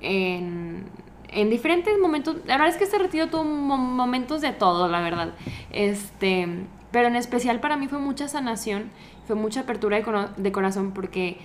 en, 0.00 0.84
en 1.28 1.50
diferentes 1.50 1.96
momentos. 1.98 2.36
La 2.46 2.54
verdad 2.56 2.68
es 2.70 2.76
que 2.76 2.84
este 2.84 2.98
retiro 2.98 3.28
tuvo 3.28 3.44
mo- 3.44 3.78
momentos 3.78 4.40
de 4.40 4.52
todo, 4.52 4.88
la 4.88 5.00
verdad. 5.00 5.34
Este, 5.72 6.48
pero 6.90 7.06
en 7.06 7.14
especial 7.14 7.60
para 7.60 7.76
mí 7.76 7.86
fue 7.86 8.00
mucha 8.00 8.26
sanación, 8.26 8.90
fue 9.26 9.36
mucha 9.36 9.60
apertura 9.60 10.00
de, 10.00 10.28
de 10.36 10.52
corazón 10.52 10.90
porque 10.92 11.36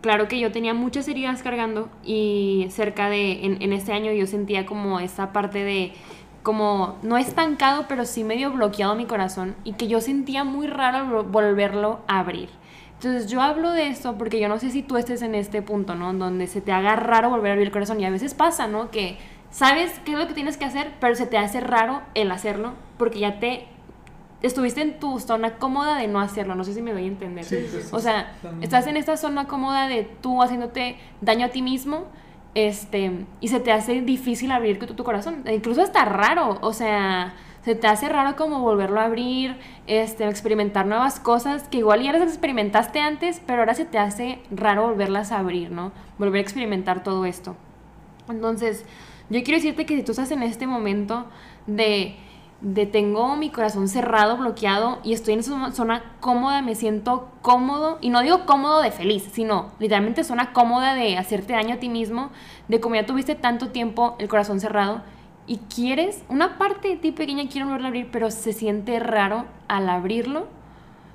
claro 0.00 0.26
que 0.26 0.40
yo 0.40 0.50
tenía 0.50 0.74
muchas 0.74 1.06
heridas 1.06 1.44
cargando 1.44 1.88
y 2.04 2.66
cerca 2.70 3.08
de, 3.08 3.44
en, 3.46 3.62
en 3.62 3.72
este 3.72 3.92
año 3.92 4.12
yo 4.12 4.26
sentía 4.26 4.66
como 4.66 4.98
esa 4.98 5.32
parte 5.32 5.62
de, 5.62 5.92
como, 6.42 6.96
no 7.02 7.16
estancado, 7.18 7.86
pero 7.88 8.04
sí 8.04 8.24
medio 8.24 8.50
bloqueado 8.52 8.94
mi 8.94 9.06
corazón 9.06 9.54
y 9.64 9.72
que 9.74 9.88
yo 9.88 10.00
sentía 10.00 10.44
muy 10.44 10.66
raro 10.66 11.04
vo- 11.06 11.30
volverlo 11.30 12.00
a 12.06 12.20
abrir. 12.20 12.48
Entonces 12.94 13.30
yo 13.30 13.40
hablo 13.42 13.70
de 13.70 13.88
esto 13.88 14.16
porque 14.18 14.40
yo 14.40 14.48
no 14.48 14.58
sé 14.58 14.70
si 14.70 14.82
tú 14.82 14.96
estés 14.96 15.22
en 15.22 15.34
este 15.34 15.62
punto, 15.62 15.94
¿no? 15.94 16.12
Donde 16.14 16.46
se 16.46 16.60
te 16.60 16.72
haga 16.72 16.96
raro 16.96 17.30
volver 17.30 17.50
a 17.50 17.52
abrir 17.52 17.66
el 17.68 17.72
corazón 17.72 18.00
y 18.00 18.04
a 18.04 18.10
veces 18.10 18.34
pasa, 18.34 18.66
¿no? 18.66 18.90
Que 18.90 19.18
sabes 19.50 20.00
qué 20.04 20.12
es 20.12 20.18
lo 20.18 20.26
que 20.26 20.34
tienes 20.34 20.56
que 20.56 20.64
hacer, 20.64 20.92
pero 21.00 21.14
se 21.14 21.26
te 21.26 21.38
hace 21.38 21.60
raro 21.60 22.02
el 22.14 22.30
hacerlo 22.32 22.72
porque 22.98 23.20
ya 23.20 23.38
te 23.38 23.66
estuviste 24.42 24.80
en 24.82 24.98
tu 25.00 25.18
zona 25.20 25.56
cómoda 25.58 25.96
de 25.96 26.08
no 26.08 26.20
hacerlo. 26.20 26.54
No 26.54 26.64
sé 26.64 26.74
si 26.74 26.82
me 26.82 26.92
doy 26.92 27.04
a 27.04 27.06
entender. 27.08 27.44
Sí, 27.44 27.56
sí, 27.70 27.78
sí. 27.82 27.88
O 27.92 27.98
sea, 28.00 28.32
estás 28.62 28.86
en 28.86 28.96
esta 28.96 29.16
zona 29.16 29.46
cómoda 29.46 29.86
de 29.88 30.02
tú 30.04 30.42
haciéndote 30.42 30.96
daño 31.20 31.46
a 31.46 31.48
ti 31.50 31.62
mismo, 31.62 32.04
este, 32.66 33.12
y 33.40 33.48
se 33.48 33.60
te 33.60 33.70
hace 33.70 34.00
difícil 34.00 34.50
abrir 34.50 34.80
tu, 34.80 34.86
tu 34.86 35.04
corazón. 35.04 35.42
E 35.44 35.54
incluso 35.54 35.80
hasta 35.80 36.04
raro, 36.04 36.58
o 36.60 36.72
sea, 36.72 37.34
se 37.64 37.76
te 37.76 37.86
hace 37.86 38.08
raro 38.08 38.34
como 38.34 38.60
volverlo 38.60 39.00
a 39.00 39.04
abrir, 39.04 39.56
este, 39.86 40.26
experimentar 40.26 40.84
nuevas 40.86 41.20
cosas 41.20 41.68
que 41.68 41.78
igual 41.78 42.02
ya 42.02 42.12
las 42.12 42.22
experimentaste 42.22 42.98
antes, 42.98 43.40
pero 43.46 43.60
ahora 43.60 43.74
se 43.74 43.84
te 43.84 43.98
hace 43.98 44.40
raro 44.50 44.88
volverlas 44.88 45.30
a 45.30 45.38
abrir, 45.38 45.70
¿no? 45.70 45.92
Volver 46.18 46.38
a 46.38 46.42
experimentar 46.42 47.04
todo 47.04 47.26
esto. 47.26 47.54
Entonces, 48.28 48.84
yo 49.30 49.42
quiero 49.44 49.58
decirte 49.58 49.86
que 49.86 49.96
si 49.96 50.02
tú 50.02 50.10
estás 50.10 50.32
en 50.32 50.42
este 50.42 50.66
momento 50.66 51.26
de, 51.68 52.16
de 52.60 52.86
tengo 52.86 53.36
mi 53.36 53.50
corazón 53.50 53.88
cerrado, 53.88 54.36
bloqueado 54.36 54.98
y 55.04 55.12
estoy 55.12 55.34
en 55.34 55.40
esa 55.40 55.70
zona 55.72 56.16
cómoda, 56.20 56.60
me 56.60 56.74
siento 56.74 57.30
cómodo, 57.40 57.98
y 58.00 58.10
no 58.10 58.20
digo 58.22 58.46
cómodo 58.46 58.82
de 58.82 58.90
feliz, 58.90 59.28
sino 59.32 59.70
literalmente 59.78 60.24
zona 60.24 60.52
cómoda 60.52 60.94
de 60.94 61.16
hacerte 61.16 61.52
daño 61.52 61.74
a 61.74 61.78
ti 61.78 61.88
mismo, 61.88 62.30
de 62.66 62.80
como 62.80 62.96
ya 62.96 63.06
tuviste 63.06 63.36
tanto 63.36 63.68
tiempo 63.68 64.16
el 64.18 64.28
corazón 64.28 64.58
cerrado 64.58 65.02
y 65.46 65.58
quieres, 65.74 66.24
una 66.28 66.58
parte 66.58 66.88
de 66.88 66.96
ti 66.96 67.12
pequeña 67.12 67.48
quiere 67.48 67.64
volverlo 67.64 67.86
a 67.86 67.88
abrir, 67.88 68.10
pero 68.10 68.30
se 68.30 68.52
siente 68.52 68.98
raro 68.98 69.46
al 69.68 69.88
abrirlo. 69.88 70.46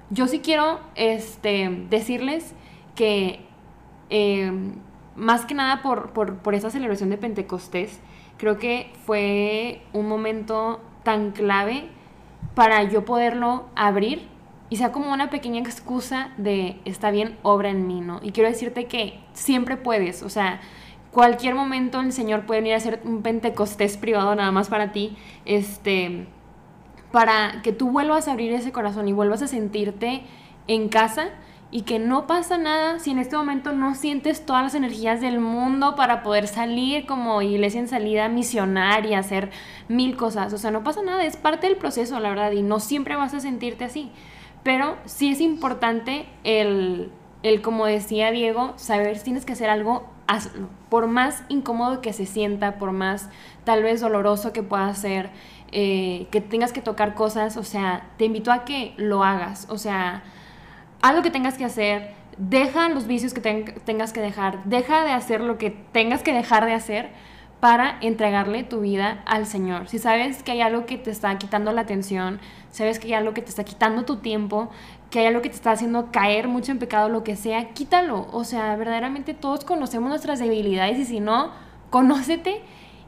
Yo 0.09 0.27
sí 0.27 0.39
quiero 0.39 0.79
este, 0.95 1.85
decirles 1.89 2.55
que 2.95 3.45
eh, 4.09 4.51
más 5.15 5.45
que 5.45 5.53
nada 5.53 5.81
por, 5.81 6.13
por, 6.13 6.37
por 6.37 6.55
esa 6.55 6.69
celebración 6.71 7.09
de 7.09 7.17
Pentecostés, 7.17 7.99
creo 8.37 8.57
que 8.57 8.91
fue 9.05 9.83
un 9.93 10.07
momento 10.07 10.81
tan 11.03 11.31
clave 11.31 11.89
para 12.55 12.83
yo 12.83 13.05
poderlo 13.05 13.65
abrir 13.75 14.27
y 14.69 14.77
sea 14.77 14.91
como 14.91 15.11
una 15.13 15.29
pequeña 15.29 15.59
excusa 15.59 16.31
de 16.37 16.79
está 16.85 17.11
bien, 17.11 17.37
obra 17.43 17.69
en 17.69 17.85
mí, 17.85 18.01
¿no? 18.01 18.19
Y 18.23 18.31
quiero 18.31 18.49
decirte 18.49 18.85
que 18.85 19.19
siempre 19.33 19.77
puedes, 19.77 20.23
o 20.23 20.29
sea, 20.29 20.61
cualquier 21.11 21.53
momento 21.53 21.99
el 21.99 22.11
Señor 22.11 22.45
puede 22.45 22.61
venir 22.61 22.73
a 22.73 22.77
hacer 22.77 22.99
un 23.05 23.21
Pentecostés 23.21 23.97
privado 23.97 24.33
nada 24.35 24.51
más 24.51 24.69
para 24.69 24.91
ti, 24.91 25.15
este, 25.45 26.25
para 27.11 27.61
que 27.61 27.71
tú 27.71 27.91
vuelvas 27.91 28.27
a 28.27 28.31
abrir 28.31 28.51
ese 28.51 28.71
corazón 28.71 29.07
y 29.07 29.13
vuelvas 29.13 29.43
a 29.43 29.47
sentirte 29.47 30.23
en 30.67 30.89
casa 30.89 31.29
y 31.73 31.81
que 31.81 31.97
no 31.97 32.27
pasa 32.27 32.59
nada 32.59 32.99
si 32.99 33.09
en 33.09 33.17
este 33.17 33.35
momento 33.35 33.73
no 33.73 33.95
sientes 33.95 34.45
todas 34.45 34.61
las 34.61 34.75
energías 34.75 35.21
del 35.21 35.39
mundo 35.39 35.95
para 35.95 36.21
poder 36.21 36.47
salir 36.47 37.07
como 37.07 37.41
iglesia 37.41 37.79
en 37.79 37.87
salida 37.87 38.29
misionaria, 38.29 39.17
hacer 39.17 39.49
mil 39.87 40.15
cosas. 40.15 40.53
O 40.53 40.59
sea, 40.59 40.69
no 40.69 40.83
pasa 40.83 41.01
nada, 41.01 41.25
es 41.25 41.35
parte 41.35 41.65
del 41.65 41.75
proceso, 41.75 42.19
la 42.19 42.29
verdad, 42.29 42.51
y 42.51 42.61
no 42.61 42.79
siempre 42.79 43.15
vas 43.15 43.33
a 43.33 43.39
sentirte 43.39 43.85
así. 43.85 44.11
Pero 44.61 44.97
sí 45.05 45.31
es 45.31 45.41
importante 45.41 46.27
el, 46.43 47.11
el 47.41 47.63
como 47.63 47.87
decía 47.87 48.29
Diego, 48.29 48.73
saber 48.75 49.17
si 49.17 49.23
tienes 49.23 49.43
que 49.43 49.53
hacer 49.53 49.71
algo, 49.71 50.07
hazlo. 50.27 50.69
Por 50.89 51.07
más 51.07 51.43
incómodo 51.49 52.01
que 52.01 52.13
se 52.13 52.27
sienta, 52.27 52.77
por 52.77 52.91
más 52.91 53.31
tal 53.63 53.81
vez 53.81 53.99
doloroso 53.99 54.53
que 54.53 54.61
pueda 54.61 54.93
ser, 54.93 55.31
eh, 55.71 56.27
que 56.29 56.39
tengas 56.39 56.71
que 56.71 56.83
tocar 56.83 57.15
cosas, 57.15 57.57
o 57.57 57.63
sea, 57.63 58.11
te 58.19 58.25
invito 58.25 58.51
a 58.51 58.63
que 58.63 58.93
lo 58.97 59.23
hagas. 59.23 59.65
O 59.71 59.79
sea, 59.79 60.21
haz 61.03 61.15
lo 61.15 61.21
que 61.21 61.29
tengas 61.29 61.59
que 61.59 61.65
hacer, 61.65 62.15
deja 62.37 62.89
los 62.89 63.05
vicios 63.05 63.35
que 63.35 63.41
ten- 63.41 63.75
tengas 63.85 64.11
que 64.13 64.21
dejar, 64.21 64.63
deja 64.63 65.03
de 65.03 65.11
hacer 65.11 65.41
lo 65.41 65.59
que 65.59 65.69
tengas 65.69 66.23
que 66.23 66.33
dejar 66.33 66.65
de 66.65 66.73
hacer, 66.73 67.11
para 67.59 67.97
entregarle 68.01 68.63
tu 68.63 68.81
vida 68.81 69.23
al 69.25 69.45
Señor. 69.45 69.87
Si 69.87 69.97
sabes 69.97 70.43
que 70.43 70.51
hay 70.51 70.59
algo 70.59 70.85
que 70.85 70.97
te 70.97 71.11
está 71.11 71.37
quitando 71.37 71.71
la 71.71 71.79
atención, 71.79 72.41
sabes 72.71 72.99
que 72.99 73.07
hay 73.07 73.13
algo 73.13 73.33
que 73.33 73.41
te 73.41 73.47
está 73.47 73.63
quitando 73.63 74.03
tu 74.03 74.17
tiempo, 74.17 74.69
que 75.09 75.19
hay 75.19 75.27
algo 75.27 75.41
que 75.41 75.47
te 75.47 75.55
está 75.55 75.71
haciendo 75.71 76.11
caer 76.11 76.49
mucho 76.49 76.73
en 76.73 76.79
pecado, 76.79 77.07
lo 77.07 77.23
que 77.23 77.37
sea, 77.37 77.69
quítalo. 77.69 78.27
O 78.33 78.43
sea, 78.43 78.75
verdaderamente 78.75 79.33
todos 79.33 79.63
conocemos 79.63 80.09
nuestras 80.09 80.39
debilidades 80.39 80.99
y 80.99 81.05
si 81.05 81.21
no, 81.21 81.51
conócete 81.89 82.61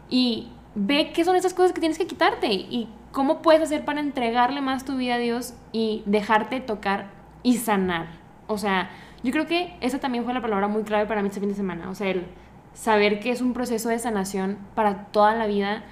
y 0.09 0.47
ve 0.73 1.11
qué 1.13 1.25
son 1.25 1.35
esas 1.35 1.53
cosas 1.53 1.73
que 1.73 1.81
tienes 1.81 1.97
que 1.97 2.07
quitarte 2.07 2.47
y 2.53 2.87
cómo 3.11 3.41
puedes 3.41 3.61
hacer 3.61 3.83
para 3.83 3.99
entregarle 3.99 4.61
más 4.61 4.85
tu 4.85 4.95
vida 4.95 5.15
a 5.15 5.17
Dios 5.17 5.53
y 5.73 6.01
dejarte 6.05 6.61
tocar 6.61 7.14
y 7.45 7.57
sanar. 7.57 8.07
O 8.47 8.57
sea, 8.57 8.89
yo 9.23 9.31
creo 9.31 9.45
que 9.45 9.77
esa 9.79 9.99
también 9.99 10.25
fue 10.25 10.33
la 10.33 10.41
palabra 10.41 10.67
muy 10.67 10.81
clave 10.81 11.05
para 11.05 11.21
mí 11.21 11.27
este 11.27 11.39
fin 11.39 11.49
de 11.49 11.55
semana. 11.55 11.91
O 11.91 11.95
sea, 11.95 12.09
el 12.09 12.25
saber 12.73 13.19
que 13.19 13.29
es 13.29 13.39
un 13.39 13.53
proceso 13.53 13.89
de 13.89 13.99
sanación 13.99 14.57
para 14.73 15.05
toda 15.05 15.35
la 15.35 15.45
vida 15.45 15.83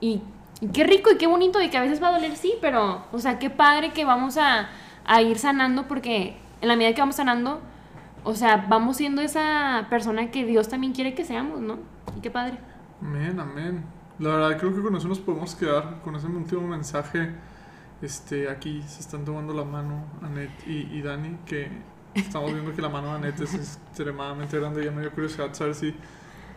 y, 0.00 0.22
qué 0.72 0.84
rico 0.84 1.10
y 1.12 1.18
qué 1.18 1.26
bonito 1.26 1.60
y 1.60 1.68
que 1.68 1.76
a 1.76 1.82
veces 1.82 2.02
va 2.02 2.08
a 2.08 2.12
doler, 2.12 2.36
sí, 2.36 2.54
pero, 2.62 3.04
o 3.12 3.18
sea, 3.18 3.38
qué 3.38 3.50
padre 3.50 3.92
que 3.92 4.06
vamos 4.06 4.38
a, 4.38 4.70
a 5.04 5.20
ir 5.20 5.38
sanando 5.38 5.86
porque 5.86 6.38
en 6.62 6.68
la 6.68 6.74
medida 6.74 6.94
que 6.94 7.02
vamos 7.02 7.16
sanando, 7.16 7.60
o 8.24 8.34
sea, 8.34 8.64
vamos 8.66 8.96
siendo 8.96 9.20
esa 9.20 9.86
persona 9.90 10.30
que 10.30 10.46
Dios 10.46 10.70
también 10.70 10.94
quiere 10.94 11.14
que 11.14 11.26
seamos, 11.26 11.60
¿no? 11.60 11.80
Y 12.16 12.20
qué 12.20 12.30
padre. 12.30 12.56
Amén, 13.02 13.38
amén. 13.38 13.84
La 14.18 14.30
verdad 14.30 14.58
creo 14.58 14.74
que 14.74 14.80
con 14.80 14.96
eso 14.96 15.06
nos 15.06 15.20
podemos 15.20 15.54
quedar, 15.54 16.00
con 16.02 16.16
ese 16.16 16.28
último 16.28 16.62
mensaje. 16.62 17.30
Este, 18.04 18.48
aquí 18.48 18.82
se 18.86 19.00
están 19.00 19.24
tomando 19.24 19.54
la 19.54 19.64
mano 19.64 20.04
Anet 20.22 20.50
y, 20.66 20.96
y 20.96 21.02
Dani, 21.02 21.38
que 21.46 21.68
Estamos 22.14 22.52
viendo 22.52 22.72
que 22.72 22.80
la 22.80 22.88
mano 22.88 23.08
de 23.08 23.14
Annette 23.14 23.40
es 23.40 23.54
extremadamente 23.54 24.58
grande 24.58 24.82
y 24.82 24.84
ya 24.84 24.92
me 24.92 25.00
dio 25.00 25.10
curiosidad 25.10 25.52
saber 25.52 25.74
si. 25.74 25.94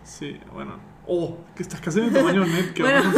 Sí, 0.04 0.40
bueno. 0.54 0.76
Oh, 1.08 1.38
que 1.56 1.64
está 1.64 1.80
casi 1.80 2.00
en 2.00 2.06
el 2.06 2.14
tamaño 2.14 2.46
de 2.46 2.52
Annette. 2.52 2.74
Que 2.74 2.84
bueno. 2.84 3.12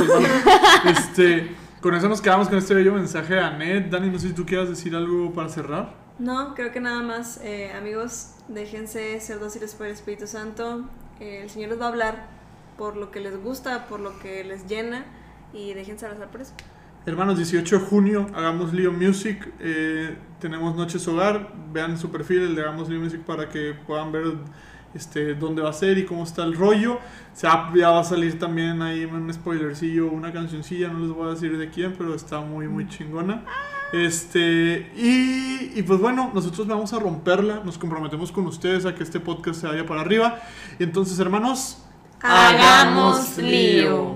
este, 0.85 1.55
con 1.81 1.93
eso 1.95 2.07
nos 2.07 2.21
quedamos 2.21 2.47
con 2.47 2.57
este 2.57 2.73
bello 2.73 2.93
mensaje 2.93 3.35
de 3.35 3.41
Annette. 3.41 3.89
Dani, 3.89 4.09
no 4.09 4.17
sé 4.17 4.29
si 4.29 4.33
tú 4.33 4.45
quieras 4.45 4.69
decir 4.69 4.95
algo 4.95 5.33
para 5.33 5.49
cerrar. 5.49 5.93
No, 6.17 6.55
creo 6.55 6.71
que 6.71 6.79
nada 6.79 7.01
más, 7.01 7.39
eh, 7.43 7.71
amigos, 7.73 8.35
déjense 8.47 9.19
ser 9.19 9.39
dóciles 9.39 9.75
por 9.75 9.87
el 9.87 9.93
Espíritu 9.93 10.27
Santo. 10.27 10.85
Eh, 11.19 11.41
el 11.43 11.49
Señor 11.49 11.71
les 11.71 11.81
va 11.81 11.85
a 11.85 11.89
hablar 11.89 12.27
por 12.77 12.95
lo 12.95 13.11
que 13.11 13.19
les 13.19 13.37
gusta, 13.41 13.87
por 13.87 13.99
lo 13.99 14.17
que 14.19 14.45
les 14.45 14.65
llena 14.65 15.05
y 15.53 15.73
déjense 15.73 16.05
abrazar 16.05 16.29
por 16.29 16.41
eso. 16.41 16.53
Hermanos, 17.09 17.37
18 17.37 17.79
de 17.79 17.85
junio, 17.85 18.27
hagamos 18.35 18.71
Leo 18.71 18.91
Music. 18.91 19.51
Eh, 19.59 20.15
tenemos 20.39 20.75
Noches 20.75 21.07
Hogar. 21.07 21.51
Vean 21.73 21.97
su 21.97 22.11
perfil, 22.11 22.41
el 22.41 22.55
de 22.55 22.61
Hagamos 22.61 22.87
Leo 22.87 22.99
Music, 22.99 23.21
para 23.21 23.49
que 23.49 23.73
puedan 23.87 24.11
ver 24.11 24.25
este, 24.93 25.33
dónde 25.33 25.63
va 25.63 25.71
a 25.71 25.73
ser 25.73 25.97
y 25.97 26.05
cómo 26.05 26.23
está 26.23 26.43
el 26.43 26.55
rollo. 26.55 26.99
ya 27.41 27.89
va 27.89 27.99
a 27.99 28.03
salir 28.03 28.37
también 28.37 28.83
ahí 28.83 29.05
un 29.05 29.33
spoilercillo, 29.33 30.05
una 30.05 30.31
cancioncilla. 30.31 30.89
No 30.89 30.99
les 30.99 31.09
voy 31.09 31.29
a 31.29 31.31
decir 31.31 31.57
de 31.57 31.71
quién, 31.71 31.95
pero 31.97 32.13
está 32.13 32.41
muy, 32.41 32.67
muy 32.67 32.87
chingona. 32.87 33.43
Este, 33.91 34.91
y, 34.95 35.79
y, 35.79 35.81
pues 35.81 35.99
bueno, 35.99 36.29
nosotros 36.31 36.67
vamos 36.67 36.93
a 36.93 36.99
romperla. 36.99 37.63
Nos 37.65 37.79
comprometemos 37.79 38.31
con 38.31 38.45
ustedes 38.45 38.85
a 38.85 38.93
que 38.93 39.01
este 39.01 39.19
podcast 39.19 39.61
se 39.61 39.65
vaya 39.65 39.83
para 39.83 40.01
arriba. 40.01 40.37
Y 40.77 40.83
entonces, 40.83 41.17
hermanos, 41.17 41.83
hagamos 42.21 43.35
lío. 43.39 44.15